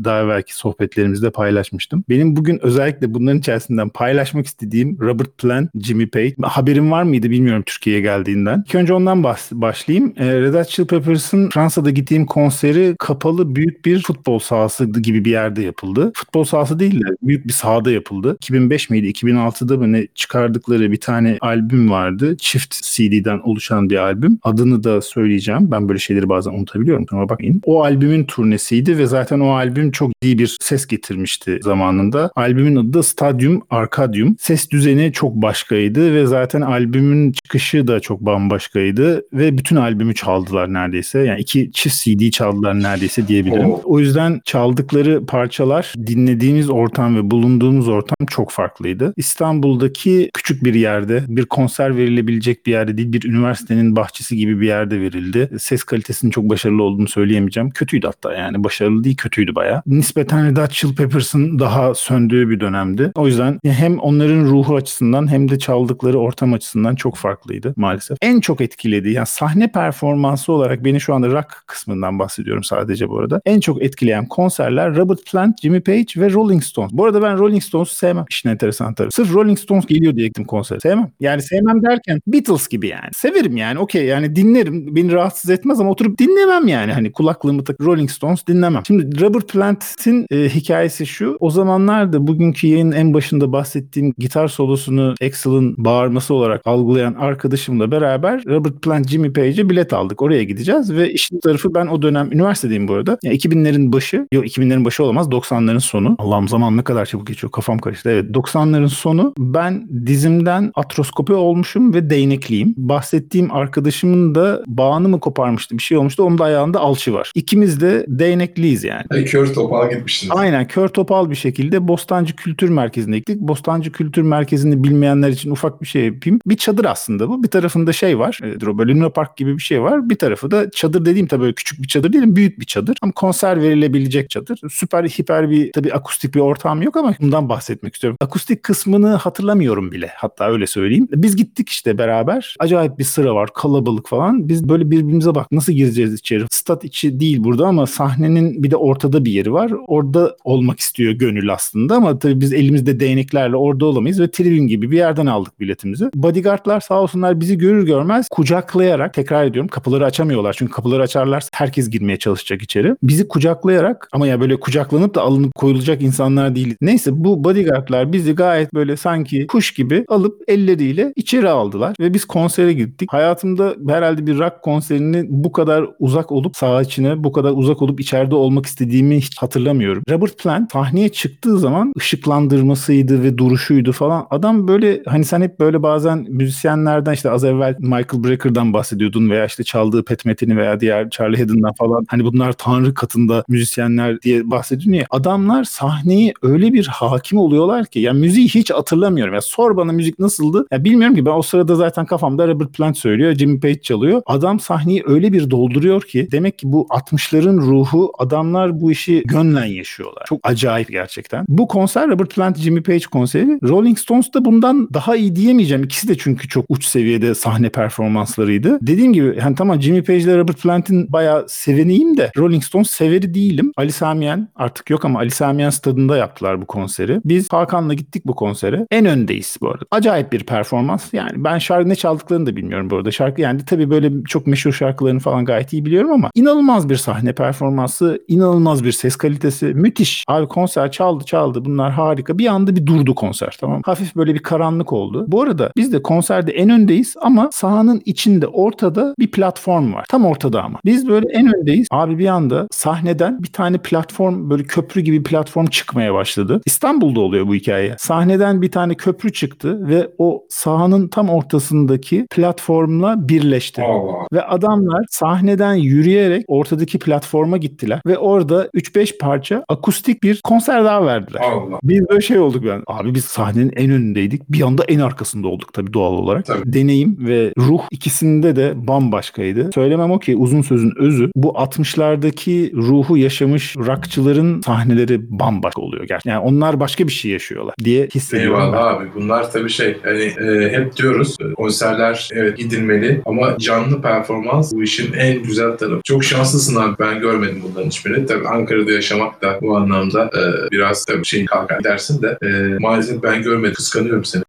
daha 0.03 0.21
evvelki 0.21 0.55
sohbetlerimizde 0.55 1.31
paylaşmıştım. 1.31 2.03
Benim 2.09 2.35
bugün 2.35 2.59
özellikle 2.61 3.13
bunların 3.13 3.39
içerisinden 3.39 3.89
paylaşmak 3.89 4.45
istediğim 4.45 4.97
Robert 4.99 5.37
Plant, 5.37 5.69
Jimmy 5.81 6.07
Page. 6.07 6.35
Haberim 6.41 6.91
var 6.91 7.03
mıydı 7.03 7.29
bilmiyorum 7.29 7.63
Türkiye'ye 7.65 8.01
geldiğinden. 8.01 8.63
İlk 8.67 8.75
önce 8.75 8.93
ondan 8.93 9.23
başlayayım. 9.51 10.13
E, 10.17 10.41
Red 10.41 10.53
Hot 10.53 10.69
Chili 10.69 10.87
Peppers'ın 10.87 11.49
Fransa'da 11.49 11.89
gittiğim 11.89 12.25
konseri 12.25 12.95
kapalı 12.99 13.55
büyük 13.55 13.85
bir 13.85 14.01
futbol 14.01 14.39
sahası 14.39 14.85
gibi 14.85 15.25
bir 15.25 15.31
yerde 15.31 15.61
yapıldı. 15.61 16.11
Futbol 16.15 16.43
sahası 16.43 16.79
değil 16.79 17.01
de 17.01 17.07
büyük 17.21 17.47
bir 17.47 17.53
sahada 17.53 17.91
yapıldı. 17.91 18.35
2005 18.35 18.89
miydi 18.89 19.07
2006'da 19.07 19.77
mı 19.77 19.91
ne 19.91 20.07
çıkardıkları 20.15 20.91
bir 20.91 20.99
tane 20.99 21.37
albüm 21.41 21.68
albüm 21.69 21.89
vardı. 21.91 22.37
Çift 22.37 22.75
CD'den 22.83 23.39
oluşan 23.39 23.89
bir 23.89 23.97
albüm. 23.97 24.39
Adını 24.43 24.83
da 24.83 25.01
söyleyeceğim. 25.01 25.71
Ben 25.71 25.89
böyle 25.89 25.99
şeyleri 25.99 26.29
bazen 26.29 26.51
unutabiliyorum. 26.51 27.05
Ama 27.11 27.29
bakmayın. 27.29 27.61
O 27.65 27.83
albümün 27.83 28.23
turnesiydi 28.23 28.97
ve 28.97 29.05
zaten 29.05 29.39
o 29.39 29.49
albüm 29.49 29.91
çok 29.91 30.11
iyi 30.21 30.39
bir 30.39 30.57
ses 30.61 30.87
getirmişti 30.87 31.59
zamanında. 31.63 32.31
Albümün 32.35 32.75
adı 32.75 32.93
da 32.93 33.03
Stadium 33.03 33.61
Arcadium. 33.69 34.35
Ses 34.39 34.69
düzeni 34.69 35.11
çok 35.13 35.35
başkaydı 35.35 36.13
ve 36.13 36.25
zaten 36.25 36.61
albümün 36.61 37.31
çıkışı 37.31 37.87
da 37.87 37.99
çok 37.99 38.21
bambaşkaydı 38.21 39.23
ve 39.33 39.57
bütün 39.57 39.75
albümü 39.75 40.15
çaldılar 40.15 40.73
neredeyse. 40.73 41.19
Yani 41.19 41.39
iki 41.39 41.71
çift 41.71 42.03
CD 42.03 42.29
çaldılar 42.29 42.83
neredeyse 42.83 43.27
diyebilirim. 43.27 43.69
O 43.83 43.99
yüzden 43.99 44.41
çaldıkları 44.45 45.25
parçalar 45.25 45.93
dinlediğimiz 46.07 46.69
ortam 46.69 47.15
ve 47.15 47.31
bulunduğumuz 47.31 47.87
ortam 47.87 48.27
çok 48.29 48.51
farklıydı. 48.51 49.13
İstanbul'daki 49.17 50.29
küçük 50.33 50.63
bir 50.63 50.73
yerde 50.73 51.23
bir 51.27 51.45
konser 51.59 51.97
verilebilecek 51.97 52.65
bir 52.65 52.71
yerde 52.71 52.97
değil 52.97 53.13
bir 53.13 53.23
üniversitenin 53.23 53.95
bahçesi 53.95 54.37
gibi 54.37 54.61
bir 54.61 54.67
yerde 54.67 55.01
verildi. 55.01 55.49
Ses 55.59 55.83
kalitesinin 55.83 56.31
çok 56.31 56.49
başarılı 56.49 56.83
olduğunu 56.83 57.07
söyleyemeyeceğim. 57.07 57.69
Kötüydü 57.69 58.07
hatta 58.07 58.33
yani 58.33 58.63
başarılı 58.63 59.03
değil 59.03 59.17
kötüydü 59.17 59.55
baya. 59.55 59.83
Nispeten 59.87 60.45
Red 60.45 60.57
Hot 60.57 60.71
Chili 60.71 60.95
Peppers'ın 60.95 61.59
daha 61.59 61.95
söndüğü 61.95 62.49
bir 62.49 62.59
dönemdi. 62.59 63.11
O 63.15 63.27
yüzden 63.27 63.59
hem 63.65 63.99
onların 63.99 64.45
ruhu 64.45 64.75
açısından 64.75 65.31
hem 65.31 65.49
de 65.49 65.59
çaldıkları 65.59 66.19
ortam 66.19 66.53
açısından 66.53 66.95
çok 66.95 67.15
farklıydı 67.15 67.73
maalesef. 67.75 68.17
En 68.21 68.39
çok 68.39 68.61
etkiledi 68.61 69.09
yani 69.09 69.27
sahne 69.27 69.71
performansı 69.71 70.51
olarak 70.51 70.85
beni 70.85 71.01
şu 71.01 71.13
anda 71.13 71.27
rock 71.27 71.63
kısmından 71.67 72.19
bahsediyorum 72.19 72.63
sadece 72.63 73.09
bu 73.09 73.19
arada. 73.19 73.41
En 73.45 73.59
çok 73.59 73.83
etkileyen 73.83 74.25
konserler 74.25 74.95
Robert 74.95 75.31
Plant, 75.31 75.61
Jimmy 75.61 75.81
Page 75.81 76.05
ve 76.17 76.33
Rolling 76.33 76.63
Stones. 76.63 76.91
Bu 76.93 77.05
arada 77.05 77.21
ben 77.21 77.37
Rolling 77.39 77.63
Stones'u 77.63 77.95
sevmem. 77.95 78.25
İşin 78.29 78.49
enteresan 78.49 78.93
tarafı. 78.93 79.15
Sırf 79.15 79.33
Rolling 79.33 79.59
Stones 79.59 79.85
geliyor 79.85 80.15
diye 80.15 80.27
gittim 80.27 80.45
konsere. 80.45 80.79
Sevmem. 80.79 81.11
Yani 81.19 81.41
sevmem 81.49 81.83
derken 81.83 82.21
Beatles 82.27 82.67
gibi 82.67 82.87
yani. 82.87 83.09
Severim 83.13 83.57
yani 83.57 83.79
okey 83.79 84.05
yani 84.05 84.35
dinlerim. 84.35 84.95
Beni 84.95 85.11
rahatsız 85.11 85.49
etmez 85.49 85.79
ama 85.79 85.89
oturup 85.89 86.17
dinlemem 86.17 86.67
yani. 86.67 86.93
Hani 86.93 87.11
kulaklığımı 87.11 87.63
takıp 87.63 87.87
Rolling 87.87 88.09
Stones 88.09 88.47
dinlemem. 88.47 88.83
Şimdi 88.87 89.21
Robert 89.21 89.49
Plant'in 89.49 90.25
e, 90.31 90.49
hikayesi 90.49 91.05
şu. 91.05 91.37
O 91.39 91.49
zamanlarda 91.49 92.27
bugünkü 92.27 92.67
yayının 92.67 92.91
en 92.91 93.13
başında 93.13 93.51
bahsettiğim 93.51 94.13
gitar 94.17 94.47
solosunu 94.47 95.15
Axl'ın 95.25 95.75
bağırması 95.77 96.33
olarak 96.33 96.61
algılayan 96.65 97.13
arkadaşımla 97.13 97.91
beraber 97.91 98.43
Robert 98.45 98.81
Plant, 98.81 99.09
Jimmy 99.09 99.33
Page'e 99.33 99.69
bilet 99.69 99.93
aldık. 99.93 100.21
Oraya 100.21 100.43
gideceğiz 100.43 100.93
ve 100.93 101.13
işin 101.13 101.39
tarafı 101.39 101.73
ben 101.73 101.87
o 101.87 102.01
dönem 102.01 102.31
üniversitedeyim 102.31 102.87
bu 102.87 102.93
arada. 102.93 103.17
Yani 103.23 103.37
2000'lerin 103.37 103.93
başı, 103.93 104.27
yok 104.33 104.45
2000'lerin 104.45 104.85
başı 104.85 105.03
olamaz 105.03 105.27
90'ların 105.27 105.79
sonu. 105.79 106.15
Allah'ım 106.19 106.47
zaman 106.47 106.77
ne 106.77 106.83
kadar 106.83 107.05
çabuk 107.05 107.27
geçiyor 107.27 107.51
kafam 107.51 107.79
karıştı. 107.79 108.09
Evet 108.09 108.35
90'ların 108.35 108.87
sonu 108.87 109.33
ben 109.37 109.87
dizimden 110.05 110.71
atroskopi 110.75 111.33
olmuşum 111.39 111.93
ve 111.93 112.09
değnekliyim. 112.09 112.73
Bahsettiğim 112.77 113.51
arkadaşımın 113.51 114.35
da 114.35 114.63
bağını 114.67 115.09
mı 115.09 115.19
koparmıştı 115.19 115.77
bir 115.77 115.83
şey 115.83 115.97
olmuştu. 115.97 116.23
Onun 116.23 116.37
da 116.37 116.43
ayağında 116.43 116.79
alçı 116.79 117.13
var. 117.13 117.31
İkimiz 117.35 117.81
de 117.81 118.05
değnekliyiz 118.07 118.83
yani. 118.83 119.03
Hani 119.09 119.25
kör 119.25 119.53
topal 119.53 119.89
gitmişsiniz. 119.89 120.33
Aynen 120.35 120.67
kör 120.67 120.87
topal 120.87 121.29
bir 121.29 121.35
şekilde 121.35 121.87
Bostancı 121.87 122.35
Kültür 122.35 122.69
Merkezi'ne 122.69 123.17
gittik. 123.17 123.39
Bostancı 123.39 123.91
Kültür 123.91 124.21
Merkezi'ni 124.21 124.83
bilmeyenler 124.83 125.29
için 125.29 125.51
ufak 125.51 125.81
bir 125.81 125.87
şey 125.87 126.05
yapayım. 126.05 126.39
Bir 126.45 126.57
çadır 126.57 126.85
aslında 126.85 127.29
bu. 127.29 127.43
Bir 127.43 127.47
tarafında 127.47 127.93
şey 127.93 128.19
var. 128.19 128.39
E, 128.43 128.77
böyle 128.77 128.93
Luna 128.93 129.09
Park 129.09 129.37
gibi 129.37 129.57
bir 129.57 129.61
şey 129.61 129.81
var. 129.81 130.09
Bir 130.09 130.15
tarafı 130.15 130.51
da 130.51 130.71
çadır 130.71 131.05
dediğim 131.05 131.27
tabii 131.27 131.41
böyle 131.41 131.53
küçük 131.53 131.81
bir 131.81 131.87
çadır 131.87 132.13
değil 132.13 132.35
büyük 132.35 132.59
bir 132.59 132.65
çadır. 132.65 132.97
Ama 133.01 133.11
konser 133.11 133.61
verilebilecek 133.61 134.29
çadır. 134.29 134.59
Süper 134.69 135.03
hiper 135.03 135.49
bir 135.49 135.71
tabii 135.71 135.93
akustik 135.93 136.35
bir 136.35 136.39
ortam 136.39 136.81
yok 136.81 136.97
ama 136.97 137.15
bundan 137.21 137.49
bahsetmek 137.49 137.93
istiyorum. 137.93 138.17
Akustik 138.21 138.63
kısmını 138.63 139.09
hatırlamıyorum 139.09 139.91
bile. 139.91 140.11
Hatta 140.15 140.51
öyle 140.51 140.67
söyleyeyim. 140.67 141.07
Biz 141.11 141.28
gittik 141.35 141.69
işte 141.69 141.97
beraber. 141.97 142.55
Acayip 142.59 142.99
bir 142.99 143.03
sıra 143.03 143.35
var. 143.35 143.49
Kalabalık 143.53 144.07
falan. 144.07 144.49
Biz 144.49 144.69
böyle 144.69 144.91
birbirimize 144.91 145.35
bak 145.35 145.51
nasıl 145.51 145.73
gireceğiz 145.73 146.13
içeri. 146.13 146.43
Stat 146.51 146.83
içi 146.83 147.19
değil 147.19 147.43
burada 147.43 147.67
ama 147.67 147.87
sahnenin 147.87 148.63
bir 148.63 148.71
de 148.71 148.75
ortada 148.75 149.25
bir 149.25 149.31
yeri 149.31 149.53
var. 149.53 149.71
Orada 149.87 150.35
olmak 150.43 150.79
istiyor 150.79 151.13
gönül 151.13 151.53
aslında 151.53 151.95
ama 151.95 152.19
tabii 152.19 152.41
biz 152.41 152.53
elimizde 152.53 152.99
değneklerle 152.99 153.55
orada 153.55 153.85
olamayız 153.85 154.19
ve 154.19 154.31
tribün 154.31 154.67
gibi 154.67 154.91
bir 154.91 154.97
yerden 154.97 155.25
aldık 155.25 155.59
biletimizi. 155.59 156.09
Bodyguardlar 156.15 156.79
sağ 156.79 157.01
olsunlar 157.01 157.39
bizi 157.39 157.57
görür 157.57 157.85
görmez 157.85 158.27
kucaklayarak 158.29 159.13
tekrar 159.13 159.45
ediyorum 159.45 159.67
kapıları 159.67 160.05
açamıyorlar. 160.05 160.55
Çünkü 160.59 160.71
kapıları 160.71 161.01
açarlarsa 161.01 161.49
herkes 161.53 161.89
girmeye 161.89 162.17
çalışacak 162.17 162.61
içeri. 162.61 162.95
Bizi 163.03 163.27
kucaklayarak 163.27 164.09
ama 164.11 164.27
ya 164.27 164.41
böyle 164.41 164.59
kucaklanıp 164.59 165.15
da 165.15 165.21
alınıp 165.21 165.55
koyulacak 165.55 166.01
insanlar 166.01 166.55
değil. 166.55 166.75
Neyse 166.81 167.11
bu 167.13 167.43
bodyguardlar 167.43 168.13
bizi 168.13 168.35
gayet 168.35 168.73
böyle 168.73 168.97
sanki 168.97 169.47
kuş 169.47 169.73
gibi 169.73 170.05
alıp 170.07 170.41
elleriyle 170.47 171.13
içeri 171.19 171.49
aldılar 171.49 171.95
ve 171.99 172.13
biz 172.13 172.25
konsere 172.25 172.73
gittik. 172.73 173.13
Hayatımda 173.13 173.75
herhalde 173.87 174.27
bir 174.27 174.39
rock 174.39 174.61
konserini 174.63 175.25
bu 175.29 175.51
kadar 175.51 175.85
uzak 175.99 176.31
olup 176.31 176.57
saha 176.57 176.81
içine 176.81 177.23
bu 177.23 177.31
kadar 177.31 177.51
uzak 177.55 177.81
olup 177.81 177.99
içeride 177.99 178.35
olmak 178.35 178.65
istediğimi 178.65 179.17
hiç 179.17 179.37
hatırlamıyorum. 179.37 180.03
Robert 180.09 180.37
Plant 180.37 180.71
sahneye 180.71 181.09
çıktığı 181.09 181.59
zaman 181.59 181.93
ışıklandırmasıydı 181.97 183.23
ve 183.23 183.37
duruşuydu 183.37 183.91
falan. 183.91 184.27
Adam 184.29 184.67
böyle 184.67 185.03
hani 185.05 185.25
sen 185.25 185.41
hep 185.41 185.59
böyle 185.59 185.83
bazen 185.83 186.25
müzisyenlerden 186.29 187.13
işte 187.13 187.31
az 187.31 187.43
evvel 187.43 187.75
Michael 187.79 188.23
Breaker'dan 188.23 188.73
bahsediyordun 188.73 189.29
veya 189.29 189.45
işte 189.45 189.63
çaldığı 189.63 190.05
Pat 190.05 190.25
Methe'ni 190.25 190.57
veya 190.57 190.79
diğer 190.79 191.09
Charlie 191.09 191.41
Haddon'dan 191.41 191.73
falan. 191.73 192.05
Hani 192.07 192.23
bunlar 192.23 192.53
tanrı 192.53 192.93
katında 192.93 193.43
müzisyenler 193.47 194.21
diye 194.21 194.51
bahsediyorsun 194.51 194.91
ya. 194.91 195.05
Adamlar 195.09 195.63
sahneyi 195.63 196.33
öyle 196.41 196.73
bir 196.73 196.87
hakim 196.87 197.37
oluyorlar 197.37 197.85
ki 197.85 197.99
ya 197.99 198.13
müziği 198.13 198.47
hiç 198.47 198.71
hatırlamıyorum. 198.71 199.33
Ya 199.33 199.41
sor 199.41 199.77
bana 199.77 199.91
müzik 199.91 200.19
nasıldı? 200.19 200.65
Ya 200.71 200.83
bilmiyorum 200.83 201.08
ki 201.15 201.25
ben 201.25 201.31
o 201.31 201.41
sırada 201.41 201.75
zaten 201.75 202.05
kafamda 202.05 202.47
Robert 202.47 202.73
Plant 202.73 202.97
söylüyor, 202.97 203.33
Jimmy 203.33 203.59
Page 203.59 203.81
çalıyor. 203.81 204.21
Adam 204.25 204.59
sahneyi 204.59 205.03
öyle 205.05 205.33
bir 205.33 205.49
dolduruyor 205.49 206.01
ki 206.01 206.27
demek 206.31 206.59
ki 206.59 206.71
bu 206.71 206.87
60'ların 206.89 207.57
ruhu 207.57 208.13
adamlar 208.17 208.81
bu 208.81 208.91
işi 208.91 209.23
gönlen 209.25 209.65
yaşıyorlar. 209.65 210.25
Çok 210.29 210.39
acayip 210.43 210.89
gerçekten. 210.89 211.45
Bu 211.47 211.67
konser 211.67 212.09
Robert 212.09 212.35
Plant, 212.35 212.57
Jimmy 212.57 212.83
Page 212.83 213.05
konseri. 213.11 213.59
Rolling 213.63 213.97
Stones 213.99 214.33
da 214.33 214.45
bundan 214.45 214.89
daha 214.93 215.15
iyi 215.15 215.35
diyemeyeceğim. 215.35 215.83
İkisi 215.83 216.07
de 216.07 216.17
çünkü 216.17 216.47
çok 216.47 216.65
uç 216.69 216.85
seviyede 216.85 217.35
sahne 217.35 217.69
performanslarıydı. 217.69 218.77
Dediğim 218.81 219.13
gibi 219.13 219.35
yani 219.39 219.55
tamam 219.55 219.81
Jimmy 219.81 220.03
Page 220.03 220.19
ile 220.19 220.37
Robert 220.37 220.61
Plant'in 220.61 221.13
bayağı 221.13 221.45
seveniyim 221.49 222.17
de 222.17 222.31
Rolling 222.37 222.63
Stones 222.63 222.91
severi 222.91 223.33
değilim. 223.33 223.71
Ali 223.77 223.91
Samiyen 223.91 224.49
artık 224.55 224.89
yok 224.89 225.05
ama 225.05 225.19
Ali 225.19 225.31
Samiyen 225.31 225.69
stadında 225.69 226.17
yaptılar 226.17 226.61
bu 226.61 226.65
konseri. 226.65 227.21
Biz 227.25 227.53
Hakan'la 227.53 227.93
gittik 227.93 228.25
bu 228.25 228.35
konsere. 228.35 228.87
En 228.91 229.05
öndeyiz 229.05 229.57
bu 229.61 229.69
arada. 229.69 229.85
Acayip 229.91 230.31
bir 230.31 230.43
performans. 230.43 230.88
Yani 231.13 231.31
ben 231.35 231.57
şarkı 231.57 231.89
ne 231.89 231.95
çaldıklarını 231.95 232.45
da 232.45 232.55
bilmiyorum 232.55 232.89
bu 232.89 232.95
arada. 232.95 233.11
Şarkı 233.11 233.41
yani 233.41 233.65
tabii 233.65 233.89
böyle 233.89 234.23
çok 234.23 234.47
meşhur 234.47 234.71
şarkılarını 234.71 235.19
falan 235.19 235.45
gayet 235.45 235.73
iyi 235.73 235.85
biliyorum 235.85 236.11
ama 236.11 236.31
inanılmaz 236.35 236.89
bir 236.89 236.95
sahne 236.95 237.33
performansı, 237.33 238.23
inanılmaz 238.27 238.83
bir 238.83 238.91
ses 238.91 239.15
kalitesi. 239.15 239.65
Müthiş. 239.65 240.23
Abi 240.27 240.47
konser 240.47 240.91
çaldı 240.91 241.25
çaldı. 241.25 241.65
Bunlar 241.65 241.91
harika. 241.91 242.37
Bir 242.37 242.47
anda 242.47 242.75
bir 242.75 242.85
durdu 242.85 243.15
konser 243.15 243.57
tamam. 243.59 243.81
Hafif 243.85 244.15
böyle 244.15 244.33
bir 244.33 244.39
karanlık 244.39 244.93
oldu. 244.93 245.25
Bu 245.27 245.41
arada 245.41 245.71
biz 245.77 245.93
de 245.93 246.01
konserde 246.01 246.51
en 246.51 246.69
öndeyiz 246.69 247.15
ama 247.21 247.49
sahanın 247.53 248.01
içinde 248.05 248.47
ortada 248.47 249.15
bir 249.19 249.31
platform 249.31 249.93
var. 249.93 250.05
Tam 250.09 250.25
ortada 250.25 250.63
ama. 250.63 250.79
Biz 250.85 251.07
böyle 251.07 251.27
en 251.33 251.55
öndeyiz. 251.55 251.87
Abi 251.91 252.17
bir 252.17 252.27
anda 252.27 252.67
sahneden 252.71 253.43
bir 253.43 253.47
tane 253.47 253.77
platform 253.77 254.49
böyle 254.49 254.63
köprü 254.63 255.01
gibi 255.01 255.23
platform 255.23 255.65
çıkmaya 255.65 256.13
başladı. 256.13 256.61
İstanbul'da 256.65 257.19
oluyor 257.19 257.47
bu 257.47 257.55
hikaye. 257.55 257.95
Sahneden 257.97 258.61
bir 258.61 258.71
tane 258.71 258.95
köprü 258.95 259.33
çıktı 259.33 259.87
ve 259.87 260.09
o 260.17 260.43
sahanın 260.79 261.07
tam 261.07 261.29
ortasındaki 261.29 262.25
platformla 262.31 263.29
birleşti. 263.29 263.81
Allah. 263.81 264.27
Ve 264.33 264.41
adamlar 264.43 265.05
sahneden 265.09 265.73
yürüyerek 265.73 266.45
ortadaki 266.47 266.99
platforma 266.99 267.57
gittiler 267.57 268.01
ve 268.05 268.17
orada 268.17 268.65
3-5 268.65 269.17
parça 269.17 269.63
akustik 269.69 270.23
bir 270.23 270.41
konser 270.43 270.85
daha 270.85 271.05
verdiler. 271.05 271.41
Allah. 271.41 271.79
Biz 271.83 272.09
böyle 272.09 272.21
şey 272.21 272.39
olduk 272.39 272.63
ben. 272.65 272.83
Abi 272.87 273.15
biz 273.15 273.25
sahnenin 273.25 273.71
en 273.75 273.91
önündeydik. 273.91 274.49
Bir 274.49 274.61
anda 274.61 274.83
en 274.87 274.99
arkasında 274.99 275.47
olduk 275.47 275.73
tabii 275.73 275.93
doğal 275.93 276.13
olarak. 276.13 276.45
Tabii. 276.45 276.73
Deneyim 276.73 277.17
ve 277.19 277.53
ruh 277.57 277.81
ikisinde 277.91 278.55
de 278.55 278.73
bambaşkaydı. 278.87 279.69
Söylemem 279.75 280.11
o 280.11 280.19
ki 280.19 280.35
uzun 280.35 280.61
sözün 280.61 280.93
özü. 280.97 281.31
Bu 281.35 281.49
60'lardaki 281.49 282.73
ruhu 282.73 283.17
yaşamış 283.17 283.77
rockçıların 283.77 284.61
sahneleri 284.61 285.39
bambaşka 285.39 285.81
oluyor 285.81 286.03
gerçekten. 286.07 286.31
Yani 286.31 286.43
onlar 286.43 286.79
başka 286.79 287.07
bir 287.07 287.11
şey 287.11 287.31
yaşıyorlar 287.31 287.75
diye 287.83 288.07
hissediyorum 288.15 288.61
Eyvallah 288.61 288.99
ben. 288.99 289.05
abi. 289.05 289.09
Bunlar 289.15 289.51
tabii 289.51 289.69
şey 289.69 289.97
hani 290.03 290.23
e, 290.23 290.68
hep 290.69 290.95
diyoruz 290.97 291.37
konserler 291.57 292.29
evet 292.33 292.57
gidilmeli 292.57 293.21
ama 293.25 293.57
canlı 293.57 294.01
performans 294.01 294.73
bu 294.73 294.83
işin 294.83 295.13
en 295.13 295.43
güzel 295.43 295.77
tarafı. 295.77 296.01
Çok 296.03 296.23
şanslısın 296.23 296.75
abi. 296.75 296.95
Ben 296.99 297.19
görmedim 297.19 297.63
bunların 297.69 297.89
hiçbirini. 297.89 298.25
Tabii 298.25 298.47
Ankara'da 298.47 298.91
yaşamak 298.91 299.41
da 299.41 299.59
bu 299.61 299.77
anlamda 299.77 300.25
e, 300.25 300.71
biraz 300.71 301.05
tabii 301.05 301.25
şey 301.25 301.45
kalkar 301.45 301.83
dersin 301.83 302.21
de 302.21 302.37
e, 302.43 302.47
maalesef 302.79 303.23
ben 303.23 303.43
görmedim. 303.43 303.73
Kıskanıyorum 303.73 304.25
seni. 304.25 304.43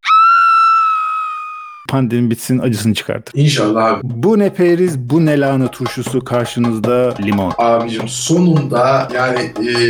Pandemi 1.91 2.31
bitsin 2.31 2.59
acısını 2.59 2.95
çıkartır. 2.95 3.41
İnşallah 3.41 3.85
abi. 3.85 4.01
Bu 4.05 4.39
ne 4.39 4.55
periz, 4.55 4.99
bu 4.99 5.27
ne 5.27 5.41
lahana 5.41 5.71
turşusu 5.71 6.25
karşınızda 6.25 7.15
limon. 7.25 7.53
Abicim 7.59 8.09
sonunda 8.09 9.09
yani 9.15 9.53
e, 9.69 9.81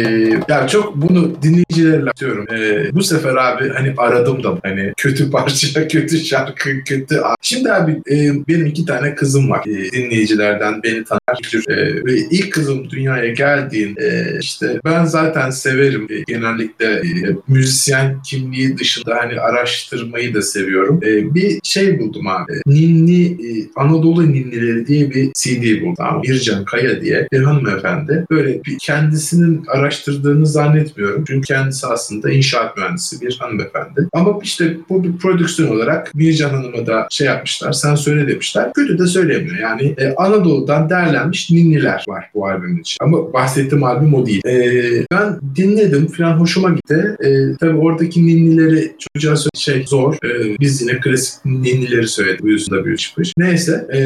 ya 0.49 0.67
çok 0.67 0.97
bunu 0.97 1.43
dinleyicilerle 1.43 2.11
atıyorum. 2.11 2.47
E, 2.55 2.91
bu 2.95 3.03
sefer 3.03 3.37
abi 3.37 3.69
hani 3.69 3.95
aradım 3.97 4.45
da 4.45 4.59
hani 4.63 4.93
kötü 4.97 5.31
parça, 5.31 5.89
kötü 5.89 6.19
şarkı, 6.19 6.85
kötü 6.85 7.21
Şimdi 7.43 7.73
abi 7.73 7.93
e, 8.11 8.17
benim 8.49 8.67
iki 8.67 8.85
tane 8.85 9.15
kızım 9.15 9.51
var. 9.51 9.65
E, 9.67 9.93
dinleyicilerden 9.93 10.83
beni 10.83 11.05
tanır. 11.05 11.21
E, 11.69 12.05
ve 12.05 12.17
ilk 12.31 12.53
kızım 12.53 12.91
dünyaya 12.91 13.33
geldiğinde 13.33 14.39
işte 14.41 14.81
ben 14.85 15.05
zaten 15.05 15.51
severim 15.51 16.07
e, 16.11 16.21
genellikle 16.21 16.87
e, 16.87 17.37
müzisyen 17.49 18.23
kimliği 18.23 18.79
dışında 18.79 19.17
hani 19.17 19.41
araştırmayı 19.41 20.35
da 20.35 20.43
seviyorum. 20.43 21.01
E, 21.03 21.35
bir 21.35 21.61
şey 21.63 21.90
buldum 21.99 22.27
abi. 22.27 22.53
Ninni 22.67 23.25
e, 23.27 23.69
Anadolu 23.77 24.33
Ninnileri 24.33 24.87
diye 24.87 25.11
bir 25.11 25.33
CD 25.35 25.83
buldum. 25.83 26.23
Bircan 26.23 26.65
Kaya 26.65 27.01
diye 27.01 27.29
bir 27.33 27.43
hanımefendi. 27.43 28.27
Böyle 28.31 28.65
bir 28.65 28.79
kendisinin 28.81 29.65
araştırdığını 29.69 30.47
zannetmiyorum. 30.47 31.25
Çünkü 31.27 31.47
kendisi 31.47 31.87
aslında 31.87 32.31
inşaat 32.31 32.77
mühendisi 32.77 33.21
bir 33.21 33.39
hanımefendi. 33.41 34.09
Ama 34.13 34.39
işte 34.43 34.77
bu 34.89 35.05
bir 35.05 35.13
prodüksiyon 35.13 35.77
olarak 35.77 36.11
Bircan 36.15 36.51
Hanım'a 36.51 36.87
da 36.87 37.07
şey 37.11 37.27
yapmışlar. 37.27 37.73
Sen 37.73 37.95
söyle 37.95 38.29
demişler. 38.29 38.73
Kötü 38.73 38.99
de 38.99 39.07
söylemiyor. 39.07 39.57
Yani 39.57 39.95
e, 39.99 40.15
Anadolu'dan 40.15 40.91
derlenmiş 40.91 41.51
ninniler 41.51 42.05
var 42.09 42.31
bu 42.35 42.47
albümün 42.47 42.81
için. 42.81 42.97
Ama 43.01 43.33
bahsettiğim 43.33 43.85
albüm 43.85 44.15
o 44.15 44.27
değil. 44.27 44.47
E, 44.47 45.07
ben 45.13 45.41
dinledim 45.57 46.07
falan 46.07 46.33
hoşuma 46.33 46.71
gitti. 46.71 47.17
E, 47.25 47.57
tabii 47.61 47.77
oradaki 47.79 48.27
ninnileri 48.27 48.93
çocuğa 48.99 49.35
şey 49.55 49.85
zor. 49.87 50.15
E, 50.15 50.57
biz 50.61 50.83
yine 50.83 51.01
klasik 51.01 51.45
ninnileri 51.81 52.09
söyledik. 52.09 52.43
Bu 52.43 52.49
yüzden 52.49 52.85
bir 52.85 52.97
çıkmış. 52.97 53.33
Neyse 53.37 53.87
e, 53.93 54.01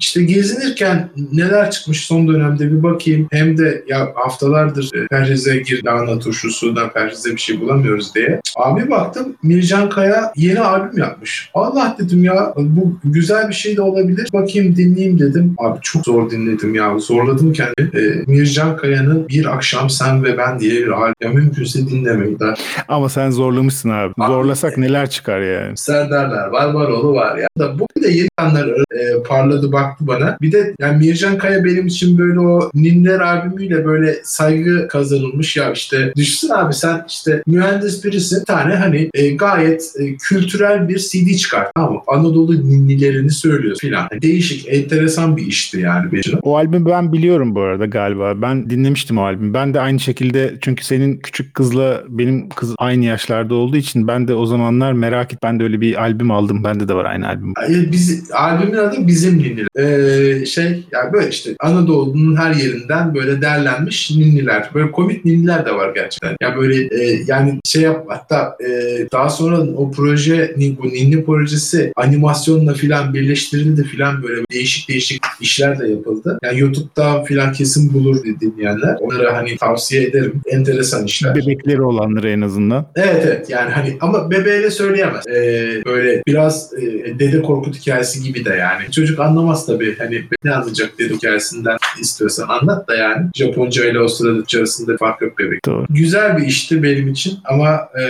işte 0.00 0.22
gezinirken 0.22 1.08
neler 1.32 1.70
çıkmış 1.70 2.06
son 2.06 2.28
dönemde 2.28 2.72
bir 2.72 2.82
bakayım. 2.82 3.28
Hem 3.32 3.58
de 3.58 3.84
ya 3.88 4.12
haftalardır 4.14 4.90
e, 4.94 5.06
Perhize 5.06 5.56
gir 5.56 5.84
lahana 5.84 6.18
turşusundan 6.18 6.92
Perhize 6.92 7.32
bir 7.32 7.40
şey 7.40 7.60
bulamıyoruz 7.60 8.14
diye. 8.14 8.40
Abi 8.56 8.90
baktım 8.90 9.36
Mircan 9.42 9.88
Kaya 9.88 10.32
yeni 10.36 10.60
albüm 10.60 10.98
yapmış. 10.98 11.50
Allah 11.54 11.96
dedim 12.00 12.24
ya 12.24 12.54
bu 12.56 12.98
güzel 13.04 13.48
bir 13.48 13.54
şey 13.54 13.76
de 13.76 13.82
olabilir. 13.82 14.28
Bakayım 14.32 14.76
dinleyeyim 14.76 15.18
dedim. 15.18 15.54
Abi 15.58 15.78
çok 15.82 16.04
zor 16.04 16.30
dinledim 16.30 16.74
ya. 16.74 16.98
Zorladım 16.98 17.52
kendimi. 17.52 18.00
E, 18.00 18.24
Mircan 18.26 18.76
Kaya'nın 18.76 19.28
Bir 19.28 19.54
Akşam 19.54 19.90
Sen 19.90 20.24
ve 20.24 20.38
Ben 20.38 20.58
diye 20.58 20.72
bir 20.72 20.88
albüm. 20.88 21.34
Mümkünse 21.34 21.78
dinlemeyin. 21.88 22.38
Da. 22.38 22.54
Ama 22.88 23.08
sen 23.08 23.30
zorlamışsın 23.30 23.88
abi. 23.88 24.12
abi 24.18 24.32
Zorlasak 24.32 24.78
neler 24.78 25.10
çıkar 25.10 25.40
yani. 25.40 25.76
Serdarlar 25.76 26.48
var, 26.48 26.74
Varoğlu 26.74 27.13
var 27.14 27.38
ya. 27.38 27.48
Da 27.58 27.78
bu 27.78 27.86
bir 27.96 28.02
de 28.02 28.10
yeni 28.10 28.28
anlar 28.36 28.68
e, 28.68 29.22
parladı 29.26 29.72
baktı 29.72 30.06
bana. 30.06 30.38
Bir 30.42 30.52
de 30.52 30.74
yani 30.78 31.06
Mircan 31.06 31.38
Kaya 31.38 31.64
benim 31.64 31.86
için 31.86 32.18
böyle 32.18 32.40
o 32.40 32.70
Ninler 32.74 33.20
albümüyle 33.20 33.84
böyle 33.84 34.16
saygı 34.24 34.88
kazanılmış 34.88 35.56
ya 35.56 35.72
işte 35.72 36.12
düşsün 36.16 36.50
abi 36.50 36.74
sen 36.74 37.04
işte 37.08 37.42
mühendis 37.46 38.04
birisin. 38.04 38.40
Bir 38.40 38.44
tane 38.44 38.74
hani 38.74 39.10
e, 39.14 39.30
gayet 39.30 39.92
e, 39.98 40.16
kültürel 40.16 40.88
bir 40.88 40.98
CD 40.98 41.36
çıkart. 41.36 41.70
Tamam 41.76 42.02
Anadolu 42.06 42.68
ninnilerini 42.68 43.30
söylüyor 43.30 43.76
filan. 43.80 44.08
Değişik, 44.22 44.68
enteresan 44.68 45.36
bir 45.36 45.46
işti 45.46 45.80
yani 45.80 46.12
benim. 46.12 46.38
O 46.42 46.56
albümü 46.56 46.90
ben 46.90 47.12
biliyorum 47.12 47.54
bu 47.54 47.60
arada 47.60 47.86
galiba. 47.86 48.42
Ben 48.42 48.70
dinlemiştim 48.70 49.18
o 49.18 49.22
albümü. 49.22 49.54
Ben 49.54 49.74
de 49.74 49.80
aynı 49.80 50.00
şekilde 50.00 50.54
çünkü 50.60 50.84
senin 50.84 51.16
küçük 51.16 51.54
kızla 51.54 52.02
benim 52.08 52.48
kız 52.48 52.74
aynı 52.78 53.04
yaşlarda 53.04 53.54
olduğu 53.54 53.76
için 53.76 54.08
ben 54.08 54.28
de 54.28 54.34
o 54.34 54.46
zamanlar 54.46 54.92
merak 54.92 55.32
et 55.32 55.38
ben 55.42 55.60
de 55.60 55.64
öyle 55.64 55.80
bir 55.80 56.02
albüm 56.02 56.30
aldım. 56.30 56.64
Bende 56.64 56.88
de 56.88 56.93
var 56.94 57.04
aynı 57.04 57.28
albüm. 57.28 57.54
Biz, 57.92 58.30
albümün 58.32 58.78
adı 58.78 59.06
Bizim 59.06 59.38
Ninniler. 59.38 59.66
Ee, 59.78 60.46
şey 60.46 60.84
yani 60.92 61.12
böyle 61.12 61.28
işte 61.28 61.50
Anadolu'nun 61.60 62.36
her 62.36 62.54
yerinden 62.54 63.14
böyle 63.14 63.42
derlenmiş 63.42 64.10
ninniler. 64.10 64.70
Böyle 64.74 64.90
komik 64.90 65.24
ninniler 65.24 65.66
de 65.66 65.74
var 65.74 65.94
gerçekten. 65.94 66.36
Ya 66.40 66.56
böyle 66.56 67.02
e, 67.02 67.24
yani 67.26 67.60
şey 67.64 67.82
yap 67.82 68.04
hatta 68.08 68.56
e, 68.60 68.68
daha 69.12 69.30
sonra 69.30 69.60
o 69.60 69.90
proje 69.90 70.54
bu 70.56 70.88
ninni 70.88 71.24
projesi 71.24 71.92
animasyonla 71.96 72.74
filan 72.74 73.14
birleştirildi 73.14 73.84
filan 73.84 74.22
böyle 74.22 74.40
değişik 74.52 74.88
değişik 74.88 75.22
işler 75.40 75.78
de 75.78 75.88
yapıldı. 75.88 76.38
Yani 76.44 76.60
YouTube'da 76.60 77.22
filan 77.22 77.52
kesin 77.52 77.94
bulur 77.94 78.24
dinleyenler. 78.40 78.96
Onları 79.00 79.30
hani 79.30 79.56
tavsiye 79.56 80.02
ederim. 80.02 80.40
Enteresan 80.46 81.04
işler. 81.04 81.34
Bebekleri 81.34 81.82
olanları 81.82 82.30
en 82.30 82.40
azından. 82.40 82.86
Evet 82.96 83.22
evet 83.26 83.50
yani 83.50 83.70
hani 83.70 83.96
ama 84.00 84.30
bebeğiyle 84.30 84.70
söyleyemez. 84.70 85.26
Ee, 85.28 85.82
böyle 85.86 86.22
biraz 86.26 86.70
e, 86.74 86.83
Dede 87.18 87.42
Korkut 87.42 87.76
hikayesi 87.76 88.22
gibi 88.22 88.44
de 88.44 88.54
yani. 88.54 88.90
Çocuk 88.92 89.20
anlamaz 89.20 89.66
tabii. 89.66 89.98
Hani 89.98 90.24
ne 90.44 90.54
anlayacak 90.54 90.98
Dede 90.98 91.14
hikayesinden 91.14 91.76
istiyorsan 92.00 92.48
anlat 92.48 92.88
da 92.88 92.94
yani. 92.94 93.26
Japonca 93.34 93.84
ile 93.84 94.08
sırada 94.08 94.42
arasında 94.58 94.96
fark 94.96 95.22
yok 95.22 95.38
bebek. 95.38 95.66
Doğru. 95.66 95.86
Güzel 95.90 96.36
bir 96.36 96.46
işti 96.46 96.82
benim 96.82 97.08
için 97.08 97.38
ama 97.44 97.88
e, 98.00 98.04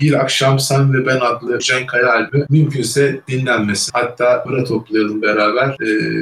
Bir 0.00 0.20
Akşam 0.20 0.58
Sen 0.58 0.94
ve 0.94 1.06
Ben 1.06 1.16
adlı 1.16 1.58
Can 1.58 1.86
Kaya 1.86 2.12
albümü 2.12 2.46
mümkünse 2.50 3.20
dinlenmesin. 3.28 3.90
Hatta 3.94 4.44
para 4.44 4.64
toplayalım 4.64 5.22
beraber. 5.22 5.76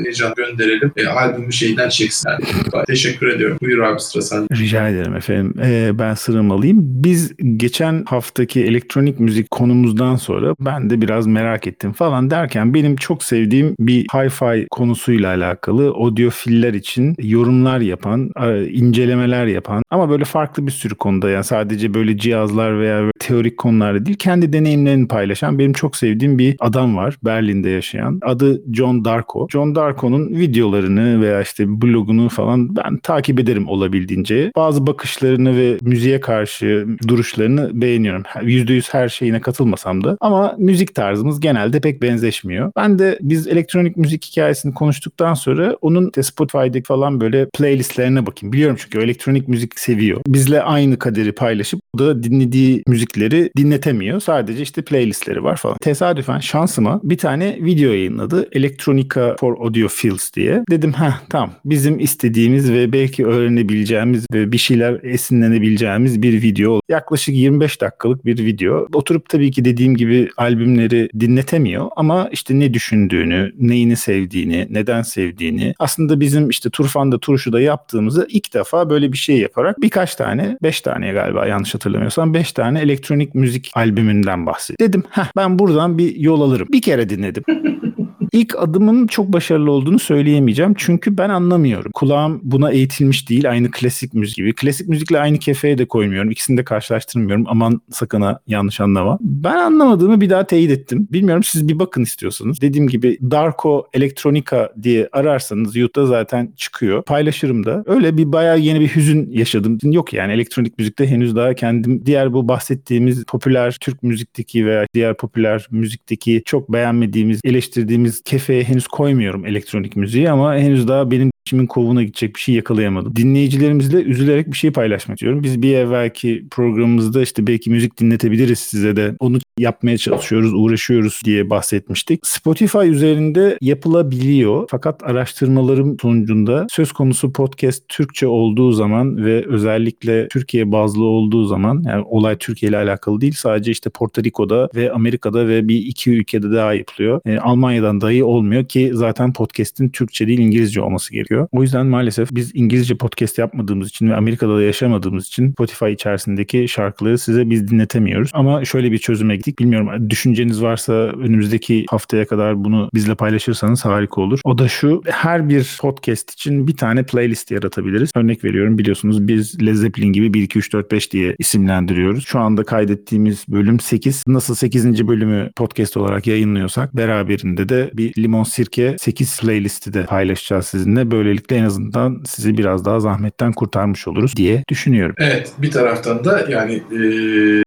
E, 0.09 0.13
Can 0.13 0.35
gönderelim. 0.37 0.93
E, 0.97 1.07
albümü 1.07 1.53
şeyden 1.53 1.89
çeksin. 1.89 2.31
Yani. 2.31 2.85
Teşekkür 2.87 3.27
ediyorum. 3.27 3.59
Buyur 3.63 3.83
abi 3.83 4.01
sıra 4.01 4.23
sende. 4.23 4.47
Rica 4.57 4.89
ederim 4.89 5.17
efendim. 5.17 5.55
Ee, 5.65 5.91
ben 5.99 6.15
sıramı 6.15 6.55
alayım. 6.55 6.79
Biz 6.81 7.33
geçen 7.57 8.05
haftaki 8.05 8.65
elektronik 8.65 9.21
müzik 9.21 9.51
konumuzdan 9.51 10.17
sonra 10.17 10.55
ben 10.61 10.91
de 10.91 11.01
biraz 11.01 11.27
merak 11.27 11.67
ettim 11.67 11.93
falan 11.93 12.31
derken 12.31 12.75
benim 12.75 12.97
çok 12.97 13.23
sevdiğim 13.23 13.75
bir 13.81 14.05
hi-fi 14.05 14.67
konusuyla 14.71 15.29
alakalı 15.35 15.89
audiofiller 15.89 16.75
için 16.75 17.04
yorumlar 17.19 17.81
yapan, 17.81 18.31
incelemeler 18.71 19.47
yapan 19.47 19.83
ama 19.91 20.11
böyle 20.11 20.25
farklı 20.25 20.67
bir 20.67 20.73
sürü 20.73 20.95
konuda 20.95 21.31
yani 21.31 21.45
sadece 21.45 21.95
böyle 21.95 22.19
cihazlar 22.19 22.81
veya 22.81 23.11
teorik 23.19 23.59
konularda 23.59 24.07
değil 24.07 24.19
kendi 24.19 24.53
deneyimlerini 24.53 25.09
paylaşan 25.09 25.59
benim 25.59 25.73
çok 25.73 25.97
sevdiğim 25.97 26.39
bir 26.39 26.57
adam 26.61 26.97
var 26.97 27.17
Berlin'de 27.25 27.71
yaşayan. 27.71 28.21
Adı 28.23 28.63
John 28.73 29.05
Darko. 29.05 29.47
John 29.51 29.75
Darko'nun 29.75 30.29
videolarını 30.29 31.21
veya 31.21 31.43
işte 31.43 31.83
blogunu 31.83 32.29
falan 32.29 32.77
ben 32.77 32.97
takip 32.97 33.41
ederim 33.41 33.69
olabildiğince. 33.69 34.53
Bazı 34.57 34.87
bakışlarını 34.87 35.57
ve 35.57 35.79
müziğe 35.83 36.21
karşı 36.21 36.87
duruşlarını 37.09 37.71
beğeniyorum. 37.81 38.23
%100 38.23 38.93
her 38.93 39.09
şeyine 39.09 39.41
katılmasam 39.41 40.05
da 40.05 40.17
ama 40.21 40.55
müzik 40.59 40.95
tarzımız 40.95 41.41
genelde 41.41 41.81
pek 41.81 42.03
benzeşmiyor. 42.03 42.73
Ben 42.77 42.99
de 42.99 43.19
biz 43.21 43.49
elektronik 43.49 43.97
müzik 43.97 44.25
hikayesini 44.25 44.75
konuştuktan 44.75 45.35
sonra 45.35 45.77
onun 45.81 46.13
Spotify'daki 46.23 46.93
falan 46.95 47.21
böyle 47.21 47.47
playlistlerine 47.59 48.27
bakayım. 48.27 48.53
Biliyorum 48.53 48.77
çünkü 48.81 48.99
elektronik 48.99 49.49
müzik 49.49 49.81
seviyor. 49.81 50.21
Bizle 50.27 50.63
aynı 50.63 50.99
kaderi 50.99 51.33
paylaşıp 51.33 51.81
o 51.95 51.99
da 51.99 52.23
dinlediği 52.23 52.83
müzikleri 52.89 53.51
dinletemiyor. 53.57 54.21
Sadece 54.21 54.63
işte 54.63 54.83
playlistleri 54.83 55.45
var 55.45 55.57
falan. 55.57 55.77
Tesadüfen 55.83 56.39
şansıma 56.39 57.01
bir 57.03 57.19
tane 57.19 57.59
video 57.61 57.93
yayınladı. 57.93 58.49
Electronica 58.53 59.37
for 59.41 59.57
Audiophiles 59.59 60.35
diye. 60.35 60.65
Dedim 60.71 60.93
ha 60.93 61.21
tamam 61.31 61.51
bizim 61.65 62.01
istediğimiz 62.01 62.73
ve 62.73 62.93
belki 62.93 63.27
öğrenebileceğimiz 63.27 64.27
ve 64.33 64.53
bir 64.53 64.59
şeyler 64.59 65.01
esinlenebileceğimiz 65.03 66.23
bir 66.23 66.43
video. 66.43 66.81
Yaklaşık 66.89 67.35
25 67.35 67.81
dakikalık 67.81 68.25
bir 68.25 68.45
video. 68.45 68.87
Oturup 68.93 69.29
tabii 69.29 69.51
ki 69.51 69.65
dediğim 69.65 69.97
gibi 69.97 70.29
albümleri 70.37 71.09
dinletemiyor 71.21 71.89
ama 71.97 72.29
işte 72.33 72.59
ne 72.59 72.75
düşündüğünü, 72.75 73.53
neyini 73.59 73.97
sevdiğini, 73.97 74.67
neden 74.71 75.03
sevdiğini 75.03 75.75
aslında 75.79 76.21
bizim 76.21 76.51
işte 76.51 76.71
Turfan'da 76.85 77.19
Turşu'da 77.19 77.61
yaptığımızı 77.61 78.27
ilk 78.31 78.55
defa 78.55 78.91
böyle 78.91 79.13
bir 79.13 79.17
şey 79.17 79.39
yaparak 79.39 79.81
birkaç 79.81 80.15
tane, 80.15 80.59
5 80.63 80.81
tane 80.81 81.13
galiba 81.13 81.47
yanlış 81.47 81.75
hatırlamıyorsam 81.75 82.35
5 82.35 82.53
tane 82.53 82.81
elektronik 82.81 83.35
müzik 83.35 83.71
albümünden 83.75 84.47
bahsediyor. 84.47 84.89
Dedim 84.89 85.03
heh 85.11 85.27
ben 85.37 85.59
buradan 85.59 85.99
bir 85.99 86.17
yol 86.17 86.41
alırım. 86.41 86.69
Bir 86.73 86.83
kere 86.83 87.09
dinledim. 87.09 87.45
İlk 88.35 88.59
adımın 88.59 89.07
çok 89.07 89.33
başarılı 89.33 89.71
olduğunu 89.71 89.99
söyleyemeyeceğim. 89.99 90.75
Çünkü 90.77 91.19
ben 91.19 91.29
anlamıyorum. 91.29 91.93
Kulağım 91.95 92.41
buna 92.43 92.71
eğitilmiş 92.71 93.29
değil. 93.31 93.51
Aynı 93.51 93.71
klasik 93.71 94.15
müzik 94.15 94.37
gibi. 94.37 94.55
Klasik 94.55 94.89
müzikle 94.89 95.21
aynı 95.21 95.39
kefeye 95.39 95.79
de 95.79 95.85
koymuyorum. 95.89 96.31
İkisini 96.31 96.57
de 96.57 96.65
karşılaştırmıyorum. 96.65 97.45
Aman 97.49 97.81
sakın 97.91 98.25
yanlış 98.47 98.81
anlama. 98.81 99.19
Ben 99.21 99.57
anlamadığımı 99.57 100.21
bir 100.21 100.31
daha 100.31 100.47
teyit 100.47 100.71
ettim. 100.71 101.09
Bilmiyorum 101.13 101.43
siz 101.43 101.69
bir 101.69 101.79
bakın 101.79 102.03
istiyorsanız. 102.03 102.61
Dediğim 102.61 102.89
gibi 102.89 103.19
Darko 103.31 103.87
Elektronika 103.93 104.73
diye 104.83 105.09
ararsanız 105.13 105.77
YouTube'da 105.77 106.07
zaten 106.07 106.53
çıkıyor. 106.57 107.03
Paylaşırım 107.03 107.67
da. 107.67 107.85
Öyle 107.87 108.17
bir 108.17 108.33
bayağı 108.33 108.59
yeni 108.59 108.81
bir 108.81 108.89
hüzün 108.89 109.31
yaşadım. 109.31 109.79
Yok 109.83 110.13
yani 110.13 110.33
elektronik 110.33 110.79
müzikte 110.79 111.07
henüz 111.07 111.37
daha 111.37 111.55
kendim 111.55 112.07
diğer 112.07 112.33
bu 112.33 112.49
bahsettiğimiz 112.49 113.25
popüler 113.25 113.77
Türk 113.81 114.03
müzikteki 114.03 114.67
veya 114.67 114.87
diğer 114.95 115.17
popüler 115.17 115.67
müzikteki 115.71 116.43
çok 116.45 116.73
beğenmediğimiz, 116.73 117.41
eleştirdiğimiz 117.45 118.24
kefeye 118.25 118.65
henüz 118.65 118.87
koymuyorum 118.87 119.47
elektronik 119.47 119.97
müziği 119.97 120.31
ama 120.31 120.57
henüz 120.57 120.89
daha 120.89 121.11
benim 121.11 121.31
içimin 121.47 121.67
kovuğuna 121.67 122.03
gidecek 122.03 122.35
bir 122.35 122.41
şey 122.41 122.55
yakalayamadım. 122.55 123.17
Dinleyicilerimizle 123.17 124.03
üzülerek 124.03 124.47
bir 124.47 124.57
şey 124.57 124.71
paylaşmak 124.71 125.17
istiyorum. 125.19 125.43
Biz 125.43 125.63
bir 125.63 125.75
evvelki 125.75 126.47
programımızda 126.51 127.23
işte 127.23 127.47
belki 127.47 127.71
müzik 127.71 128.01
dinletebiliriz 128.01 128.59
size 128.59 128.97
de. 128.97 129.15
Onu 129.21 129.39
yapmaya 129.59 129.99
çalışıyoruz, 129.99 130.53
uğraşıyoruz 130.55 131.21
diye 131.25 131.51
bahsetmiştik. 131.51 132.27
Spotify 132.27 132.89
üzerinde 132.89 133.59
yapılabiliyor. 133.61 134.67
Fakat 134.71 135.03
araştırmalarım 135.03 135.97
sonucunda 136.03 136.67
söz 136.71 136.93
konusu 136.93 137.33
podcast 137.33 137.89
Türkçe 137.89 138.27
olduğu 138.27 138.73
zaman 138.73 139.25
ve 139.25 139.45
özellikle 139.47 140.29
Türkiye 140.29 140.73
bazlı 140.73 141.05
olduğu 141.05 141.45
zaman 141.45 141.85
yani 141.87 142.05
olay 142.09 142.39
Türkiye 142.39 142.71
ile 142.71 142.77
alakalı 142.77 143.21
değil 143.21 143.35
sadece 143.37 143.71
işte 143.71 143.91
Porto 143.91 144.23
Rico'da 144.23 144.69
ve 144.75 144.93
Amerika'da 144.93 145.49
ve 145.49 145.69
bir 145.69 145.77
iki 145.77 146.11
ülkede 146.11 146.53
daha 146.53 146.75
yapılıyor. 146.75 147.21
E, 147.27 147.39
Almanya'dan 147.39 148.01
dahi 148.01 148.25
olmuyor 148.25 148.65
ki 148.65 148.91
zaten 148.95 149.33
podcast'in 149.33 149.89
Türkçe 149.89 150.27
değil 150.27 150.39
İngilizce 150.39 150.81
olması 150.81 151.13
gerekiyor. 151.13 151.34
O 151.53 151.63
yüzden 151.63 151.87
maalesef 151.87 152.29
biz 152.33 152.51
İngilizce 152.55 152.95
podcast 152.95 153.39
yapmadığımız 153.39 153.89
için 153.89 154.11
ve 154.11 154.17
Amerika'da 154.17 154.57
da 154.57 154.63
yaşamadığımız 154.63 155.27
için 155.27 155.51
Spotify 155.51 155.91
içerisindeki 155.91 156.69
şarkıları 156.69 157.19
size 157.19 157.51
biz 157.51 157.69
dinletemiyoruz. 157.69 158.31
Ama 158.33 158.65
şöyle 158.65 158.93
bir 158.93 158.99
çözüme 158.99 159.37
gittik. 159.37 159.59
Bilmiyorum 159.59 160.11
düşünceniz 160.11 160.63
varsa 160.63 160.93
önümüzdeki 160.93 161.87
haftaya 161.91 162.27
kadar 162.27 162.65
bunu 162.65 162.91
bizle 162.95 163.15
paylaşırsanız 163.15 163.85
harika 163.85 164.21
olur. 164.21 164.41
O 164.45 164.59
da 164.59 164.69
şu 164.69 165.03
her 165.07 165.49
bir 165.49 165.77
podcast 165.81 166.31
için 166.33 166.69
bir 166.69 166.77
tane 166.77 167.03
playlist 167.03 167.51
yaratabiliriz. 167.51 168.11
Örnek 168.15 168.45
veriyorum 168.45 168.79
biliyorsunuz 168.79 169.29
biz 169.29 169.67
Led 169.67 169.75
Zeppelin 169.75 170.13
gibi 170.13 170.35
1 170.35 170.43
2 170.43 170.59
3 170.59 170.73
4 170.73 170.93
5 170.93 171.13
diye 171.13 171.37
isimlendiriyoruz. 171.39 172.27
Şu 172.27 172.39
anda 172.39 172.65
kaydettiğimiz 172.65 173.45
bölüm 173.49 173.81
8. 173.81 174.25
Nasıl 174.27 174.55
8. 174.55 175.09
bölümü 175.09 175.51
podcast 175.57 175.97
olarak 175.97 176.27
yayınlıyorsak 176.27 176.97
beraberinde 176.97 177.69
de 177.69 177.91
bir 177.95 178.23
limon 178.23 178.43
sirke 178.43 178.97
8 178.99 179.41
playlisti 179.41 179.95
de 179.95 180.07
paylaşacağız 180.07 180.67
sizinle. 180.67 181.11
Böylelikle 181.25 181.57
en 181.57 181.65
azından 181.65 182.23
sizi 182.27 182.59
biraz 182.59 182.85
daha 182.85 183.01
zahmetten 183.01 183.53
kurtarmış 183.53 184.09
oluruz 184.09 184.37
diye 184.37 184.65
düşünüyorum. 184.69 185.15
Evet 185.19 185.53
bir 185.59 185.71
taraftan 185.71 186.25
da 186.25 186.47
yani 186.49 186.75
e, 186.75 187.01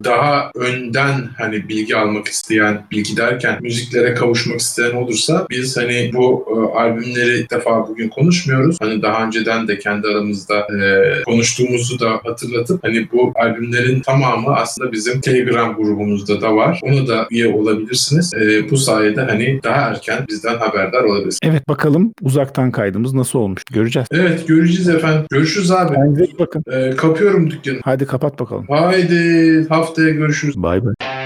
daha 0.04 0.52
önden 0.56 1.30
hani 1.38 1.70
bilgi 1.70 1.96
almak 1.96 2.28
isteyen, 2.28 2.86
bilgi 2.92 3.18
derken 3.18 3.58
müziklere 3.62 4.14
kavuşmak 4.14 4.60
isteyen 4.60 4.96
olursa 4.96 5.46
biz 5.50 5.78
hani 5.78 6.12
bu 6.14 6.46
e, 6.50 6.78
albümleri 6.80 7.40
ilk 7.40 7.52
defa 7.52 7.88
bugün 7.88 8.10
konuşmuyoruz. 8.10 8.78
Hani 8.82 9.02
daha 9.02 9.26
önceden 9.26 9.68
de 9.68 9.80
kendi 9.80 10.08
aramızda 10.08 10.60
e, 10.60 11.24
konuştuğumuzu 11.24 12.00
da 12.00 12.12
hatırlatıp 12.24 12.84
hani 12.84 13.08
bu 13.12 13.32
albümlerin 13.36 14.00
tamamı 14.00 14.56
aslında 14.56 14.92
bizim 14.92 15.22
Telegram 15.22 15.76
grubumuzda 15.76 16.42
da 16.42 16.56
var. 16.56 16.80
Ona 16.84 17.08
da 17.08 17.28
üye 17.32 17.48
olabilirsiniz. 17.48 18.34
E, 18.34 18.70
bu 18.70 18.78
sayede 18.78 19.22
hani 19.22 19.60
daha 19.64 19.82
erken 19.82 20.26
bizden 20.30 20.58
haberdar 20.58 21.04
olabilirsiniz. 21.04 21.40
Evet 21.44 21.68
bakalım 21.68 22.14
uzaktan 22.22 22.72
kaydımız 22.72 23.14
nasıl 23.14 23.40
olmuş 23.48 23.64
göreceğiz. 23.74 24.08
Evet 24.12 24.48
göreceğiz 24.48 24.90
efendim. 24.90 25.26
Görüşürüz 25.32 25.72
abi. 25.72 25.96
Kendinize 25.96 26.26
bakın. 26.40 26.64
E, 26.72 26.96
kapıyorum 26.96 27.52
dükkanı. 27.52 27.80
Hadi 27.84 28.06
kapat 28.06 28.40
bakalım. 28.40 28.66
Haydi 28.70 29.66
haftaya 29.70 30.10
görüşürüz. 30.10 30.58
Bay 30.58 30.86
bay. 30.86 31.17